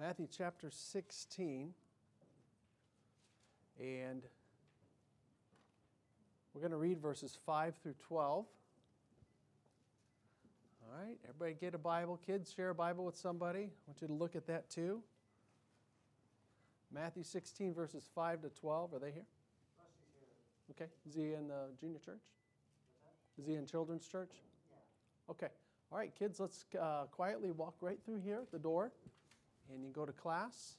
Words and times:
Matthew 0.00 0.28
chapter 0.34 0.70
16. 0.70 1.74
And 3.78 4.22
we're 6.54 6.62
going 6.62 6.70
to 6.70 6.78
read 6.78 7.02
verses 7.02 7.36
5 7.44 7.74
through 7.82 7.96
12. 8.08 8.46
All 10.82 10.98
right, 10.98 11.18
everybody 11.28 11.54
get 11.60 11.74
a 11.74 11.78
Bible. 11.78 12.18
Kids, 12.26 12.50
share 12.50 12.70
a 12.70 12.74
Bible 12.74 13.04
with 13.04 13.14
somebody. 13.14 13.58
I 13.58 13.88
want 13.88 14.00
you 14.00 14.06
to 14.06 14.14
look 14.14 14.36
at 14.36 14.46
that 14.46 14.70
too. 14.70 15.02
Matthew 16.90 17.22
16, 17.22 17.74
verses 17.74 18.08
5 18.14 18.40
to 18.40 18.48
12. 18.48 18.94
Are 18.94 18.98
they 19.00 19.10
here? 19.10 19.26
Okay. 20.70 20.90
Is 21.06 21.14
he 21.14 21.34
in 21.34 21.46
the 21.46 21.66
junior 21.78 21.98
church? 21.98 22.24
Is 23.38 23.46
he 23.46 23.54
in 23.54 23.66
children's 23.66 24.06
church? 24.06 24.32
Okay. 25.28 25.48
All 25.92 25.98
right, 25.98 26.14
kids, 26.18 26.40
let's 26.40 26.64
uh, 26.80 27.02
quietly 27.10 27.50
walk 27.50 27.74
right 27.82 27.98
through 28.02 28.20
here, 28.20 28.44
the 28.50 28.58
door, 28.58 28.92
and 29.72 29.84
you 29.84 29.90
go 29.90 30.04
to 30.04 30.12
class. 30.12 30.76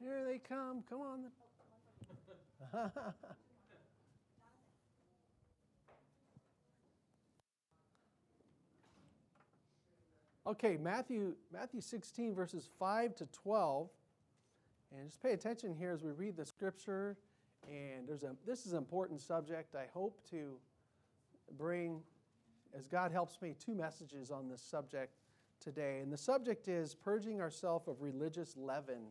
Here 0.00 0.24
they 0.24 0.38
come. 0.38 0.84
Come 0.88 1.00
on. 2.72 2.92
okay, 10.46 10.76
Matthew 10.76 11.34
Matthew 11.52 11.80
16 11.80 12.34
verses 12.34 12.68
5 12.78 13.14
to 13.16 13.26
12. 13.26 13.88
And 14.96 15.08
just 15.08 15.22
pay 15.22 15.32
attention 15.32 15.74
here 15.74 15.92
as 15.92 16.02
we 16.02 16.12
read 16.12 16.36
the 16.36 16.46
scripture. 16.46 17.16
And 17.68 18.06
there's 18.08 18.22
a 18.22 18.36
this 18.46 18.66
is 18.66 18.72
an 18.72 18.78
important 18.78 19.20
subject. 19.20 19.74
I 19.74 19.86
hope 19.92 20.20
to 20.30 20.56
bring, 21.58 22.00
as 22.76 22.86
God 22.86 23.12
helps 23.12 23.40
me, 23.42 23.54
two 23.58 23.74
messages 23.74 24.30
on 24.30 24.48
this 24.48 24.62
subject 24.62 25.12
today. 25.60 26.00
And 26.02 26.12
the 26.12 26.18
subject 26.18 26.68
is 26.68 26.94
purging 26.94 27.40
ourselves 27.40 27.88
of 27.88 28.00
religious 28.00 28.56
leaven 28.56 29.06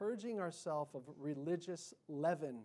purging 0.00 0.40
ourselves 0.40 0.94
of 0.94 1.02
religious 1.18 1.92
leaven. 2.08 2.60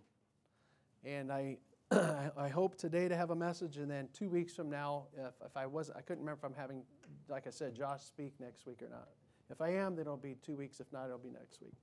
And 1.04 1.32
I, 1.32 1.58
I 1.92 2.50
hope 2.50 2.78
today 2.78 3.08
to 3.08 3.16
have 3.16 3.30
a 3.30 3.36
message, 3.36 3.78
and 3.78 3.90
then 3.90 4.08
two 4.12 4.28
weeks 4.28 4.56
from 4.56 4.70
now, 4.70 5.04
if, 5.16 5.34
if 5.46 5.56
I 5.56 5.68
was, 5.68 5.92
I 5.92 6.02
couldn't 6.02 6.22
remember 6.22 6.40
if 6.44 6.52
I'm 6.52 6.60
having, 6.60 6.82
like 7.30 7.46
I 7.46 7.52
said, 7.52 7.76
Josh 7.76 8.02
speak 8.02 8.34
next 8.40 8.66
week 8.66 8.82
or 8.82 8.90
not. 8.90 9.10
If 9.52 9.62
I 9.62 9.70
am, 9.70 9.96
then 9.96 10.02
it'll 10.02 10.18
be 10.18 10.36
two 10.44 10.56
weeks. 10.56 10.80
If 10.80 10.92
not, 10.92 11.06
it'll 11.06 11.20
be 11.20 11.30
next 11.30 11.62
week. 11.62 11.74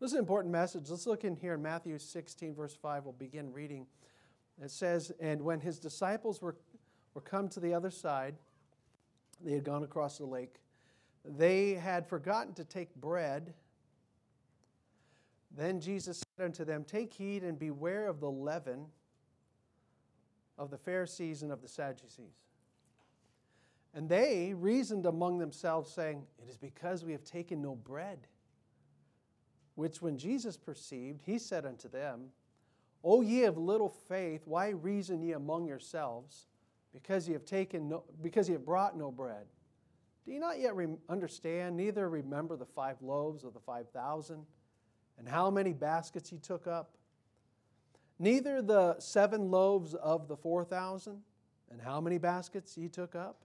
This 0.00 0.08
is 0.08 0.14
an 0.14 0.18
important 0.18 0.52
message. 0.52 0.90
Let's 0.90 1.06
look 1.06 1.22
in 1.22 1.36
here 1.36 1.54
in 1.54 1.62
Matthew 1.62 1.96
16, 1.98 2.54
verse 2.54 2.74
5. 2.74 3.04
We'll 3.04 3.12
begin 3.12 3.52
reading. 3.52 3.86
It 4.60 4.72
says, 4.72 5.12
And 5.20 5.42
when 5.42 5.60
his 5.60 5.78
disciples 5.78 6.42
were, 6.42 6.56
were 7.14 7.20
come 7.20 7.48
to 7.50 7.60
the 7.60 7.72
other 7.74 7.90
side, 7.90 8.34
they 9.40 9.52
had 9.52 9.62
gone 9.62 9.84
across 9.84 10.18
the 10.18 10.26
lake, 10.26 10.56
they 11.24 11.74
had 11.74 12.08
forgotten 12.08 12.54
to 12.54 12.64
take 12.64 12.94
bread 12.96 13.54
then 15.56 15.80
Jesus 15.80 16.22
said 16.36 16.44
unto 16.44 16.64
them, 16.64 16.84
Take 16.84 17.14
heed 17.14 17.44
and 17.44 17.58
beware 17.58 18.08
of 18.08 18.20
the 18.20 18.30
leaven 18.30 18.86
of 20.58 20.70
the 20.70 20.78
Pharisees 20.78 21.42
and 21.42 21.52
of 21.52 21.62
the 21.62 21.68
Sadducees. 21.68 22.48
And 23.94 24.08
they 24.08 24.54
reasoned 24.54 25.06
among 25.06 25.38
themselves, 25.38 25.92
saying, 25.92 26.26
It 26.42 26.48
is 26.48 26.56
because 26.56 27.04
we 27.04 27.12
have 27.12 27.24
taken 27.24 27.62
no 27.62 27.74
bread. 27.74 28.26
Which 29.76 30.02
when 30.02 30.18
Jesus 30.18 30.56
perceived, 30.56 31.22
he 31.24 31.38
said 31.38 31.64
unto 31.64 31.88
them, 31.88 32.30
O 33.02 33.20
ye 33.20 33.44
of 33.44 33.58
little 33.58 33.88
faith, 33.88 34.42
why 34.46 34.70
reason 34.70 35.22
ye 35.22 35.32
among 35.32 35.66
yourselves, 35.66 36.46
because 36.92 37.28
ye 37.28 37.34
have 37.34 37.44
taken 37.44 37.88
no, 37.88 38.04
because 38.22 38.48
ye 38.48 38.54
have 38.54 38.64
brought 38.64 38.96
no 38.96 39.10
bread? 39.10 39.46
Do 40.24 40.32
ye 40.32 40.38
not 40.38 40.58
yet 40.58 40.74
re- 40.74 40.96
understand, 41.08 41.76
neither 41.76 42.08
remember 42.08 42.56
the 42.56 42.64
five 42.64 43.00
loaves 43.02 43.44
of 43.44 43.52
the 43.52 43.60
five 43.60 43.90
thousand? 43.90 44.46
and 45.18 45.28
how 45.28 45.50
many 45.50 45.72
baskets 45.72 46.32
ye 46.32 46.38
took 46.38 46.66
up, 46.66 46.96
neither 48.24 48.62
the 48.62 48.98
seven 48.98 49.50
loaves 49.50 49.94
of 49.94 50.28
the 50.28 50.36
four 50.36 50.64
thousand, 50.64 51.20
and 51.70 51.80
how 51.80 52.00
many 52.00 52.16
baskets 52.16 52.76
ye 52.76 52.88
took 52.88 53.14
up? 53.14 53.44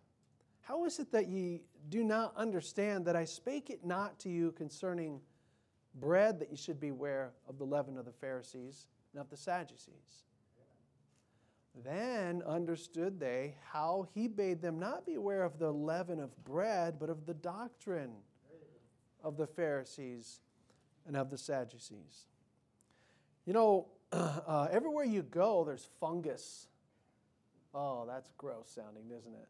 How 0.62 0.86
is 0.86 1.00
it 1.00 1.12
that 1.12 1.28
ye 1.28 1.64
do 1.90 2.04
not 2.04 2.34
understand 2.38 3.06
that 3.06 3.16
I 3.16 3.26
spake 3.26 3.70
it 3.70 3.84
not 3.84 4.20
to 4.20 4.30
you 4.30 4.54
concerning 4.54 5.20
bread 5.96 6.40
that 6.40 6.50
ye 6.50 6.56
should 6.56 6.80
beware 6.80 7.34
of 7.48 7.58
the 7.58 7.66
leaven 7.66 7.98
of 7.98 8.06
the 8.06 8.14
Pharisees 8.14 8.88
and 9.12 9.20
of 9.20 9.30
the 9.30 9.36
Sadducees? 9.36 10.24
Then 11.84 12.42
understood 12.44 13.20
they 13.20 13.56
how 13.72 14.08
he 14.14 14.28
bade 14.28 14.62
them 14.62 14.80
not 14.80 15.06
beware 15.06 15.44
of 15.44 15.60
the 15.60 15.72
leaven 15.72 16.20
of 16.20 16.44
bread, 16.44 17.00
but 17.00 17.10
of 17.10 17.26
the 17.26 17.34
doctrine 17.34 18.14
of 19.24 19.36
the 19.36 19.48
Pharisees 19.48 20.40
and 21.06 21.18
of 21.18 21.30
the 21.30 21.38
Sadducees. 21.38 22.28
You 23.46 23.54
know, 23.54 23.88
uh, 24.12 24.68
everywhere 24.72 25.06
you 25.06 25.22
go, 25.22 25.64
there's 25.64 25.88
fungus. 26.00 26.68
Oh, 27.74 28.06
that's 28.08 28.32
gross 28.38 28.72
sounding, 28.74 29.06
isn't 29.06 29.34
it? 29.34 29.48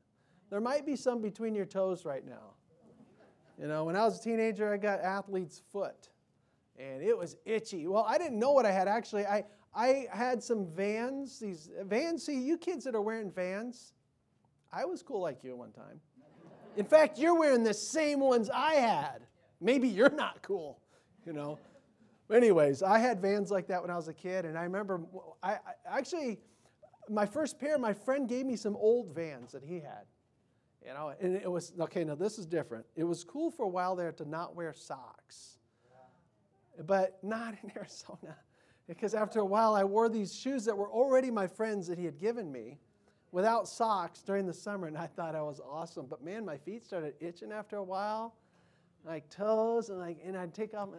There 0.50 0.60
might 0.60 0.86
be 0.86 0.96
some 0.96 1.22
between 1.22 1.56
your 1.56 1.66
toes 1.66 2.06
right 2.06 2.26
now. 2.26 2.54
You 3.58 3.68
know, 3.68 3.84
when 3.86 3.96
I 3.96 4.06
was 4.06 4.20
a 4.20 4.24
teenager, 4.24 4.72
I 4.74 4.78
got 4.78 5.02
athlete's 5.02 5.62
foot, 5.72 6.10
and 6.78 7.04
it 7.04 7.18
was 7.18 7.36
itchy. 7.46 7.88
Well, 7.88 8.06
I 8.08 8.18
didn't 8.18 8.40
know 8.40 8.52
what 8.52 8.66
I 8.66 8.72
had 8.72 8.88
actually. 8.88 9.26
I, 9.26 9.44
I 9.76 10.08
had 10.12 10.42
some 10.42 10.66
vans. 10.66 11.40
These 11.40 11.70
vans, 11.84 12.26
see, 12.26 12.42
you 12.42 12.58
kids 12.58 12.86
that 12.86 12.96
are 12.96 13.02
wearing 13.02 13.32
vans, 13.32 13.94
I 14.72 14.86
was 14.86 15.04
cool 15.04 15.22
like 15.22 15.44
you 15.44 15.56
one 15.56 15.72
time. 15.72 16.00
In 16.78 16.86
fact, 16.86 17.18
you're 17.18 17.38
wearing 17.38 17.64
the 17.64 17.74
same 17.74 18.22
ones 18.22 18.50
I 18.50 18.76
had. 18.76 19.20
Maybe 19.60 19.90
you're 19.90 20.10
not 20.10 20.42
cool 20.42 20.80
you 21.30 21.34
know. 21.34 21.60
Anyways, 22.32 22.84
I 22.84 23.00
had 23.00 23.22
vans 23.22 23.50
like 23.50 23.68
that 23.68 23.82
when 23.82 23.90
I 23.90 23.96
was 23.96 24.08
a 24.08 24.14
kid, 24.14 24.46
and 24.46 24.58
I 24.58 24.64
remember 24.64 25.02
I, 25.42 25.54
I 25.54 25.98
actually 25.98 26.40
my 27.10 27.26
first 27.26 27.60
pair, 27.60 27.78
my 27.78 27.94
friend 27.94 28.30
gave 28.30 28.46
me 28.46 28.56
some 28.56 28.76
old 28.76 29.14
vans 29.16 29.52
that 29.52 29.64
he 29.64 29.76
had. 29.76 30.06
You 30.86 30.94
know, 30.94 31.14
and 31.20 31.36
it 31.36 31.52
was 31.52 31.74
okay, 31.80 32.04
now 32.04 32.16
this 32.16 32.40
is 32.40 32.46
different. 32.46 32.86
It 32.96 33.04
was 33.04 33.24
cool 33.24 33.52
for 33.52 33.64
a 33.64 33.70
while 33.70 33.96
there 33.96 34.12
to 34.14 34.30
not 34.30 34.56
wear 34.56 34.74
socks. 34.74 35.58
But 36.86 37.22
not 37.22 37.56
in 37.62 37.72
Arizona. 37.76 38.38
Because 38.88 39.14
after 39.14 39.40
a 39.40 39.46
while 39.46 39.76
I 39.76 39.84
wore 39.84 40.08
these 40.08 40.34
shoes 40.34 40.66
that 40.66 40.78
were 40.78 40.90
already 40.90 41.30
my 41.30 41.48
friends 41.48 41.88
that 41.88 41.98
he 41.98 42.06
had 42.06 42.18
given 42.18 42.52
me 42.52 42.80
without 43.32 43.68
socks 43.68 44.22
during 44.22 44.48
the 44.48 44.54
summer, 44.54 44.88
and 44.88 44.98
I 44.98 45.08
thought 45.08 45.36
I 45.36 45.42
was 45.42 45.60
awesome. 45.60 46.08
But 46.10 46.24
man, 46.24 46.46
my 46.46 46.58
feet 46.58 46.84
started 46.84 47.14
itching 47.20 47.52
after 47.52 47.78
a 47.78 47.84
while 47.84 48.36
like 49.06 49.30
toes, 49.30 49.90
and 49.90 50.00
like, 50.00 50.18
and 50.26 50.38
I'd 50.38 50.54
take 50.54 50.74
off, 50.74 50.90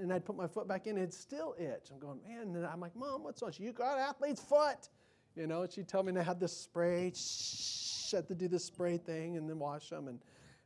and 0.00 0.12
I'd 0.12 0.24
put 0.24 0.36
my 0.36 0.46
foot 0.46 0.68
back 0.68 0.86
in, 0.86 0.96
it'd 0.96 1.12
still 1.12 1.54
itch. 1.58 1.90
I'm 1.92 1.98
going, 1.98 2.20
man, 2.26 2.54
and 2.54 2.66
I'm 2.66 2.80
like, 2.80 2.94
Mom, 2.96 3.24
what's? 3.24 3.42
She, 3.54 3.62
you 3.62 3.72
got 3.72 3.98
athlete's 3.98 4.42
foot. 4.42 4.88
You 5.36 5.46
know, 5.46 5.66
she'd 5.70 5.86
tell 5.86 6.02
me 6.02 6.12
to 6.14 6.22
have 6.22 6.40
this 6.40 6.56
spray, 6.56 7.12
shh, 7.14 8.10
had 8.10 8.26
to 8.28 8.34
do 8.34 8.48
this 8.48 8.64
spray 8.64 8.96
thing 8.96 9.36
and 9.36 9.48
then 9.48 9.58
wash 9.58 9.90
them. 9.90 10.08
And, 10.08 10.18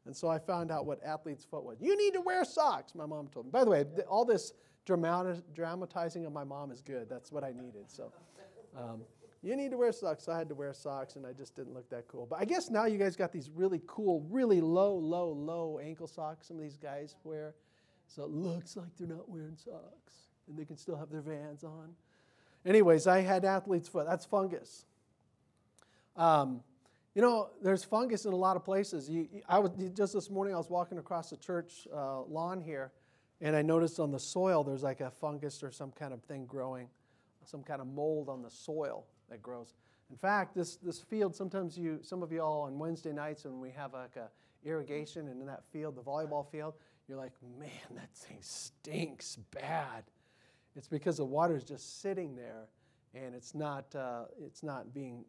and 0.06 0.16
so 0.16 0.28
I 0.28 0.38
found 0.38 0.70
out 0.70 0.86
what 0.86 1.02
athlete's 1.04 1.44
foot 1.44 1.64
was. 1.64 1.78
You 1.80 1.96
need 1.96 2.14
to 2.14 2.20
wear 2.20 2.44
socks, 2.44 2.94
my 2.94 3.04
mom 3.04 3.28
told 3.28 3.46
me. 3.46 3.50
By 3.50 3.64
the 3.64 3.70
way, 3.70 3.84
all 4.08 4.24
this 4.24 4.52
dramatizing 4.86 6.24
of 6.24 6.32
my 6.32 6.44
mom 6.44 6.70
is 6.70 6.80
good. 6.80 7.08
That's 7.08 7.32
what 7.32 7.42
I 7.42 7.52
needed. 7.52 7.84
So, 7.88 8.12
um, 8.76 9.00
you 9.42 9.56
need 9.56 9.70
to 9.70 9.78
wear 9.78 9.92
socks. 9.92 10.24
So 10.24 10.32
I 10.32 10.38
had 10.38 10.48
to 10.50 10.54
wear 10.54 10.72
socks, 10.74 11.16
and 11.16 11.26
I 11.26 11.32
just 11.32 11.56
didn't 11.56 11.72
look 11.72 11.88
that 11.90 12.08
cool. 12.08 12.26
But 12.28 12.40
I 12.40 12.44
guess 12.44 12.68
now 12.68 12.84
you 12.84 12.98
guys 12.98 13.16
got 13.16 13.32
these 13.32 13.50
really 13.54 13.80
cool, 13.86 14.26
really 14.30 14.60
low, 14.60 14.94
low, 14.94 15.30
low 15.32 15.78
ankle 15.82 16.06
socks 16.06 16.48
some 16.48 16.58
of 16.58 16.62
these 16.62 16.76
guys 16.76 17.16
wear. 17.24 17.54
So 18.06 18.24
it 18.24 18.30
looks 18.30 18.76
like 18.76 18.88
they're 18.98 19.08
not 19.08 19.28
wearing 19.28 19.56
socks, 19.56 20.14
and 20.48 20.58
they 20.58 20.64
can 20.64 20.76
still 20.76 20.96
have 20.96 21.10
their 21.10 21.22
vans 21.22 21.64
on. 21.64 21.94
Anyways, 22.66 23.06
I 23.06 23.20
had 23.20 23.44
athlete's 23.44 23.88
foot. 23.88 24.06
That's 24.06 24.26
fungus. 24.26 24.84
Um, 26.16 26.62
you 27.14 27.22
know, 27.22 27.48
there's 27.62 27.82
fungus 27.82 28.26
in 28.26 28.32
a 28.32 28.36
lot 28.36 28.56
of 28.56 28.64
places. 28.64 29.08
You, 29.08 29.26
I 29.48 29.58
was 29.58 29.70
just 29.94 30.12
this 30.12 30.28
morning. 30.28 30.54
I 30.54 30.58
was 30.58 30.68
walking 30.68 30.98
across 30.98 31.30
the 31.30 31.36
church 31.38 31.88
uh, 31.94 32.22
lawn 32.22 32.60
here, 32.60 32.92
and 33.40 33.56
I 33.56 33.62
noticed 33.62 33.98
on 33.98 34.10
the 34.10 34.18
soil 34.18 34.62
there's 34.62 34.82
like 34.82 35.00
a 35.00 35.10
fungus 35.10 35.62
or 35.62 35.70
some 35.70 35.92
kind 35.92 36.12
of 36.12 36.22
thing 36.24 36.44
growing, 36.44 36.88
some 37.44 37.62
kind 37.62 37.80
of 37.80 37.86
mold 37.86 38.28
on 38.28 38.42
the 38.42 38.50
soil 38.50 39.06
that 39.30 39.42
grows. 39.42 39.74
In 40.10 40.16
fact, 40.16 40.54
this, 40.54 40.76
this 40.76 41.00
field, 41.00 41.34
sometimes 41.34 41.78
you, 41.78 42.00
some 42.02 42.22
of 42.22 42.32
you 42.32 42.40
all 42.40 42.62
on 42.62 42.78
Wednesday 42.78 43.12
nights 43.12 43.44
when 43.44 43.60
we 43.60 43.70
have 43.70 43.92
like 43.92 44.16
a 44.16 44.28
irrigation 44.64 45.28
and 45.28 45.40
in 45.40 45.46
that 45.46 45.64
field, 45.72 45.96
the 45.96 46.02
volleyball 46.02 46.50
field, 46.50 46.74
you're 47.08 47.18
like, 47.18 47.32
man, 47.58 47.70
that 47.96 48.12
thing 48.14 48.38
stinks 48.40 49.36
bad. 49.52 50.04
It's 50.76 50.88
because 50.88 51.16
the 51.16 51.24
water 51.24 51.56
is 51.56 51.64
just 51.64 52.00
sitting 52.00 52.36
there 52.36 52.68
and 53.14 53.34
it's 53.34 53.54
not, 53.54 53.94
uh, 53.94 54.24
it's 54.44 54.62
not 54.62 54.94
being 54.94 55.24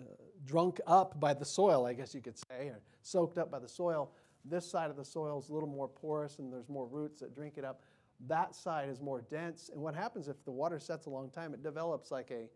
uh, 0.00 0.04
drunk 0.44 0.80
up 0.86 1.18
by 1.20 1.34
the 1.34 1.44
soil, 1.44 1.86
I 1.86 1.92
guess 1.92 2.14
you 2.14 2.20
could 2.20 2.38
say, 2.38 2.68
or 2.68 2.80
soaked 3.02 3.38
up 3.38 3.50
by 3.50 3.58
the 3.58 3.68
soil. 3.68 4.10
This 4.44 4.68
side 4.68 4.90
of 4.90 4.96
the 4.96 5.04
soil 5.04 5.40
is 5.40 5.48
a 5.50 5.54
little 5.54 5.68
more 5.68 5.88
porous 5.88 6.38
and 6.38 6.52
there's 6.52 6.68
more 6.68 6.86
roots 6.86 7.20
that 7.20 7.34
drink 7.34 7.54
it 7.56 7.64
up. 7.64 7.82
That 8.28 8.54
side 8.54 8.88
is 8.88 9.00
more 9.00 9.22
dense. 9.30 9.70
And 9.72 9.80
what 9.80 9.94
happens 9.94 10.28
if 10.28 10.44
the 10.44 10.50
water 10.50 10.80
sets 10.80 11.06
a 11.06 11.10
long 11.10 11.30
time? 11.30 11.54
It 11.54 11.62
develops 11.62 12.10
like 12.10 12.30
a, 12.32 12.48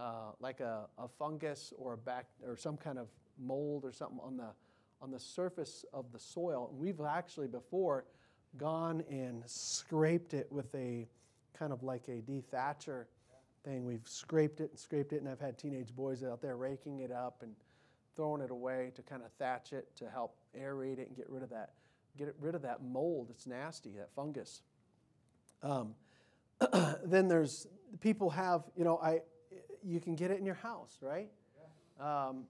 uh, 0.00 0.32
like 0.40 0.60
a, 0.60 0.86
a 0.98 1.08
fungus 1.18 1.74
or 1.76 1.92
a 1.92 1.98
back 1.98 2.26
or 2.46 2.56
some 2.56 2.76
kind 2.76 2.98
of 2.98 3.08
mold 3.38 3.84
or 3.84 3.92
something 3.92 4.18
on 4.24 4.36
the, 4.36 4.48
on 5.02 5.10
the 5.10 5.20
surface 5.20 5.84
of 5.92 6.10
the 6.12 6.18
soil. 6.18 6.68
And 6.70 6.80
we've 6.80 7.00
actually 7.00 7.48
before 7.48 8.06
gone 8.56 9.04
and 9.10 9.42
scraped 9.46 10.32
it 10.32 10.50
with 10.50 10.74
a 10.74 11.06
kind 11.58 11.72
of 11.72 11.82
like 11.82 12.08
a 12.08 12.22
dethatcher 12.22 13.04
thing. 13.64 13.84
We've 13.84 14.06
scraped 14.06 14.60
it 14.60 14.70
and 14.70 14.78
scraped 14.78 15.12
it, 15.12 15.20
and 15.20 15.28
I've 15.28 15.40
had 15.40 15.58
teenage 15.58 15.94
boys 15.94 16.24
out 16.24 16.40
there 16.40 16.56
raking 16.56 17.00
it 17.00 17.12
up 17.12 17.42
and 17.42 17.52
throwing 18.16 18.40
it 18.40 18.50
away 18.50 18.92
to 18.96 19.02
kind 19.02 19.22
of 19.22 19.30
thatch 19.38 19.72
it 19.72 19.94
to 19.96 20.08
help 20.08 20.34
aerate 20.58 20.98
it 20.98 21.08
and 21.08 21.16
get 21.16 21.28
rid 21.28 21.42
of 21.42 21.50
that, 21.50 21.72
get 22.16 22.34
rid 22.40 22.54
of 22.54 22.62
that 22.62 22.82
mold. 22.82 23.28
It's 23.30 23.46
nasty, 23.46 23.90
that 23.98 24.08
fungus. 24.16 24.62
Um, 25.62 25.94
then 27.04 27.28
there's 27.28 27.66
people 28.00 28.30
have, 28.30 28.62
you 28.76 28.84
know, 28.84 28.98
I, 28.98 29.20
you 29.84 30.00
can 30.00 30.14
get 30.14 30.30
it 30.30 30.38
in 30.38 30.46
your 30.46 30.54
house, 30.56 30.98
right? 31.00 31.28
Um, 32.00 32.44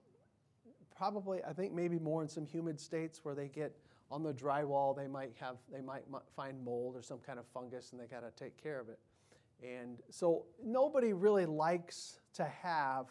probably, 0.95 1.43
I 1.43 1.53
think 1.53 1.73
maybe 1.73 1.99
more 1.99 2.21
in 2.21 2.27
some 2.27 2.45
humid 2.45 2.79
states 2.79 3.21
where 3.23 3.35
they 3.35 3.47
get 3.47 3.75
on 4.09 4.23
the 4.23 4.33
drywall, 4.33 4.95
they 4.95 5.07
might 5.07 5.31
have, 5.39 5.55
they 5.71 5.81
might 5.81 6.03
find 6.35 6.63
mold 6.63 6.95
or 6.95 7.01
some 7.01 7.19
kind 7.19 7.39
of 7.39 7.45
fungus, 7.53 7.91
and 7.91 8.01
they 8.01 8.05
got 8.05 8.21
to 8.21 8.43
take 8.43 8.61
care 8.61 8.79
of 8.79 8.89
it. 8.89 8.99
And 9.63 9.99
so 10.09 10.45
nobody 10.63 11.13
really 11.13 11.45
likes 11.45 12.19
to 12.33 12.45
have 12.45 13.07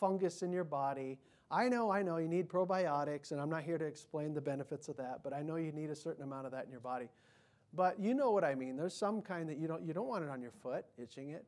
fungus 0.00 0.42
in 0.42 0.52
your 0.52 0.64
body. 0.64 1.18
I 1.50 1.68
know, 1.68 1.90
I 1.90 2.02
know, 2.02 2.16
you 2.16 2.28
need 2.28 2.48
probiotics, 2.48 3.30
and 3.30 3.40
I'm 3.40 3.50
not 3.50 3.62
here 3.62 3.78
to 3.78 3.84
explain 3.84 4.34
the 4.34 4.40
benefits 4.40 4.88
of 4.88 4.96
that, 4.96 5.20
but 5.22 5.32
I 5.32 5.42
know 5.42 5.56
you 5.56 5.72
need 5.72 5.90
a 5.90 5.94
certain 5.94 6.24
amount 6.24 6.46
of 6.46 6.52
that 6.52 6.64
in 6.64 6.70
your 6.70 6.80
body. 6.80 7.08
But 7.72 8.00
you 8.00 8.14
know 8.14 8.30
what 8.30 8.44
I 8.44 8.54
mean. 8.54 8.76
There's 8.76 8.94
some 8.94 9.20
kind 9.20 9.48
that 9.48 9.58
you 9.58 9.68
don't, 9.68 9.82
you 9.84 9.92
don't 9.92 10.08
want 10.08 10.24
it 10.24 10.30
on 10.30 10.40
your 10.40 10.52
foot, 10.62 10.84
itching 10.96 11.30
it. 11.30 11.44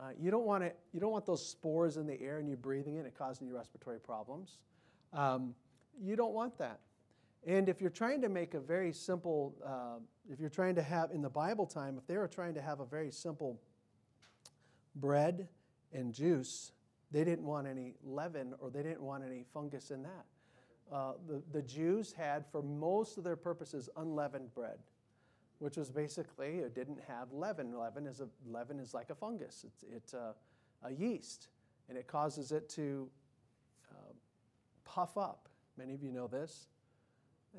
Uh, 0.00 0.12
you, 0.18 0.30
don't 0.30 0.46
want 0.46 0.64
it, 0.64 0.78
you 0.94 1.00
don't 1.00 1.10
want 1.10 1.26
those 1.26 1.46
spores 1.46 1.98
in 1.98 2.06
the 2.06 2.18
air 2.22 2.38
and 2.38 2.48
you're 2.48 2.56
breathing 2.56 2.96
it, 2.96 3.04
it 3.04 3.14
causing 3.18 3.46
you 3.46 3.54
respiratory 3.54 4.00
problems. 4.00 4.56
Um, 5.12 5.54
you 6.00 6.16
don't 6.16 6.32
want 6.32 6.56
that. 6.58 6.80
And 7.46 7.68
if 7.68 7.82
you're 7.82 7.90
trying 7.90 8.22
to 8.22 8.28
make 8.28 8.54
a 8.54 8.60
very 8.60 8.92
simple, 8.92 9.54
uh, 9.64 9.98
if 10.32 10.40
you're 10.40 10.48
trying 10.48 10.74
to 10.76 10.82
have, 10.82 11.10
in 11.10 11.20
the 11.20 11.28
Bible 11.28 11.66
time, 11.66 11.96
if 11.98 12.06
they 12.06 12.16
were 12.16 12.28
trying 12.28 12.54
to 12.54 12.62
have 12.62 12.80
a 12.80 12.86
very 12.86 13.10
simple 13.10 13.60
bread 14.96 15.48
and 15.92 16.14
juice, 16.14 16.72
they 17.10 17.24
didn't 17.24 17.44
want 17.44 17.66
any 17.66 17.94
leaven 18.02 18.54
or 18.58 18.70
they 18.70 18.82
didn't 18.82 19.02
want 19.02 19.22
any 19.24 19.44
fungus 19.52 19.90
in 19.90 20.02
that. 20.02 20.24
Uh, 20.90 21.12
the, 21.28 21.42
the 21.52 21.62
Jews 21.62 22.12
had, 22.12 22.44
for 22.50 22.62
most 22.62 23.18
of 23.18 23.24
their 23.24 23.36
purposes, 23.36 23.90
unleavened 23.96 24.54
bread, 24.54 24.78
which 25.60 25.76
was 25.76 25.90
basically, 25.90 26.56
it 26.58 26.74
didn't 26.74 26.98
have 27.06 27.32
leaven. 27.32 27.78
Leaven 27.78 28.06
is, 28.06 28.20
a, 28.20 28.28
leaven 28.50 28.80
is 28.80 28.92
like 28.92 29.10
a 29.10 29.14
fungus, 29.14 29.64
it's, 29.66 29.84
it's 29.94 30.14
a, 30.14 30.34
a 30.82 30.90
yeast, 30.90 31.48
and 31.88 31.96
it 31.96 32.06
causes 32.06 32.50
it 32.50 32.68
to 32.70 33.08
uh, 33.92 34.12
puff 34.84 35.16
up. 35.16 35.48
Many 35.76 35.94
of 35.94 36.02
you 36.02 36.10
know 36.10 36.26
this. 36.26 36.66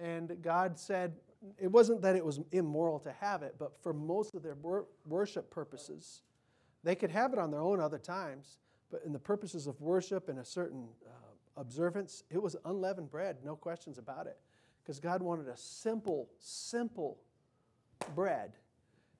And 0.01 0.35
God 0.41 0.77
said, 0.79 1.13
it 1.59 1.71
wasn't 1.71 2.01
that 2.01 2.15
it 2.15 2.25
was 2.25 2.39
immoral 2.51 2.99
to 2.99 3.11
have 3.19 3.43
it, 3.43 3.55
but 3.59 3.75
for 3.81 3.93
most 3.93 4.33
of 4.35 4.41
their 4.41 4.55
wor- 4.55 4.85
worship 5.05 5.51
purposes, 5.51 6.21
they 6.83 6.95
could 6.95 7.11
have 7.11 7.33
it 7.33 7.39
on 7.39 7.51
their 7.51 7.61
own 7.61 7.79
other 7.79 7.99
times, 7.99 8.57
but 8.89 9.03
in 9.05 9.13
the 9.13 9.19
purposes 9.19 9.67
of 9.67 9.79
worship 9.79 10.27
and 10.27 10.39
a 10.39 10.45
certain 10.45 10.87
uh, 11.05 11.61
observance, 11.61 12.23
it 12.31 12.41
was 12.41 12.55
unleavened 12.65 13.11
bread, 13.11 13.37
no 13.45 13.55
questions 13.55 13.99
about 13.99 14.25
it. 14.25 14.37
Because 14.81 14.99
God 14.99 15.21
wanted 15.21 15.47
a 15.47 15.57
simple, 15.57 16.29
simple 16.39 17.19
bread. 18.15 18.53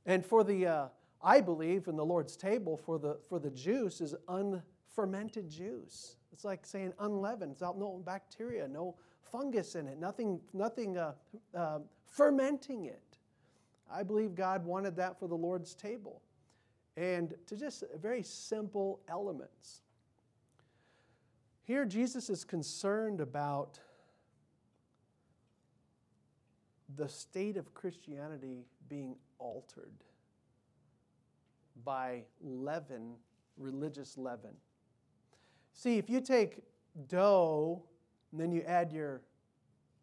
And 0.06 0.26
for 0.26 0.44
the, 0.44 0.68
uh, 0.68 0.88
I 1.24 1.42
believe, 1.42 1.88
in 1.88 1.96
the 1.96 2.06
Lord's 2.06 2.36
table, 2.36 2.78
for 2.78 2.98
the, 2.98 3.20
for 3.30 3.40
the 3.40 3.52
juice 3.52 4.02
is 4.02 4.16
unfermented 4.28 5.50
juice. 5.50 6.16
It's 6.32 6.44
like 6.44 6.66
saying 6.66 6.94
unleavened, 7.00 7.52
without 7.52 7.78
no 7.78 8.02
bacteria, 8.06 8.68
no 8.68 8.96
fungus 9.32 9.76
in 9.76 9.88
it, 9.88 10.00
nothing, 10.00 10.40
nothing 10.54 10.98
uh, 10.98 11.14
uh, 11.56 11.80
fermenting 12.08 12.86
it. 12.86 13.18
I 13.92 14.04
believe 14.04 14.36
God 14.36 14.66
wanted 14.66 14.96
that 14.96 15.20
for 15.20 15.28
the 15.28 15.36
Lord's 15.36 15.76
table 15.76 16.22
and 16.98 17.34
to 17.48 17.56
just 17.56 17.84
very 18.02 18.24
simple 18.24 19.02
elements. 19.08 19.82
Here, 21.64 21.86
Jesus 21.86 22.30
is 22.30 22.44
concerned 22.44 23.22
about 23.22 23.80
the 26.96 27.08
state 27.08 27.58
of 27.58 27.74
Christianity 27.74 28.66
being 28.90 29.16
altered 29.40 30.04
by 31.84 32.24
leaven, 32.42 33.16
religious 33.58 34.18
leaven. 34.18 34.52
See, 35.74 35.98
if 35.98 36.10
you 36.10 36.22
take 36.22 36.60
dough 37.08 37.84
and 38.32 38.40
then 38.40 38.52
you 38.52 38.62
add 38.64 38.92
your 38.92 39.22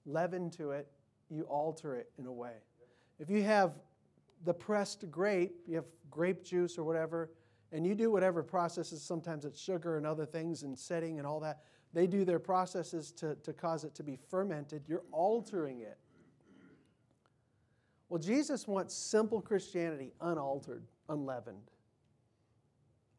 leaven 0.06 0.50
to 0.50 0.70
it, 0.70 0.88
you 1.30 1.42
alter 1.42 1.96
it 1.96 2.10
in 2.18 2.26
a 2.26 2.32
way. 2.32 2.54
If 3.18 3.28
you 3.30 3.42
have 3.42 3.72
the 4.44 4.54
pressed 4.54 5.10
grape, 5.10 5.56
you 5.66 5.76
have 5.76 5.86
grape 6.10 6.42
juice 6.42 6.78
or 6.78 6.84
whatever, 6.84 7.30
and 7.72 7.86
you 7.86 7.94
do 7.94 8.10
whatever 8.10 8.42
processes, 8.42 9.02
sometimes 9.02 9.44
it's 9.44 9.60
sugar 9.60 9.98
and 9.98 10.06
other 10.06 10.24
things 10.24 10.62
and 10.62 10.78
setting 10.78 11.18
and 11.18 11.26
all 11.26 11.40
that, 11.40 11.60
they 11.92 12.06
do 12.06 12.24
their 12.24 12.38
processes 12.38 13.12
to, 13.12 13.34
to 13.36 13.52
cause 13.52 13.84
it 13.84 13.94
to 13.96 14.02
be 14.02 14.16
fermented. 14.30 14.84
You're 14.86 15.04
altering 15.12 15.80
it. 15.80 15.98
Well, 18.08 18.18
Jesus 18.18 18.66
wants 18.66 18.94
simple 18.94 19.40
Christianity, 19.40 20.12
unaltered, 20.20 20.84
unleavened. 21.08 21.70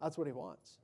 That's 0.02 0.18
what 0.18 0.28
he 0.28 0.34
wants. 0.34 0.80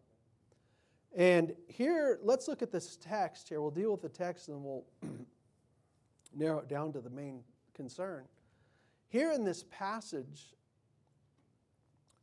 And 1.16 1.54
here, 1.68 2.19
let's 2.22 2.48
look 2.48 2.62
at 2.62 2.72
this 2.72 2.98
text 2.98 3.48
here. 3.48 3.62
We'll 3.62 3.72
deal 3.72 3.92
with 3.92 4.02
the 4.02 4.10
text 4.10 4.50
and 4.50 4.63
we'll 4.63 4.84
narrow 6.36 6.60
it 6.60 6.68
down 6.68 6.92
to 6.94 7.02
the 7.02 7.10
main 7.10 7.42
concern. 7.74 8.25
Here 9.07 9.32
in 9.32 9.46
this 9.46 9.63
passage, 9.72 10.53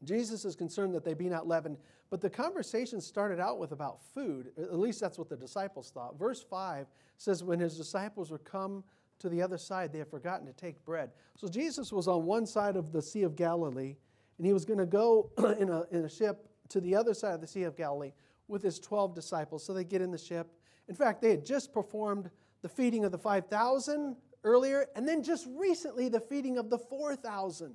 Jesus 0.04 0.45
is 0.45 0.54
concerned 0.54 0.95
that 0.95 1.04
they 1.04 1.14
be 1.14 1.28
not 1.28 1.49
leavened, 1.49 1.78
but 2.11 2.21
the 2.21 2.28
conversation 2.28 3.00
started 3.00 3.40
out 3.40 3.59
with 3.59 3.73
about 3.73 4.02
food. 4.14 4.50
At 4.59 4.78
least 4.78 5.00
that's 5.00 5.18
what 5.18 5.30
the 5.30 5.37
disciples 5.37 5.90
thought. 5.90 6.18
Verse 6.18 6.42
5 6.42 6.87
says, 7.16 7.42
When 7.42 7.61
his 7.61 7.78
disciples 7.78 8.30
were 8.30 8.38
come 8.38 8.85
to 9.23 9.29
the 9.29 9.43
other 9.43 9.59
side, 9.59 9.93
they 9.93 9.99
had 9.99 10.09
forgotten 10.09 10.47
to 10.47 10.52
take 10.52 10.85
bread. 10.85 11.11
So 11.37 11.49
Jesus 11.49 11.93
was 11.93 12.07
on 12.07 12.25
one 12.25 12.47
side 12.47 12.76
of 12.76 12.93
the 12.93 13.00
Sea 13.00 13.23
of 13.23 13.35
Galilee, 13.35 13.97
and 14.38 14.47
he 14.47 14.52
was 14.52 14.64
going 14.64 14.79
to 14.79 14.87
go 14.87 15.31
in 15.59 15.71
a, 15.71 15.85
in 15.91 16.05
a 16.05 16.09
ship 16.09 16.49
to 16.69 16.81
the 16.81 16.95
other 16.95 17.14
side 17.14 17.35
of 17.35 17.41
the 17.41 17.47
Sea 17.47 17.62
of 17.62 17.76
Galilee 17.76 18.12
with 18.49 18.62
his 18.62 18.79
12 18.79 19.14
disciples. 19.14 19.64
So 19.64 19.73
they 19.73 19.85
get 19.85 20.02
in 20.02 20.11
the 20.11 20.19
ship. 20.19 20.52
In 20.88 20.95
fact, 20.95 21.23
they 21.23 21.31
had 21.31 21.47
just 21.47 21.73
performed 21.73 22.31
the 22.61 22.69
feeding 22.69 23.05
of 23.05 23.12
the 23.12 23.19
5,000 23.19 24.17
earlier, 24.45 24.87
and 24.97 25.09
then 25.09 25.23
just 25.23 25.49
recently 25.57 26.09
the 26.09 26.21
feeding 26.21 26.59
of 26.59 26.69
the 26.69 26.79
4,000. 26.79 27.73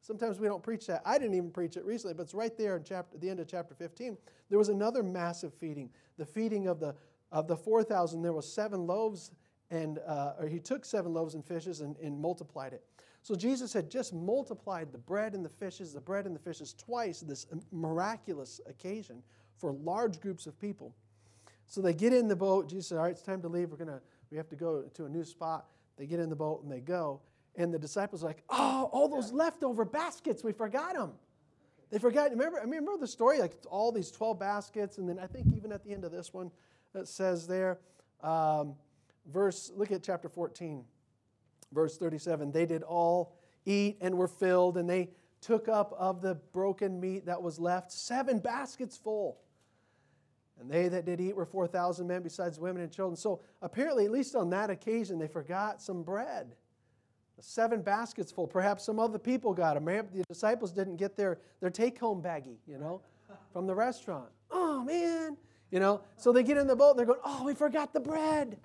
Sometimes 0.00 0.40
we 0.40 0.48
don't 0.48 0.62
preach 0.62 0.86
that. 0.86 1.02
I 1.04 1.18
didn't 1.18 1.34
even 1.34 1.50
preach 1.50 1.76
it 1.76 1.84
recently, 1.84 2.14
but 2.14 2.22
it's 2.22 2.34
right 2.34 2.56
there 2.56 2.76
in 2.76 2.84
chapter, 2.84 3.18
the 3.18 3.28
end 3.28 3.40
of 3.40 3.48
chapter 3.48 3.74
15. 3.74 4.16
There 4.48 4.58
was 4.58 4.70
another 4.70 5.02
massive 5.02 5.52
feeding, 5.52 5.90
the 6.16 6.24
feeding 6.24 6.66
of 6.66 6.80
the 6.80 6.94
of 7.30 7.46
the 7.46 7.56
4,000. 7.56 8.22
There 8.22 8.32
was 8.32 8.50
seven 8.50 8.86
loaves, 8.86 9.30
and 9.70 9.98
uh, 10.06 10.34
or 10.38 10.48
he 10.48 10.58
took 10.58 10.84
seven 10.84 11.12
loaves 11.12 11.34
and 11.34 11.44
fishes 11.44 11.80
and, 11.80 11.96
and 11.98 12.20
multiplied 12.20 12.72
it. 12.72 12.82
So 13.22 13.34
Jesus 13.34 13.72
had 13.72 13.90
just 13.90 14.14
multiplied 14.14 14.92
the 14.92 14.98
bread 14.98 15.34
and 15.34 15.44
the 15.44 15.50
fishes, 15.50 15.92
the 15.92 16.00
bread 16.00 16.24
and 16.26 16.34
the 16.34 16.40
fishes 16.40 16.74
twice. 16.74 17.20
This 17.20 17.46
miraculous 17.72 18.60
occasion 18.66 19.22
for 19.56 19.72
large 19.72 20.20
groups 20.20 20.46
of 20.46 20.58
people. 20.58 20.94
So 21.66 21.82
they 21.82 21.92
get 21.92 22.12
in 22.12 22.28
the 22.28 22.36
boat. 22.36 22.68
Jesus 22.68 22.88
said, 22.88 22.98
"All 22.98 23.04
right, 23.04 23.12
it's 23.12 23.22
time 23.22 23.42
to 23.42 23.48
leave. 23.48 23.70
We're 23.70 23.76
gonna 23.76 24.00
we 24.30 24.36
have 24.36 24.48
to 24.48 24.56
go 24.56 24.82
to 24.94 25.04
a 25.06 25.08
new 25.08 25.24
spot. 25.24 25.66
They 25.96 26.06
get 26.06 26.20
in 26.20 26.30
the 26.30 26.36
boat 26.36 26.62
and 26.62 26.70
they 26.70 26.80
go. 26.80 27.20
And 27.56 27.72
the 27.74 27.78
disciples 27.78 28.22
are 28.22 28.28
like, 28.28 28.42
oh, 28.50 28.88
all 28.92 29.08
those 29.08 29.32
leftover 29.32 29.84
baskets, 29.84 30.44
we 30.44 30.52
forgot 30.52 30.94
them. 30.94 31.12
They 31.90 31.98
forgot. 31.98 32.30
Remember, 32.30 32.60
I 32.60 32.64
mean, 32.64 32.80
remember 32.80 33.00
the 33.00 33.08
story? 33.08 33.40
Like 33.40 33.54
all 33.70 33.90
these 33.90 34.10
12 34.10 34.38
baskets. 34.38 34.98
And 34.98 35.08
then 35.08 35.18
I 35.18 35.26
think 35.26 35.46
even 35.56 35.72
at 35.72 35.82
the 35.82 35.92
end 35.92 36.04
of 36.04 36.12
this 36.12 36.32
one, 36.32 36.50
it 36.94 37.08
says 37.08 37.46
there, 37.46 37.78
um, 38.22 38.74
verse, 39.32 39.70
look 39.76 39.92
at 39.92 40.02
chapter 40.02 40.28
14, 40.28 40.84
verse 41.72 41.96
37. 41.98 42.52
They 42.52 42.66
did 42.66 42.82
all 42.82 43.36
eat 43.64 43.98
and 44.00 44.16
were 44.16 44.28
filled, 44.28 44.76
and 44.76 44.88
they 44.88 45.10
took 45.40 45.68
up 45.68 45.94
of 45.98 46.20
the 46.20 46.34
broken 46.52 46.98
meat 46.98 47.26
that 47.26 47.40
was 47.40 47.58
left 47.58 47.92
seven 47.92 48.38
baskets 48.38 48.96
full. 48.96 49.38
And 50.60 50.68
they 50.68 50.88
that 50.88 51.04
did 51.04 51.20
eat 51.20 51.36
were 51.36 51.46
4,000 51.46 52.06
men, 52.06 52.22
besides 52.22 52.58
women 52.58 52.82
and 52.82 52.90
children. 52.90 53.16
So 53.16 53.40
apparently, 53.62 54.06
at 54.06 54.10
least 54.10 54.34
on 54.34 54.50
that 54.50 54.70
occasion, 54.70 55.18
they 55.18 55.28
forgot 55.28 55.80
some 55.80 56.02
bread. 56.02 56.56
Seven 57.40 57.82
baskets 57.82 58.32
full. 58.32 58.48
Perhaps 58.48 58.84
some 58.84 58.98
other 58.98 59.18
people 59.18 59.54
got 59.54 59.74
them. 59.74 59.84
The 59.84 60.24
disciples 60.28 60.72
didn't 60.72 60.96
get 60.96 61.16
their, 61.16 61.38
their 61.60 61.70
take 61.70 61.96
home 61.96 62.20
baggie, 62.20 62.56
you 62.66 62.78
know, 62.78 63.00
from 63.52 63.68
the 63.68 63.74
restaurant. 63.76 64.28
Oh, 64.50 64.82
man. 64.82 65.36
You 65.70 65.78
know? 65.78 66.00
So 66.16 66.32
they 66.32 66.42
get 66.42 66.56
in 66.56 66.66
the 66.66 66.74
boat 66.74 66.90
and 66.90 66.98
they're 66.98 67.06
going, 67.06 67.20
oh, 67.24 67.44
we 67.44 67.54
forgot 67.54 67.92
the 67.92 68.00
bread. 68.00 68.58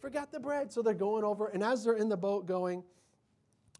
Forgot 0.00 0.32
the 0.32 0.40
bread. 0.40 0.72
So 0.72 0.82
they're 0.82 0.94
going 0.94 1.24
over, 1.24 1.48
and 1.48 1.62
as 1.62 1.84
they're 1.84 1.94
in 1.96 2.08
the 2.08 2.16
boat 2.16 2.46
going, 2.46 2.82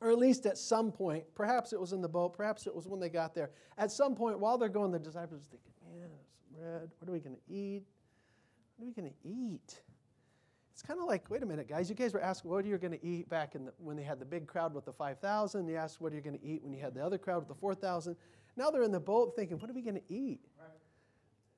or 0.00 0.10
at 0.10 0.18
least 0.18 0.46
at 0.46 0.58
some 0.58 0.92
point, 0.92 1.24
perhaps 1.34 1.72
it 1.72 1.80
was 1.80 1.92
in 1.92 2.02
the 2.02 2.08
boat, 2.08 2.34
perhaps 2.34 2.66
it 2.66 2.74
was 2.74 2.86
when 2.86 3.00
they 3.00 3.08
got 3.08 3.34
there. 3.34 3.50
At 3.78 3.90
some 3.90 4.14
point, 4.14 4.38
while 4.38 4.58
they're 4.58 4.68
going, 4.68 4.90
the 4.90 4.98
disciples 4.98 5.42
are 5.42 5.50
thinking, 5.50 5.72
man, 5.82 6.08
some 6.10 6.60
bread. 6.60 6.90
What 6.98 7.08
are 7.08 7.12
we 7.12 7.20
going 7.20 7.36
to 7.36 7.52
eat? 7.52 7.84
What 8.76 8.84
are 8.84 8.88
we 8.88 8.92
going 8.92 9.10
to 9.10 9.28
eat? 9.28 9.82
It's 10.72 10.82
kind 10.82 11.00
of 11.00 11.06
like, 11.06 11.30
wait 11.30 11.42
a 11.42 11.46
minute, 11.46 11.68
guys. 11.68 11.88
You 11.88 11.94
guys 11.94 12.12
were 12.12 12.20
asking 12.20 12.50
what 12.50 12.62
are 12.62 12.68
you 12.68 12.76
going 12.76 12.92
to 12.92 13.02
eat 13.02 13.30
back 13.30 13.54
in 13.54 13.64
the, 13.64 13.72
when 13.78 13.96
they 13.96 14.02
had 14.02 14.18
the 14.18 14.26
big 14.26 14.46
crowd 14.46 14.74
with 14.74 14.84
the 14.84 14.92
5,000. 14.92 15.66
You 15.66 15.76
asked 15.76 16.02
what 16.02 16.12
are 16.12 16.16
you 16.16 16.20
going 16.20 16.38
to 16.38 16.44
eat 16.44 16.62
when 16.62 16.74
you 16.74 16.80
had 16.82 16.92
the 16.92 17.02
other 17.02 17.16
crowd 17.16 17.38
with 17.38 17.48
the 17.48 17.54
4,000. 17.54 18.14
Now 18.58 18.70
they're 18.70 18.82
in 18.82 18.92
the 18.92 19.00
boat 19.00 19.34
thinking, 19.34 19.58
what 19.58 19.70
are 19.70 19.72
we 19.72 19.80
going 19.80 19.96
to 19.96 20.12
eat? 20.12 20.40
Right. 20.58 20.68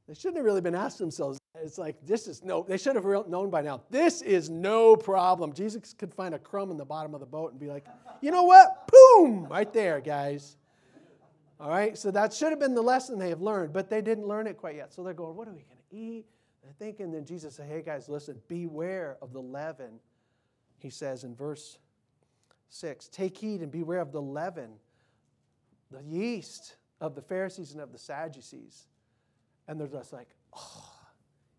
They 0.06 0.14
shouldn't 0.14 0.36
have 0.36 0.44
really 0.44 0.60
been 0.60 0.76
asking 0.76 1.06
themselves. 1.06 1.37
It's 1.62 1.78
like, 1.78 1.96
this 2.06 2.26
is 2.28 2.42
no, 2.44 2.64
they 2.66 2.76
should 2.76 2.94
have 2.96 3.04
known 3.28 3.50
by 3.50 3.62
now. 3.62 3.82
This 3.90 4.22
is 4.22 4.48
no 4.48 4.96
problem. 4.96 5.52
Jesus 5.52 5.94
could 5.94 6.14
find 6.14 6.34
a 6.34 6.38
crumb 6.38 6.70
in 6.70 6.76
the 6.76 6.84
bottom 6.84 7.14
of 7.14 7.20
the 7.20 7.26
boat 7.26 7.52
and 7.52 7.60
be 7.60 7.66
like, 7.66 7.86
you 8.20 8.30
know 8.30 8.44
what? 8.44 8.88
Boom! 8.88 9.46
Right 9.48 9.72
there, 9.72 10.00
guys. 10.00 10.56
All 11.60 11.70
right, 11.70 11.98
so 11.98 12.12
that 12.12 12.32
should 12.32 12.50
have 12.50 12.60
been 12.60 12.74
the 12.74 12.82
lesson 12.82 13.18
they 13.18 13.30
have 13.30 13.40
learned, 13.40 13.72
but 13.72 13.90
they 13.90 14.00
didn't 14.00 14.28
learn 14.28 14.46
it 14.46 14.56
quite 14.56 14.76
yet. 14.76 14.92
So 14.92 15.02
they're 15.02 15.12
going, 15.12 15.34
what 15.34 15.48
are 15.48 15.52
we 15.52 15.62
going 15.62 15.78
to 15.90 15.96
eat? 15.96 16.26
They're 16.62 16.72
thinking, 16.78 17.10
then 17.10 17.24
Jesus 17.24 17.56
said, 17.56 17.66
hey 17.68 17.82
guys, 17.82 18.08
listen, 18.08 18.40
beware 18.46 19.16
of 19.20 19.32
the 19.32 19.40
leaven. 19.42 19.98
He 20.78 20.90
says 20.90 21.24
in 21.24 21.34
verse 21.34 21.78
6 22.68 23.08
Take 23.08 23.36
heed 23.36 23.62
and 23.62 23.72
beware 23.72 24.00
of 24.00 24.12
the 24.12 24.22
leaven, 24.22 24.70
the 25.90 26.02
yeast 26.02 26.76
of 27.00 27.14
the 27.14 27.22
Pharisees 27.22 27.72
and 27.72 27.80
of 27.80 27.92
the 27.92 27.98
Sadducees. 27.98 28.86
And 29.66 29.80
they're 29.80 29.88
just 29.88 30.12
like, 30.12 30.28
oh, 30.56 30.87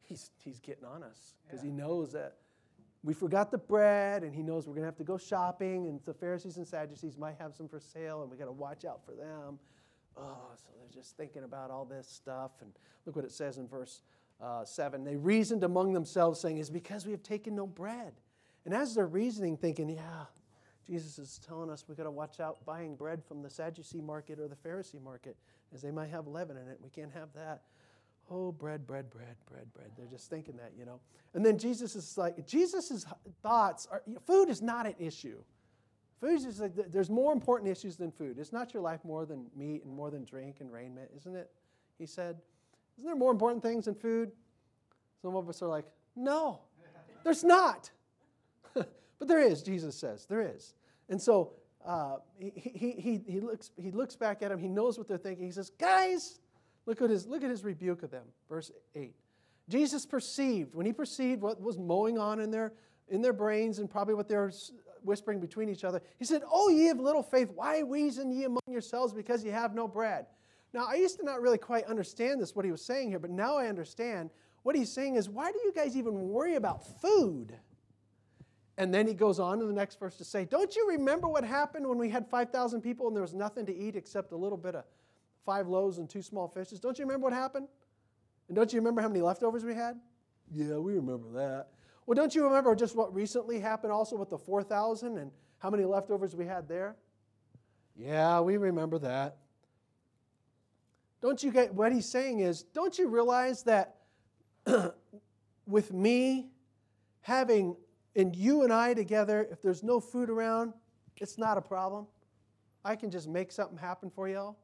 he's, 0.09 0.31
he's 0.43 0.59
getting 0.59 0.83
on 0.83 1.03
us 1.03 1.35
because 1.45 1.63
yeah. 1.63 1.71
he 1.71 1.75
knows 1.75 2.11
that 2.11 2.35
we 3.03 3.13
forgot 3.13 3.49
the 3.51 3.57
bread 3.57 4.23
and 4.23 4.35
he 4.35 4.43
knows 4.43 4.67
we're 4.67 4.73
going 4.73 4.83
to 4.83 4.87
have 4.87 4.97
to 4.97 5.05
go 5.05 5.17
shopping 5.17 5.87
and 5.87 6.01
the 6.05 6.13
Pharisees 6.13 6.57
and 6.57 6.67
Sadducees 6.67 7.17
might 7.17 7.35
have 7.39 7.55
some 7.55 7.69
for 7.69 7.79
sale 7.79 8.21
and 8.23 8.29
we 8.29 8.35
got 8.35 8.45
to 8.45 8.51
watch 8.51 8.83
out 8.83 9.05
for 9.05 9.13
them. 9.13 9.57
Oh, 10.17 10.49
so 10.57 10.65
they're 10.77 11.01
just 11.01 11.15
thinking 11.15 11.43
about 11.43 11.71
all 11.71 11.85
this 11.85 12.07
stuff. 12.07 12.51
And 12.61 12.71
look 13.05 13.15
what 13.15 13.23
it 13.23 13.31
says 13.31 13.57
in 13.57 13.67
verse 13.67 14.01
uh, 14.41 14.65
7. 14.65 15.03
They 15.03 15.15
reasoned 15.15 15.63
among 15.63 15.93
themselves, 15.93 16.41
saying, 16.41 16.57
It's 16.57 16.69
because 16.69 17.05
we 17.05 17.11
have 17.11 17.23
taken 17.23 17.55
no 17.55 17.65
bread. 17.65 18.13
And 18.65 18.73
as 18.73 18.95
they're 18.95 19.07
reasoning, 19.07 19.55
thinking, 19.55 19.87
Yeah, 19.89 20.25
Jesus 20.85 21.19
is 21.19 21.39
telling 21.47 21.69
us 21.69 21.85
we 21.87 21.95
got 21.95 22.03
to 22.03 22.11
watch 22.11 22.39
out 22.39 22.65
buying 22.65 22.95
bread 22.95 23.23
from 23.23 23.41
the 23.41 23.49
Sadducee 23.49 24.01
market 24.01 24.39
or 24.39 24.47
the 24.47 24.55
Pharisee 24.55 25.01
market, 25.01 25.37
as 25.73 25.81
they 25.81 25.91
might 25.91 26.09
have 26.09 26.27
leaven 26.27 26.57
in 26.57 26.67
it. 26.67 26.79
We 26.81 26.89
can't 26.89 27.13
have 27.13 27.29
that. 27.35 27.61
Oh, 28.31 28.51
bread, 28.51 28.85
bread, 28.85 29.09
bread, 29.09 29.35
bread, 29.49 29.73
bread. 29.73 29.91
They're 29.97 30.05
just 30.07 30.29
thinking 30.29 30.55
that, 30.57 30.73
you 30.77 30.85
know. 30.85 30.99
And 31.33 31.45
then 31.45 31.57
Jesus 31.57 31.95
is 31.95 32.17
like, 32.17 32.45
Jesus' 32.45 33.05
thoughts 33.41 33.87
are, 33.91 34.03
food 34.25 34.49
is 34.49 34.61
not 34.61 34.85
an 34.85 34.95
issue. 34.99 35.37
Food 36.19 36.45
is 36.45 36.59
like, 36.59 36.73
there's 36.91 37.09
more 37.09 37.33
important 37.33 37.71
issues 37.71 37.95
than 37.95 38.11
food. 38.11 38.37
It's 38.37 38.51
not 38.51 38.73
your 38.73 38.83
life 38.83 38.99
more 39.03 39.25
than 39.25 39.45
meat 39.55 39.83
and 39.85 39.93
more 39.93 40.11
than 40.11 40.25
drink 40.25 40.57
and 40.59 40.71
raiment, 40.71 41.09
isn't 41.17 41.35
it? 41.35 41.49
He 41.97 42.05
said. 42.05 42.37
Isn't 42.97 43.07
there 43.07 43.15
more 43.15 43.31
important 43.31 43.63
things 43.63 43.85
than 43.85 43.95
food? 43.95 44.31
Some 45.21 45.35
of 45.35 45.47
us 45.47 45.61
are 45.61 45.67
like, 45.67 45.85
no, 46.15 46.59
there's 47.23 47.45
not. 47.45 47.89
but 48.73 49.27
there 49.27 49.39
is, 49.39 49.63
Jesus 49.63 49.95
says. 49.95 50.25
There 50.25 50.41
is. 50.41 50.73
And 51.07 51.21
so 51.21 51.53
uh, 51.85 52.17
he, 52.37 52.51
he, 52.55 52.91
he, 52.91 53.21
he, 53.25 53.39
looks, 53.39 53.71
he 53.81 53.91
looks 53.91 54.15
back 54.15 54.41
at 54.41 54.51
him. 54.51 54.59
He 54.59 54.67
knows 54.67 54.97
what 54.97 55.07
they're 55.07 55.17
thinking. 55.17 55.45
He 55.45 55.51
says, 55.51 55.71
guys, 55.79 56.39
look 56.89 57.03
at 57.03 57.09
his, 57.11 57.27
look 57.27 57.43
at 57.43 57.51
his 57.51 57.63
rebuke 57.63 58.01
of 58.01 58.09
them. 58.09 58.25
Verse 58.49 58.71
8. 58.95 59.13
Jesus 59.69 60.07
perceived, 60.07 60.73
when 60.73 60.87
he 60.87 60.91
perceived 60.91 61.41
what 61.41 61.61
was 61.61 61.77
mowing 61.77 62.17
on 62.17 62.39
in 62.39 62.49
their, 62.49 62.73
in 63.09 63.21
their 63.21 63.31
brains 63.31 63.77
and 63.77 63.87
probably 63.87 64.15
what 64.15 64.27
they 64.27 64.35
were 64.35 64.51
whispering 65.03 65.39
between 65.39 65.69
each 65.69 65.83
other, 65.83 66.01
he 66.17 66.25
said, 66.25 66.41
Oh, 66.51 66.69
ye 66.69 66.89
of 66.89 66.99
little 66.99 67.21
faith, 67.21 67.51
why 67.53 67.79
reason 67.81 68.31
ye 68.31 68.45
among 68.45 68.63
yourselves 68.67 69.13
because 69.13 69.45
ye 69.45 69.51
have 69.51 69.75
no 69.75 69.87
bread? 69.87 70.25
Now, 70.73 70.87
I 70.87 70.95
used 70.95 71.19
to 71.19 71.25
not 71.25 71.41
really 71.41 71.59
quite 71.59 71.85
understand 71.85 72.41
this, 72.41 72.55
what 72.55 72.65
he 72.65 72.71
was 72.71 72.83
saying 72.83 73.09
here, 73.09 73.19
but 73.19 73.29
now 73.29 73.57
I 73.57 73.67
understand. 73.67 74.31
What 74.63 74.75
he's 74.75 74.91
saying 74.91 75.15
is, 75.15 75.29
why 75.29 75.51
do 75.51 75.59
you 75.63 75.71
guys 75.73 75.95
even 75.95 76.29
worry 76.29 76.55
about 76.55 76.83
food? 77.01 77.55
And 78.79 78.93
then 78.93 79.05
he 79.05 79.13
goes 79.13 79.39
on 79.39 79.61
in 79.61 79.67
the 79.67 79.73
next 79.73 79.99
verse 79.99 80.15
to 80.17 80.23
say, 80.23 80.45
Don't 80.45 80.75
you 80.75 80.89
remember 80.89 81.27
what 81.27 81.43
happened 81.43 81.87
when 81.87 81.99
we 81.99 82.09
had 82.09 82.27
5,000 82.27 82.81
people 82.81 83.07
and 83.07 83.15
there 83.15 83.21
was 83.21 83.35
nothing 83.35 83.65
to 83.67 83.75
eat 83.75 83.95
except 83.95 84.31
a 84.31 84.37
little 84.37 84.57
bit 84.57 84.73
of 84.73 84.85
five 85.49 85.67
loaves 85.67 85.97
and 85.97 86.07
two 86.07 86.21
small 86.21 86.47
fishes? 86.47 86.79
Don't 86.79 86.99
you 86.99 87.05
remember 87.05 87.23
what 87.23 87.33
happened? 87.33 87.67
And 88.47 88.55
don't 88.55 88.71
you 88.71 88.77
remember 88.77 89.01
how 89.01 89.07
many 89.07 89.21
leftovers 89.21 89.65
we 89.65 89.73
had? 89.73 89.99
Yeah, 90.51 90.75
we 90.75 90.93
remember 90.93 91.27
that. 91.31 91.69
Well, 92.05 92.13
don't 92.13 92.35
you 92.35 92.43
remember 92.43 92.75
just 92.75 92.95
what 92.95 93.11
recently 93.15 93.59
happened 93.59 93.91
also 93.91 94.15
with 94.15 94.29
the 94.29 94.37
4,000 94.37 95.17
and 95.17 95.31
how 95.57 95.71
many 95.71 95.85
leftovers 95.85 96.35
we 96.35 96.45
had 96.45 96.67
there? 96.67 96.95
Yeah, 97.95 98.41
we 98.41 98.57
remember 98.57 98.99
that. 98.99 99.37
Don't 101.19 101.41
you 101.41 101.51
get 101.51 101.73
what 101.73 101.91
he's 101.91 102.07
saying 102.07 102.41
is, 102.41 102.61
don't 102.61 102.99
you 102.99 103.07
realize 103.07 103.63
that 103.63 103.95
with 105.65 105.91
me 105.91 106.51
having 107.21 107.75
and 108.15 108.35
you 108.35 108.61
and 108.61 108.71
I 108.71 108.93
together, 108.93 109.47
if 109.51 109.63
there's 109.63 109.81
no 109.81 109.99
food 109.99 110.29
around, 110.29 110.73
it's 111.17 111.39
not 111.39 111.57
a 111.57 111.61
problem. 111.61 112.05
I 112.85 112.95
can 112.95 113.09
just 113.09 113.27
make 113.27 113.51
something 113.51 113.79
happen 113.79 114.11
for 114.11 114.29
y'all. 114.29 114.55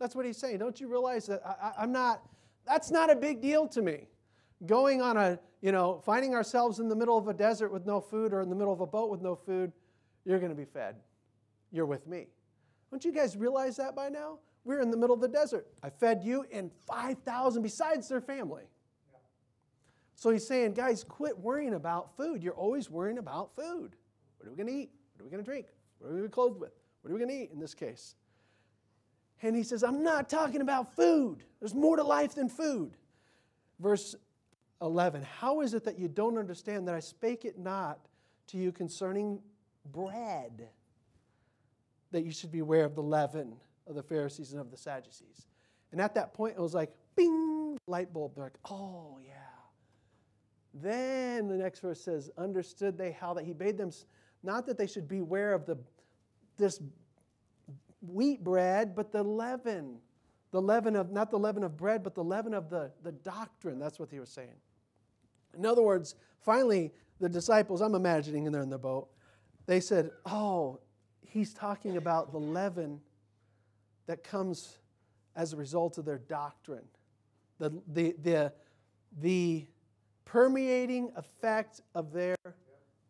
That's 0.00 0.16
what 0.16 0.24
he's 0.24 0.38
saying. 0.38 0.58
Don't 0.58 0.80
you 0.80 0.88
realize 0.88 1.26
that 1.26 1.42
I, 1.44 1.84
am 1.84 1.92
not, 1.92 2.22
that's 2.66 2.90
not 2.90 3.10
a 3.10 3.14
big 3.14 3.42
deal 3.42 3.68
to 3.68 3.82
me. 3.82 4.08
Going 4.66 5.02
on 5.02 5.18
a, 5.18 5.38
you 5.60 5.72
know, 5.72 6.00
finding 6.04 6.34
ourselves 6.34 6.80
in 6.80 6.88
the 6.88 6.96
middle 6.96 7.18
of 7.18 7.28
a 7.28 7.34
desert 7.34 7.70
with 7.70 7.84
no 7.84 8.00
food 8.00 8.32
or 8.32 8.40
in 8.40 8.48
the 8.48 8.56
middle 8.56 8.72
of 8.72 8.80
a 8.80 8.86
boat 8.86 9.10
with 9.10 9.20
no 9.20 9.36
food, 9.36 9.72
you're 10.24 10.38
going 10.38 10.50
to 10.50 10.56
be 10.56 10.64
fed. 10.64 10.96
You're 11.70 11.86
with 11.86 12.06
me. 12.06 12.28
Don't 12.90 13.04
you 13.04 13.12
guys 13.12 13.36
realize 13.36 13.76
that 13.76 13.94
by 13.94 14.08
now? 14.08 14.38
We're 14.64 14.80
in 14.80 14.90
the 14.90 14.96
middle 14.96 15.14
of 15.14 15.20
the 15.20 15.28
desert. 15.28 15.66
I 15.82 15.90
fed 15.90 16.22
you 16.24 16.46
and 16.50 16.70
5,000 16.86 17.62
besides 17.62 18.08
their 18.08 18.20
family. 18.20 18.64
So 20.16 20.30
he's 20.30 20.46
saying, 20.46 20.74
guys, 20.74 21.04
quit 21.04 21.38
worrying 21.38 21.74
about 21.74 22.16
food. 22.16 22.42
You're 22.42 22.54
always 22.54 22.90
worrying 22.90 23.18
about 23.18 23.54
food. 23.54 23.96
What 24.38 24.48
are 24.48 24.50
we 24.50 24.56
going 24.56 24.66
to 24.66 24.74
eat? 24.74 24.90
What 25.14 25.22
are 25.22 25.24
we 25.24 25.30
going 25.30 25.44
to 25.44 25.50
drink? 25.50 25.66
What 25.98 26.08
are 26.08 26.10
we 26.12 26.18
going 26.18 26.30
to 26.30 26.34
clothe 26.34 26.56
with? 26.56 26.72
What 27.02 27.10
are 27.10 27.14
we 27.14 27.20
going 27.20 27.30
to 27.30 27.44
eat 27.44 27.50
in 27.52 27.58
this 27.58 27.74
case? 27.74 28.16
And 29.42 29.56
he 29.56 29.62
says, 29.62 29.82
I'm 29.82 30.02
not 30.02 30.28
talking 30.28 30.60
about 30.60 30.94
food. 30.94 31.44
There's 31.60 31.74
more 31.74 31.96
to 31.96 32.02
life 32.02 32.34
than 32.34 32.48
food. 32.48 32.92
Verse 33.78 34.14
11 34.82 35.22
How 35.22 35.60
is 35.60 35.74
it 35.74 35.84
that 35.84 35.98
you 35.98 36.08
don't 36.08 36.38
understand 36.38 36.88
that 36.88 36.94
I 36.94 37.00
spake 37.00 37.44
it 37.44 37.58
not 37.58 37.98
to 38.48 38.58
you 38.58 38.72
concerning 38.72 39.40
bread, 39.92 40.68
that 42.10 42.22
you 42.22 42.32
should 42.32 42.52
beware 42.52 42.84
of 42.84 42.94
the 42.94 43.02
leaven? 43.02 43.56
of 43.90 43.96
the 43.96 44.02
Pharisees 44.02 44.52
and 44.52 44.60
of 44.60 44.70
the 44.70 44.76
Sadducees. 44.76 45.46
And 45.92 46.00
at 46.00 46.14
that 46.14 46.32
point, 46.32 46.54
it 46.56 46.60
was 46.60 46.74
like, 46.74 46.92
bing, 47.16 47.76
light 47.86 48.12
bulb. 48.12 48.34
They're 48.34 48.44
like, 48.44 48.58
oh, 48.70 49.18
yeah. 49.26 49.34
Then 50.72 51.48
the 51.48 51.56
next 51.56 51.80
verse 51.80 52.00
says, 52.00 52.30
understood 52.38 52.96
they 52.96 53.10
how 53.10 53.34
that 53.34 53.44
he 53.44 53.52
bade 53.52 53.76
them, 53.76 53.90
not 54.42 54.66
that 54.66 54.78
they 54.78 54.86
should 54.86 55.08
beware 55.08 55.52
of 55.52 55.66
the, 55.66 55.76
this 56.56 56.80
wheat 58.00 58.42
bread, 58.42 58.94
but 58.94 59.12
the 59.12 59.22
leaven. 59.22 59.98
The 60.52 60.60
leaven 60.60 60.96
of, 60.96 61.12
not 61.12 61.30
the 61.30 61.38
leaven 61.38 61.62
of 61.62 61.76
bread, 61.76 62.02
but 62.02 62.14
the 62.14 62.24
leaven 62.24 62.54
of 62.54 62.70
the, 62.70 62.90
the 63.04 63.12
doctrine. 63.12 63.78
That's 63.78 63.98
what 63.98 64.10
he 64.10 64.18
was 64.18 64.30
saying. 64.30 64.56
In 65.56 65.64
other 65.64 65.82
words, 65.82 66.16
finally, 66.40 66.92
the 67.20 67.28
disciples, 67.28 67.80
I'm 67.80 67.94
imagining, 67.94 68.50
they're 68.50 68.62
in 68.62 68.70
the 68.70 68.78
boat, 68.78 69.08
they 69.66 69.78
said, 69.78 70.10
oh, 70.26 70.80
he's 71.20 71.54
talking 71.54 71.96
about 71.96 72.32
the 72.32 72.38
leaven 72.38 73.00
that 74.06 74.24
comes 74.24 74.78
as 75.36 75.52
a 75.52 75.56
result 75.56 75.98
of 75.98 76.04
their 76.04 76.18
doctrine. 76.18 76.84
The, 77.58 77.70
the, 77.86 78.16
the, 78.22 78.52
the 79.20 79.66
permeating 80.24 81.12
effect 81.14 81.82
of 81.94 82.12
their 82.12 82.36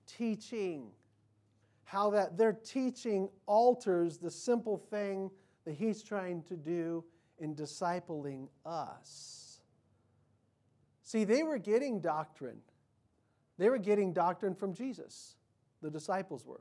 teaching. 0.06 0.88
How 1.90 2.10
that 2.10 2.38
their 2.38 2.52
teaching 2.52 3.28
alters 3.46 4.16
the 4.16 4.30
simple 4.30 4.78
thing 4.78 5.28
that 5.64 5.74
he's 5.74 6.04
trying 6.04 6.44
to 6.44 6.56
do 6.56 7.02
in 7.40 7.56
discipling 7.56 8.46
us. 8.64 9.60
See, 11.02 11.24
they 11.24 11.42
were 11.42 11.58
getting 11.58 11.98
doctrine. 11.98 12.58
They 13.58 13.68
were 13.68 13.78
getting 13.78 14.12
doctrine 14.12 14.54
from 14.54 14.72
Jesus. 14.72 15.34
The 15.82 15.90
disciples 15.90 16.46
were. 16.46 16.60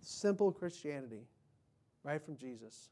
Simple 0.00 0.52
Christianity 0.52 1.26
right 2.04 2.24
from 2.24 2.36
Jesus. 2.36 2.90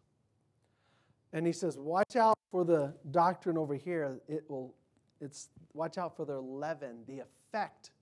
And 1.32 1.46
he 1.46 1.52
says, 1.52 1.78
watch 1.78 2.16
out 2.16 2.36
for 2.50 2.64
the 2.64 2.92
doctrine 3.12 3.56
over 3.56 3.76
here. 3.76 4.18
It 4.26 4.50
will, 4.50 4.74
it's 5.20 5.50
watch 5.74 5.96
out 5.96 6.16
for 6.16 6.24
their 6.24 6.40
leaven. 6.40 7.04
The 7.06 7.20
effect 7.20 7.92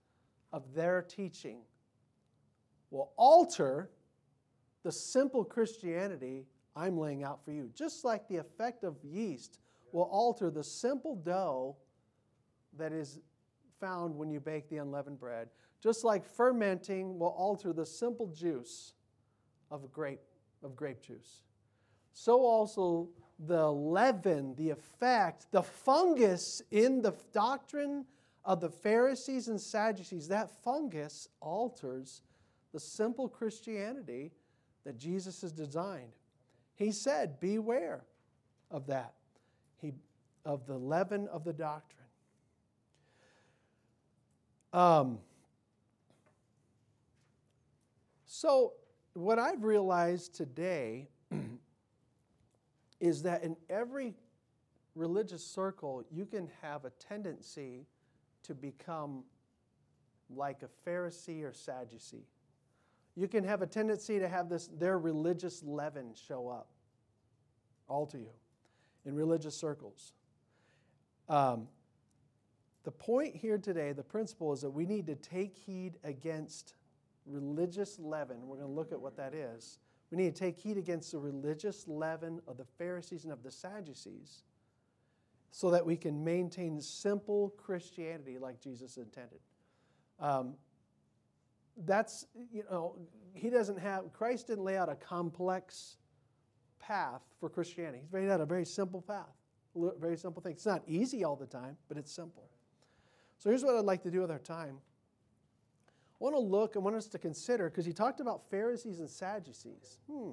of 0.51 0.63
their 0.75 1.03
teaching 1.03 1.59
will 2.91 3.13
alter 3.17 3.91
the 4.83 4.93
simple 4.93 5.45
Christianity 5.45 6.47
I'm 6.77 6.99
laying 6.99 7.25
out 7.25 7.45
for 7.45 7.53
you. 7.53 7.71
Just 7.75 8.05
like 8.05 8.27
the 8.29 8.37
effect 8.37 8.85
of 8.85 8.97
yeast 9.03 9.59
will 9.93 10.09
alter 10.11 10.51
the 10.51 10.65
simple 10.65 11.17
dough 11.17 11.77
that 12.79 12.93
is 12.93 13.19
found 13.81 14.15
when 14.15 14.31
you 14.31 14.41
bake 14.41 14.69
the 14.69 14.79
unleavened 14.79 15.19
bread. 15.19 15.49
Just 15.83 16.05
like 16.05 16.25
fermenting 16.25 17.19
will 17.19 17.35
alter 17.37 17.73
the 17.73 17.87
simple 17.87 18.29
juice 18.29 18.95
of 19.71 19.91
grape, 19.91 20.21
of 20.63 20.77
grape 20.77 21.03
juice. 21.03 21.43
So 22.13 22.45
also 22.45 23.09
the 23.47 23.71
leaven, 23.71 24.55
the 24.57 24.71
effect, 24.71 25.47
the 25.51 25.63
fungus 25.63 26.61
in 26.71 27.01
the 27.01 27.15
doctrine 27.33 28.05
of 28.45 28.61
the 28.61 28.69
Pharisees 28.69 29.49
and 29.49 29.61
Sadducees, 29.61 30.29
that 30.29 30.51
fungus 30.63 31.29
alters 31.41 32.23
the 32.73 32.81
simple 32.81 33.29
Christianity 33.29 34.33
that 34.85 34.99
Jesus 34.99 35.43
has 35.43 35.53
designed. 35.53 36.13
He 36.75 36.93
said, 36.93 37.41
Beware 37.41 38.05
of 38.71 38.87
that, 38.87 39.15
he, 39.81 39.93
of 40.45 40.67
the 40.67 40.79
leaven 40.79 41.29
of 41.29 41.45
the 41.45 41.53
doctrine. 41.53 42.01
Um, 44.73 45.19
so, 48.25 48.75
what 49.15 49.39
I've 49.39 49.65
realized 49.65 50.35
today 50.35 51.09
is 53.01 53.23
that 53.25 53.43
in 53.43 53.57
every 53.69 54.15
religious 54.95 55.45
circle, 55.45 56.05
you 56.11 56.25
can 56.25 56.49
have 56.63 56.85
a 56.85 56.91
tendency 56.91 57.87
to 58.45 58.55
become 58.55 59.25
like 60.35 60.63
a 60.63 60.89
Pharisee 60.89 61.43
or 61.43 61.53
Sadducee. 61.53 62.27
You 63.21 63.29
can 63.29 63.45
have 63.45 63.61
a 63.61 63.67
tendency 63.67 64.19
to 64.19 64.27
have 64.27 64.49
this 64.49 64.69
their 64.69 64.99
religious 64.99 65.63
leaven 65.63 66.15
show 66.15 66.49
up 66.49 66.69
all 67.87 68.07
to 68.07 68.17
you 68.17 68.31
in 69.05 69.15
religious 69.15 69.55
circles. 69.55 70.15
Um, 71.29 71.69
the 72.83 72.91
point 72.91 73.37
here 73.37 73.59
today, 73.59 73.93
the 73.93 74.03
principle 74.03 74.55
is 74.55 74.63
that 74.63 74.71
we 74.71 74.87
need 74.87 75.07
to 75.07 75.17
take 75.17 75.55
heed 75.55 75.99
against 76.03 76.73
religious 77.27 77.99
leaven. 77.99 78.39
We're 78.47 78.57
going 78.57 78.69
to 78.69 78.75
look 78.75 78.91
at 78.91 78.99
what 78.99 79.19
that 79.19 79.35
is. 79.35 79.81
We 80.11 80.17
need 80.17 80.35
to 80.35 80.41
take 80.41 80.57
heed 80.57 80.79
against 80.79 81.13
the 81.13 81.19
religious 81.19 81.87
leaven 81.87 82.41
of 82.49 82.57
the 82.57 82.65
Pharisees 82.79 83.25
and 83.25 83.35
of 83.35 83.43
the 83.43 83.51
Sadducees 83.51 84.45
so 85.51 85.71
that 85.73 85.85
we 85.85 85.99
can 85.99 86.25
maintain 86.25 86.81
simple 86.81 87.53
Christianity 87.59 88.39
like 88.39 88.63
Jesus 88.63 88.97
intended. 88.97 89.41
Um, 90.19 90.55
that's, 91.85 92.27
you 92.53 92.65
know, 92.71 92.97
he 93.33 93.51
doesn't 93.51 93.79
have, 93.79 94.13
Christ 94.13 94.49
didn't 94.49 94.65
lay 94.65 94.77
out 94.77 94.89
a 94.89 94.95
complex 94.95 95.97
path 96.79 97.23
for 97.39 97.49
Christianity. 97.49 98.01
He's 98.03 98.13
laid 98.13 98.29
out 98.29 98.41
a 98.41 98.47
very 98.47 98.65
simple 98.65 99.03
path, 99.03 99.35
very 99.99 100.17
simple 100.17 100.43
thing. 100.43 100.53
It's 100.53 100.67
not 100.67 100.83
easy 100.87 101.25
all 101.25 101.37
the 101.37 101.47
time, 101.47 101.77
but 101.89 101.97
it's 101.97 102.13
simple. 102.13 102.49
So 103.39 103.49
here's 103.49 103.65
what 103.65 103.77
I'd 103.77 103.85
like 103.85 104.03
to 104.03 104.11
do 104.11 104.21
with 104.21 104.31
our 104.31 104.39
time. 104.39 104.79
I 106.21 106.25
want 106.25 106.35
to 106.35 106.41
look, 106.41 106.77
I 106.77 106.81
want 106.81 106.97
us 106.97 107.07
to 107.09 107.19
consider, 107.19 107.71
because 107.71 107.87
he 107.87 107.93
talked 107.93 108.21
about 108.21 108.43
Pharisees 108.51 109.01
and 109.01 109.09
Sadducees. 109.09 109.99
Hmm. 110.11 110.33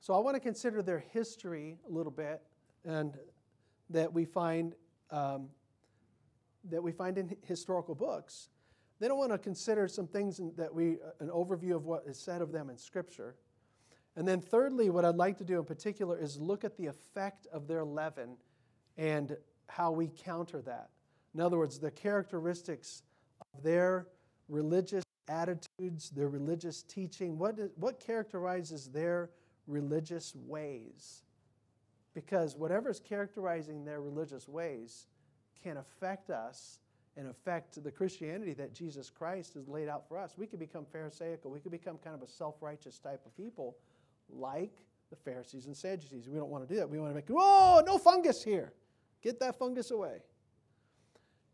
So 0.00 0.14
I 0.14 0.18
want 0.18 0.36
to 0.36 0.40
consider 0.40 0.80
their 0.80 1.00
history 1.00 1.76
a 1.86 1.92
little 1.92 2.12
bit 2.12 2.40
and 2.84 3.12
that 3.90 4.12
we 4.12 4.24
find 4.24 4.74
um, 5.10 5.48
that 6.70 6.82
we 6.82 6.92
find 6.92 7.18
in 7.18 7.36
historical 7.42 7.94
books. 7.94 8.48
Then 9.00 9.10
I 9.10 9.14
want 9.14 9.32
to 9.32 9.38
consider 9.38 9.86
some 9.86 10.06
things 10.06 10.40
that 10.56 10.74
we, 10.74 10.94
uh, 10.94 11.10
an 11.20 11.28
overview 11.28 11.76
of 11.76 11.84
what 11.84 12.04
is 12.06 12.18
said 12.18 12.42
of 12.42 12.50
them 12.50 12.68
in 12.68 12.76
Scripture. 12.76 13.36
And 14.16 14.26
then, 14.26 14.40
thirdly, 14.40 14.90
what 14.90 15.04
I'd 15.04 15.14
like 15.14 15.38
to 15.38 15.44
do 15.44 15.58
in 15.58 15.64
particular 15.64 16.18
is 16.18 16.38
look 16.40 16.64
at 16.64 16.76
the 16.76 16.86
effect 16.86 17.46
of 17.52 17.68
their 17.68 17.84
leaven 17.84 18.36
and 18.96 19.36
how 19.68 19.92
we 19.92 20.08
counter 20.08 20.60
that. 20.62 20.90
In 21.34 21.40
other 21.40 21.58
words, 21.58 21.78
the 21.78 21.90
characteristics 21.90 23.02
of 23.54 23.62
their 23.62 24.08
religious 24.48 25.04
attitudes, 25.28 26.10
their 26.10 26.28
religious 26.28 26.82
teaching, 26.82 27.38
what, 27.38 27.58
is, 27.58 27.70
what 27.76 28.00
characterizes 28.00 28.88
their 28.88 29.30
religious 29.68 30.34
ways? 30.34 31.22
Because 32.14 32.56
whatever 32.56 32.90
is 32.90 32.98
characterizing 32.98 33.84
their 33.84 34.00
religious 34.00 34.48
ways 34.48 35.06
can 35.62 35.76
affect 35.76 36.30
us 36.30 36.80
and 37.18 37.28
affect 37.28 37.82
the 37.82 37.90
Christianity 37.90 38.54
that 38.54 38.72
Jesus 38.72 39.10
Christ 39.10 39.54
has 39.54 39.68
laid 39.68 39.88
out 39.88 40.06
for 40.08 40.16
us. 40.16 40.34
We 40.38 40.46
could 40.46 40.60
become 40.60 40.86
Pharisaical. 40.90 41.50
We 41.50 41.58
could 41.58 41.72
become 41.72 41.98
kind 41.98 42.14
of 42.14 42.22
a 42.22 42.30
self 42.30 42.54
righteous 42.62 42.98
type 42.98 43.20
of 43.26 43.36
people 43.36 43.76
like 44.30 44.72
the 45.10 45.16
Pharisees 45.16 45.66
and 45.66 45.76
Sadducees. 45.76 46.28
We 46.28 46.38
don't 46.38 46.48
want 46.48 46.66
to 46.66 46.72
do 46.72 46.78
that. 46.78 46.88
We 46.88 47.00
want 47.00 47.10
to 47.10 47.14
make, 47.16 47.28
whoa, 47.28 47.82
no 47.84 47.98
fungus 47.98 48.44
here. 48.44 48.72
Get 49.20 49.40
that 49.40 49.58
fungus 49.58 49.90
away. 49.90 50.22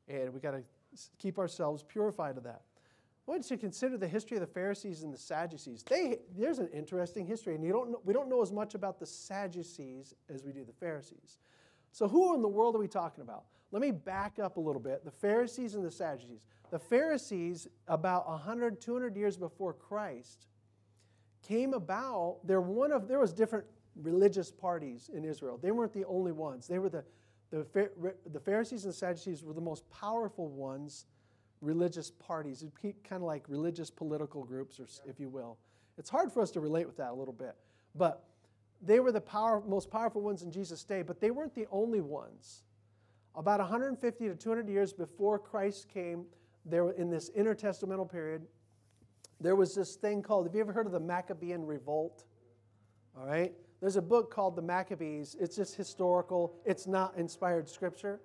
And 0.07 0.35
we 0.35 0.41
got 0.41 0.51
to 0.51 0.63
keep 1.19 1.39
ourselves 1.39 1.83
purified 1.83 2.37
of 2.37 2.45
that. 2.45 2.61
Want 3.27 3.51
you 3.51 3.57
consider 3.57 3.97
the 3.97 4.07
history 4.07 4.37
of 4.37 4.43
the 4.43 4.47
Pharisees 4.47 5.03
and 5.03 5.15
the 5.15 5.19
Sadducees. 5.19 5.83
They, 5.83 6.19
there's 6.37 6.59
an 6.59 6.69
interesting 6.75 7.25
history, 7.25 7.55
and 7.55 7.65
you 7.65 7.73
don't 7.73 7.91
know, 7.93 8.01
we 8.05 8.13
don't 8.13 8.29
know 8.29 8.43
as 8.43 8.53
much 8.53 8.75
about 8.75 9.01
the 9.01 9.07
Sadducees 9.07 10.13
as 10.29 10.45
we 10.45 10.53
do 10.53 10.63
the 10.63 10.75
Pharisees. 10.75 11.39
So, 11.91 12.07
who 12.07 12.35
in 12.35 12.43
the 12.43 12.49
world 12.49 12.75
are 12.75 12.79
we 12.79 12.89
talking 12.89 13.23
about? 13.23 13.45
Let 13.75 13.81
me 13.81 13.91
back 13.91 14.39
up 14.39 14.57
a 14.57 14.61
little 14.61 14.81
bit. 14.81 15.05
The 15.05 15.11
Pharisees 15.11 15.75
and 15.75 15.85
the 15.85 15.91
Sadducees. 15.91 16.45
The 16.71 16.79
Pharisees, 16.79 17.67
about 17.89 18.29
100, 18.29 18.81
200 18.81 19.17
years 19.17 19.37
before 19.37 19.73
Christ, 19.73 20.47
came 21.43 21.75
about. 21.75 22.39
They're 22.45 22.61
one 22.61 22.93
of, 22.93 23.09
there 23.09 23.19
was 23.19 23.33
different 23.33 23.65
religious 24.01 24.53
parties 24.53 25.11
in 25.13 25.25
Israel. 25.25 25.59
They 25.61 25.73
weren't 25.73 25.93
the 25.93 26.05
only 26.05 26.31
ones. 26.31 26.69
They 26.69 26.79
were 26.79 26.89
the, 26.89 27.05
the, 27.51 28.15
the 28.33 28.39
Pharisees 28.39 28.85
and 28.85 28.95
Sadducees 28.95 29.43
were 29.43 29.55
the 29.55 29.61
most 29.61 29.83
powerful 29.91 30.47
ones 30.51 31.07
religious 31.61 32.13
parties, 32.13 32.65
kind 32.81 32.97
of 33.11 33.23
like 33.23 33.43
religious 33.49 33.91
political 33.91 34.45
groups, 34.45 34.79
or 34.79 34.87
if 35.05 35.19
you 35.19 35.29
will. 35.29 35.59
It's 35.99 36.11
hard 36.11 36.31
for 36.31 36.43
us 36.43 36.53
to 36.53 36.61
relate 36.61 36.87
with 36.87 36.99
that 36.99 37.11
a 37.11 37.15
little 37.15 37.35
bit, 37.35 37.57
but 37.97 38.23
they 38.81 39.01
were 39.01 39.11
the 39.11 39.21
power, 39.21 39.61
most 39.67 39.91
powerful 39.91 40.23
ones 40.23 40.43
in 40.43 40.53
Jesus' 40.53 40.85
day, 40.85 41.03
but 41.03 41.21
they 41.21 41.33
weren't 41.33 41.57
the 41.57 41.67
only 41.73 42.01
ones. 42.01 42.63
About 43.37 43.61
150 43.61 44.29
to 44.29 44.35
200 44.35 44.69
years 44.69 44.93
before 44.93 45.39
Christ 45.39 45.89
came, 45.89 46.25
there 46.65 46.91
in 46.91 47.11
this 47.11 47.31
intertestamental 47.31 48.11
period, 48.11 48.47
there 49.41 49.57
was 49.57 49.75
this 49.75 49.97
thing 49.97 50.23
called. 50.23 50.47
Have 50.47 50.55
you 50.55 50.61
ever 50.61 50.73
heard 50.73 50.87
of 50.87 50.93
the 50.93 51.01
Maccabean 51.01 51.67
Revolt? 51.67 52.25
All 53.19 53.27
right, 53.27 53.53
there's 53.81 53.97
a 53.97 54.03
book 54.03 54.31
called 54.31 54.57
the 54.57 54.63
Maccabees. 54.63 55.37
It's 55.39 55.57
just 55.57 55.75
historical. 55.75 56.55
It's 56.65 56.87
not 56.87 57.17
inspired 57.17 57.69
scripture, 57.69 58.21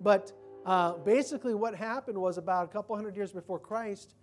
but 0.00 0.32
uh, 0.64 0.92
basically, 0.98 1.54
what 1.54 1.74
happened 1.74 2.16
was 2.16 2.38
about 2.38 2.64
a 2.64 2.68
couple 2.68 2.94
hundred 2.94 3.16
years 3.16 3.32
before 3.32 3.58
Christ, 3.58 4.14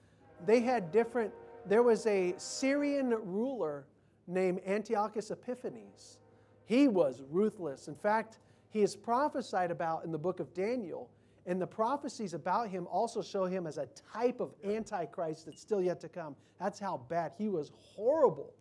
they 0.46 0.62
had 0.62 0.92
different, 0.92 1.34
there 1.66 1.84
was 1.84 2.06
a 2.06 2.34
Syrian 2.38 3.10
ruler 3.24 3.86
named 4.26 4.62
Antiochus 4.66 5.32
Epiphanes. 5.32 6.20
He 6.66 6.88
was 6.88 7.24
ruthless. 7.30 7.88
In 7.88 7.96
fact, 7.96 8.40
he 8.70 8.82
is 8.82 8.96
prophesied 8.96 9.72
about 9.72 10.06
in 10.06 10.12
the 10.12 10.18
book 10.18 10.40
of 10.40 10.54
Daniel, 10.54 11.10
and 11.46 11.60
the 11.60 11.68
prophecies 11.68 12.34
about 12.34 12.70
him 12.70 12.88
also 12.88 13.22
show 13.22 13.46
him 13.46 13.66
as 13.66 13.78
a 13.78 13.88
type 14.14 14.40
of 14.40 14.54
antichrist 14.64 15.46
that's 15.46 15.60
still 15.60 15.82
yet 15.82 16.00
to 16.02 16.10
come. 16.10 16.36
That's 16.60 16.80
how 16.80 16.98
bad 17.10 17.32
he 17.38 17.50
was 17.50 17.72
horrible. 17.76 18.54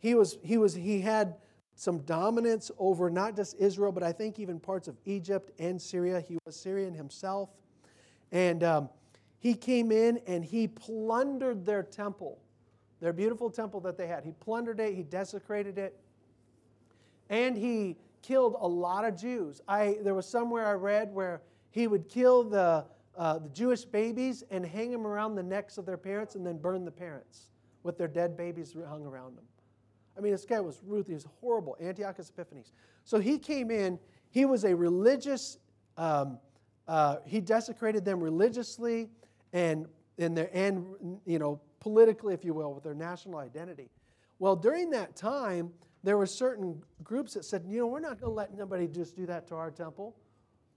He 0.00 0.14
was 0.14 0.38
he 0.42 0.58
was 0.58 0.74
he 0.74 1.00
had 1.00 1.36
some 1.74 1.98
dominance 2.00 2.72
over 2.78 3.08
not 3.08 3.36
just 3.36 3.54
Israel, 3.58 3.92
but 3.92 4.02
I 4.02 4.10
think 4.10 4.40
even 4.40 4.58
parts 4.58 4.88
of 4.88 4.96
Egypt 5.04 5.52
and 5.60 5.80
Syria. 5.80 6.20
He 6.20 6.36
was 6.44 6.56
Syrian 6.56 6.92
himself. 6.92 7.50
And 8.32 8.64
um, 8.64 8.88
he 9.38 9.54
came 9.54 9.92
in 9.92 10.18
and 10.26 10.44
he 10.44 10.66
plundered 10.66 11.64
their 11.64 11.84
temple, 11.84 12.38
their 13.00 13.12
beautiful 13.12 13.48
temple 13.48 13.80
that 13.82 13.96
they 13.96 14.08
had. 14.08 14.24
He 14.24 14.32
plundered 14.32 14.80
it, 14.80 14.94
he 14.94 15.04
desecrated 15.04 15.78
it, 15.78 15.96
and 17.30 17.56
he 17.56 17.96
killed 18.22 18.56
a 18.60 18.68
lot 18.68 19.04
of 19.04 19.16
Jews. 19.16 19.60
I, 19.68 19.98
there 20.02 20.14
was 20.14 20.28
somewhere 20.28 20.66
I 20.66 20.72
read 20.72 21.12
where 21.12 21.42
he 21.70 21.86
would 21.86 22.08
kill 22.08 22.44
the, 22.44 22.84
uh, 23.16 23.38
the 23.38 23.48
Jewish 23.50 23.84
babies 23.84 24.44
and 24.50 24.64
hang 24.64 24.90
them 24.90 25.06
around 25.06 25.34
the 25.34 25.42
necks 25.42 25.78
of 25.78 25.86
their 25.86 25.96
parents 25.96 26.34
and 26.34 26.46
then 26.46 26.58
burn 26.58 26.84
the 26.84 26.90
parents 26.90 27.50
with 27.82 27.98
their 27.98 28.08
dead 28.08 28.36
babies 28.36 28.74
hung 28.88 29.04
around 29.04 29.36
them. 29.36 29.44
I 30.16 30.20
mean, 30.20 30.32
this 30.32 30.44
guy 30.44 30.60
was 30.60 30.80
ruthless, 30.84 31.06
he 31.06 31.14
was 31.14 31.26
horrible, 31.40 31.76
Antiochus 31.80 32.30
Epiphanes. 32.30 32.72
So 33.04 33.20
he 33.20 33.38
came 33.38 33.70
in, 33.70 33.98
he 34.30 34.44
was 34.44 34.64
a 34.64 34.74
religious, 34.74 35.58
um, 35.96 36.38
uh, 36.88 37.16
he 37.24 37.40
desecrated 37.40 38.04
them 38.04 38.20
religiously 38.20 39.08
and, 39.52 39.86
and, 40.18 40.36
their, 40.36 40.50
and, 40.52 41.20
you 41.24 41.38
know, 41.38 41.60
politically, 41.80 42.34
if 42.34 42.44
you 42.44 42.52
will, 42.52 42.74
with 42.74 42.82
their 42.82 42.94
national 42.94 43.38
identity. 43.38 43.90
Well, 44.40 44.56
during 44.56 44.90
that 44.90 45.14
time, 45.14 45.70
there 46.02 46.16
were 46.16 46.26
certain 46.26 46.82
groups 47.02 47.34
that 47.34 47.44
said, 47.44 47.64
you 47.66 47.78
know, 47.80 47.86
we're 47.86 48.00
not 48.00 48.20
going 48.20 48.30
to 48.30 48.36
let 48.36 48.50
anybody 48.52 48.86
just 48.86 49.16
do 49.16 49.26
that 49.26 49.46
to 49.48 49.54
our 49.54 49.70
temple. 49.70 50.16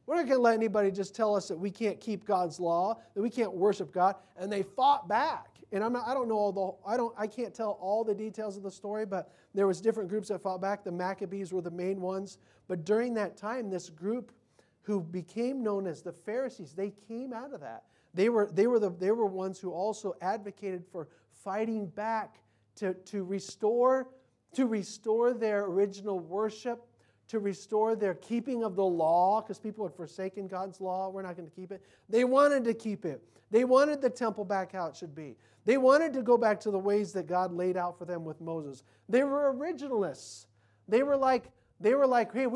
We're 0.06 0.16
not 0.16 0.26
going 0.26 0.40
to 0.40 0.42
let 0.42 0.56
anybody 0.56 0.92
just 0.92 1.16
tell 1.16 1.36
us 1.36 1.48
that 1.48 1.58
we 1.58 1.70
can't 1.72 2.00
keep 2.00 2.26
God's 2.26 2.60
law, 2.60 2.98
that 3.14 3.22
we 3.22 3.30
can't 3.30 3.54
worship 3.54 3.94
God. 3.94 4.16
And 4.36 4.52
they 4.52 4.64
fought 4.64 5.08
back 5.08 5.52
and 5.72 5.84
I'm 5.84 5.94
not, 5.94 6.08
I 6.08 6.14
don't 6.14 6.28
know 6.28 6.36
all 6.36 6.52
the, 6.52 6.90
I, 6.90 6.98
don't, 6.98 7.14
I 7.18 7.28
can't 7.28 7.54
tell 7.54 7.78
all 7.82 8.04
the 8.04 8.14
details 8.14 8.58
of 8.58 8.64
the 8.64 8.72
story, 8.72 9.06
but 9.06 9.32
there 9.54 9.68
was 9.68 9.80
different 9.80 10.10
groups 10.10 10.28
that 10.28 10.42
fought 10.42 10.60
back. 10.60 10.84
The 10.84 10.92
Maccabees 10.92 11.54
were 11.54 11.62
the 11.62 11.72
main 11.72 12.02
ones. 12.02 12.40
But 12.68 12.84
during 12.84 13.14
that 13.14 13.38
time, 13.38 13.70
this 13.70 13.90
group 13.90 14.34
who 14.82 15.00
became 15.00 15.64
known 15.64 15.88
as 15.88 16.02
the 16.02 16.12
Pharisees, 16.12 16.74
they 16.74 16.92
came 17.08 17.32
out 17.32 17.54
of 17.54 17.62
that. 17.62 17.84
They 18.14 18.28
were, 18.28 18.50
they 18.52 18.68
were, 18.68 18.80
the, 18.80 18.90
they 18.90 19.12
were 19.12 19.26
ones 19.26 19.60
who 19.60 19.72
also 19.72 20.16
advocated 20.22 20.84
for 20.92 21.08
fighting 21.32 21.88
back 21.88 22.42
to, 22.76 22.94
to, 22.94 23.24
restore, 23.24 24.10
to 24.54 24.66
restore 24.66 25.34
their 25.34 25.66
original 25.66 26.20
worship, 26.20 26.86
to 27.30 27.40
restore 27.40 27.96
their 27.96 28.16
keeping 28.16 28.64
of 28.64 28.76
the 28.76 28.84
law, 28.84 29.42
because 29.42 29.60
people 29.60 29.86
had 29.86 29.96
forsaken 29.96 30.48
God's 30.48 30.82
law. 30.82 31.10
We're 31.10 31.22
not 31.22 31.38
going 31.38 31.50
to 31.50 31.56
keep 31.56 31.72
it. 31.72 31.82
They 32.10 32.24
wanted 32.24 32.64
to 32.66 32.74
keep 32.74 33.06
it. 33.06 33.24
They 33.50 33.64
wanted 33.64 34.02
the 34.02 34.10
temple 34.10 34.46
back 34.46 34.72
how 34.72 34.88
it 34.88 34.96
should 34.96 35.16
be. 35.16 35.36
They 35.66 35.78
wanted 35.78 36.14
to 36.14 36.22
go 36.22 36.38
back 36.38 36.60
to 36.62 36.72
the 36.72 36.80
ways 36.80 37.14
that 37.14 37.28
God 37.28 37.54
laid 37.54 37.78
out 37.78 37.98
for 37.98 38.06
them 38.06 38.26
with 38.26 38.42
Moses. 38.42 38.84
They 39.08 39.24
were 39.24 39.54
originalists. 39.54 40.46
They 40.88 41.04
were 41.04 41.18
like, 41.18 41.52
they 41.80 41.94
were 41.94 42.08
like, 42.08 42.34
hey, 42.34 42.48
we 42.48 42.56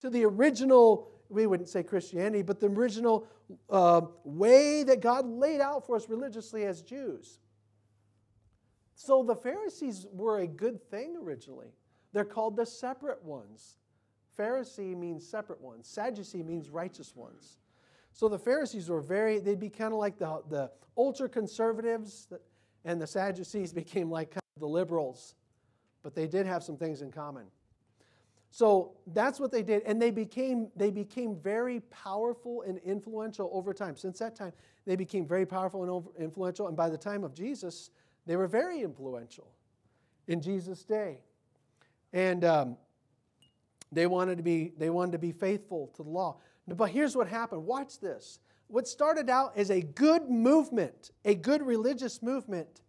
to 0.00 0.10
the 0.10 0.24
original, 0.24 1.10
we 1.28 1.46
wouldn't 1.46 1.68
say 1.68 1.82
Christianity, 1.82 2.42
but 2.42 2.58
the 2.58 2.66
original 2.66 3.26
uh, 3.70 4.00
way 4.24 4.82
that 4.82 5.00
God 5.00 5.26
laid 5.26 5.60
out 5.60 5.86
for 5.86 5.96
us 5.96 6.08
religiously 6.08 6.64
as 6.64 6.82
Jews. 6.82 7.38
So 9.04 9.24
the 9.24 9.34
Pharisees 9.34 10.06
were 10.12 10.38
a 10.38 10.46
good 10.46 10.80
thing 10.88 11.16
originally. 11.20 11.74
They're 12.12 12.24
called 12.24 12.54
the 12.54 12.64
separate 12.64 13.20
ones. 13.24 13.78
Pharisee 14.38 14.96
means 14.96 15.26
separate 15.26 15.60
ones, 15.60 15.88
Sadducee 15.88 16.44
means 16.44 16.70
righteous 16.70 17.16
ones. 17.16 17.58
So 18.12 18.28
the 18.28 18.38
Pharisees 18.38 18.88
were 18.88 19.00
very, 19.00 19.40
they'd 19.40 19.58
be 19.58 19.70
kind 19.70 19.92
of 19.92 19.98
like 19.98 20.18
the, 20.18 20.42
the 20.48 20.70
ultra 20.96 21.28
conservatives, 21.28 22.28
and 22.84 23.02
the 23.02 23.06
Sadducees 23.06 23.72
became 23.82 24.08
like 24.08 24.30
kind 24.30 24.42
of 24.56 24.60
the 24.60 24.68
liberals. 24.68 25.34
But 26.04 26.14
they 26.14 26.28
did 26.28 26.46
have 26.46 26.62
some 26.62 26.76
things 26.76 27.02
in 27.02 27.10
common. 27.10 27.46
So 28.50 28.92
that's 29.08 29.40
what 29.40 29.50
they 29.50 29.64
did, 29.64 29.82
and 29.82 30.00
they 30.00 30.12
became 30.12 30.68
they 30.76 30.90
became 30.90 31.34
very 31.34 31.80
powerful 31.90 32.62
and 32.62 32.78
influential 32.84 33.50
over 33.52 33.74
time. 33.74 33.96
Since 33.96 34.20
that 34.20 34.36
time, 34.36 34.52
they 34.86 34.94
became 34.94 35.26
very 35.26 35.46
powerful 35.46 35.82
and 35.82 36.06
influential, 36.18 36.68
and 36.68 36.76
by 36.76 36.88
the 36.88 36.98
time 36.98 37.24
of 37.24 37.34
Jesus, 37.34 37.90
they 38.26 38.36
were 38.36 38.46
very 38.46 38.82
influential 38.82 39.48
in 40.26 40.40
Jesus' 40.40 40.84
day, 40.84 41.18
and 42.12 42.44
um, 42.44 42.76
they 43.90 44.06
wanted 44.06 44.36
to 44.36 44.42
be 44.42 44.72
they 44.78 44.90
wanted 44.90 45.12
to 45.12 45.18
be 45.18 45.32
faithful 45.32 45.90
to 45.96 46.02
the 46.02 46.10
law. 46.10 46.36
But 46.68 46.90
here's 46.90 47.16
what 47.16 47.28
happened. 47.28 47.66
Watch 47.66 47.98
this. 47.98 48.38
What 48.68 48.88
started 48.88 49.28
out 49.28 49.56
as 49.56 49.70
a 49.70 49.82
good 49.82 50.30
movement, 50.30 51.10
a 51.24 51.34
good 51.34 51.62
religious 51.62 52.22
movement, 52.22 52.82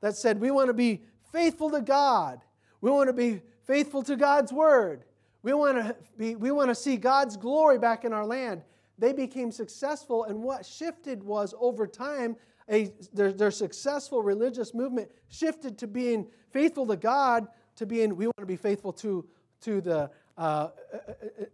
that 0.00 0.16
said 0.16 0.40
we 0.40 0.50
want 0.50 0.68
to 0.68 0.74
be 0.74 1.02
faithful 1.32 1.70
to 1.70 1.80
God, 1.80 2.40
we 2.80 2.90
want 2.90 3.08
to 3.08 3.14
be 3.14 3.40
faithful 3.64 4.02
to 4.04 4.16
God's 4.16 4.52
word. 4.52 5.04
We 5.42 5.52
want 5.52 5.78
to 5.78 5.96
be, 6.16 6.36
we 6.36 6.50
want 6.50 6.70
to 6.70 6.74
see 6.74 6.96
God's 6.96 7.36
glory 7.36 7.78
back 7.78 8.04
in 8.04 8.12
our 8.12 8.24
land. 8.24 8.62
They 8.98 9.12
became 9.12 9.50
successful, 9.50 10.24
and 10.24 10.42
what 10.42 10.64
shifted 10.64 11.22
was 11.22 11.54
over 11.58 11.86
time, 11.86 12.36
a, 12.70 12.92
their, 13.12 13.32
their 13.32 13.50
successful 13.50 14.22
religious 14.22 14.74
movement 14.74 15.10
shifted 15.28 15.78
to 15.78 15.86
being 15.86 16.26
faithful 16.50 16.86
to 16.86 16.96
God, 16.96 17.46
to 17.76 17.86
being, 17.86 18.16
we 18.16 18.26
want 18.26 18.38
to 18.40 18.46
be 18.46 18.56
faithful 18.56 18.92
to, 18.94 19.26
to 19.62 19.80
the, 19.80 20.10
uh, 20.38 20.40
uh, 20.40 20.68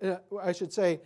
uh, 0.03 0.07
uh 0.07 0.37
I 0.43 0.53
should 0.53 0.73
say, 0.73 1.01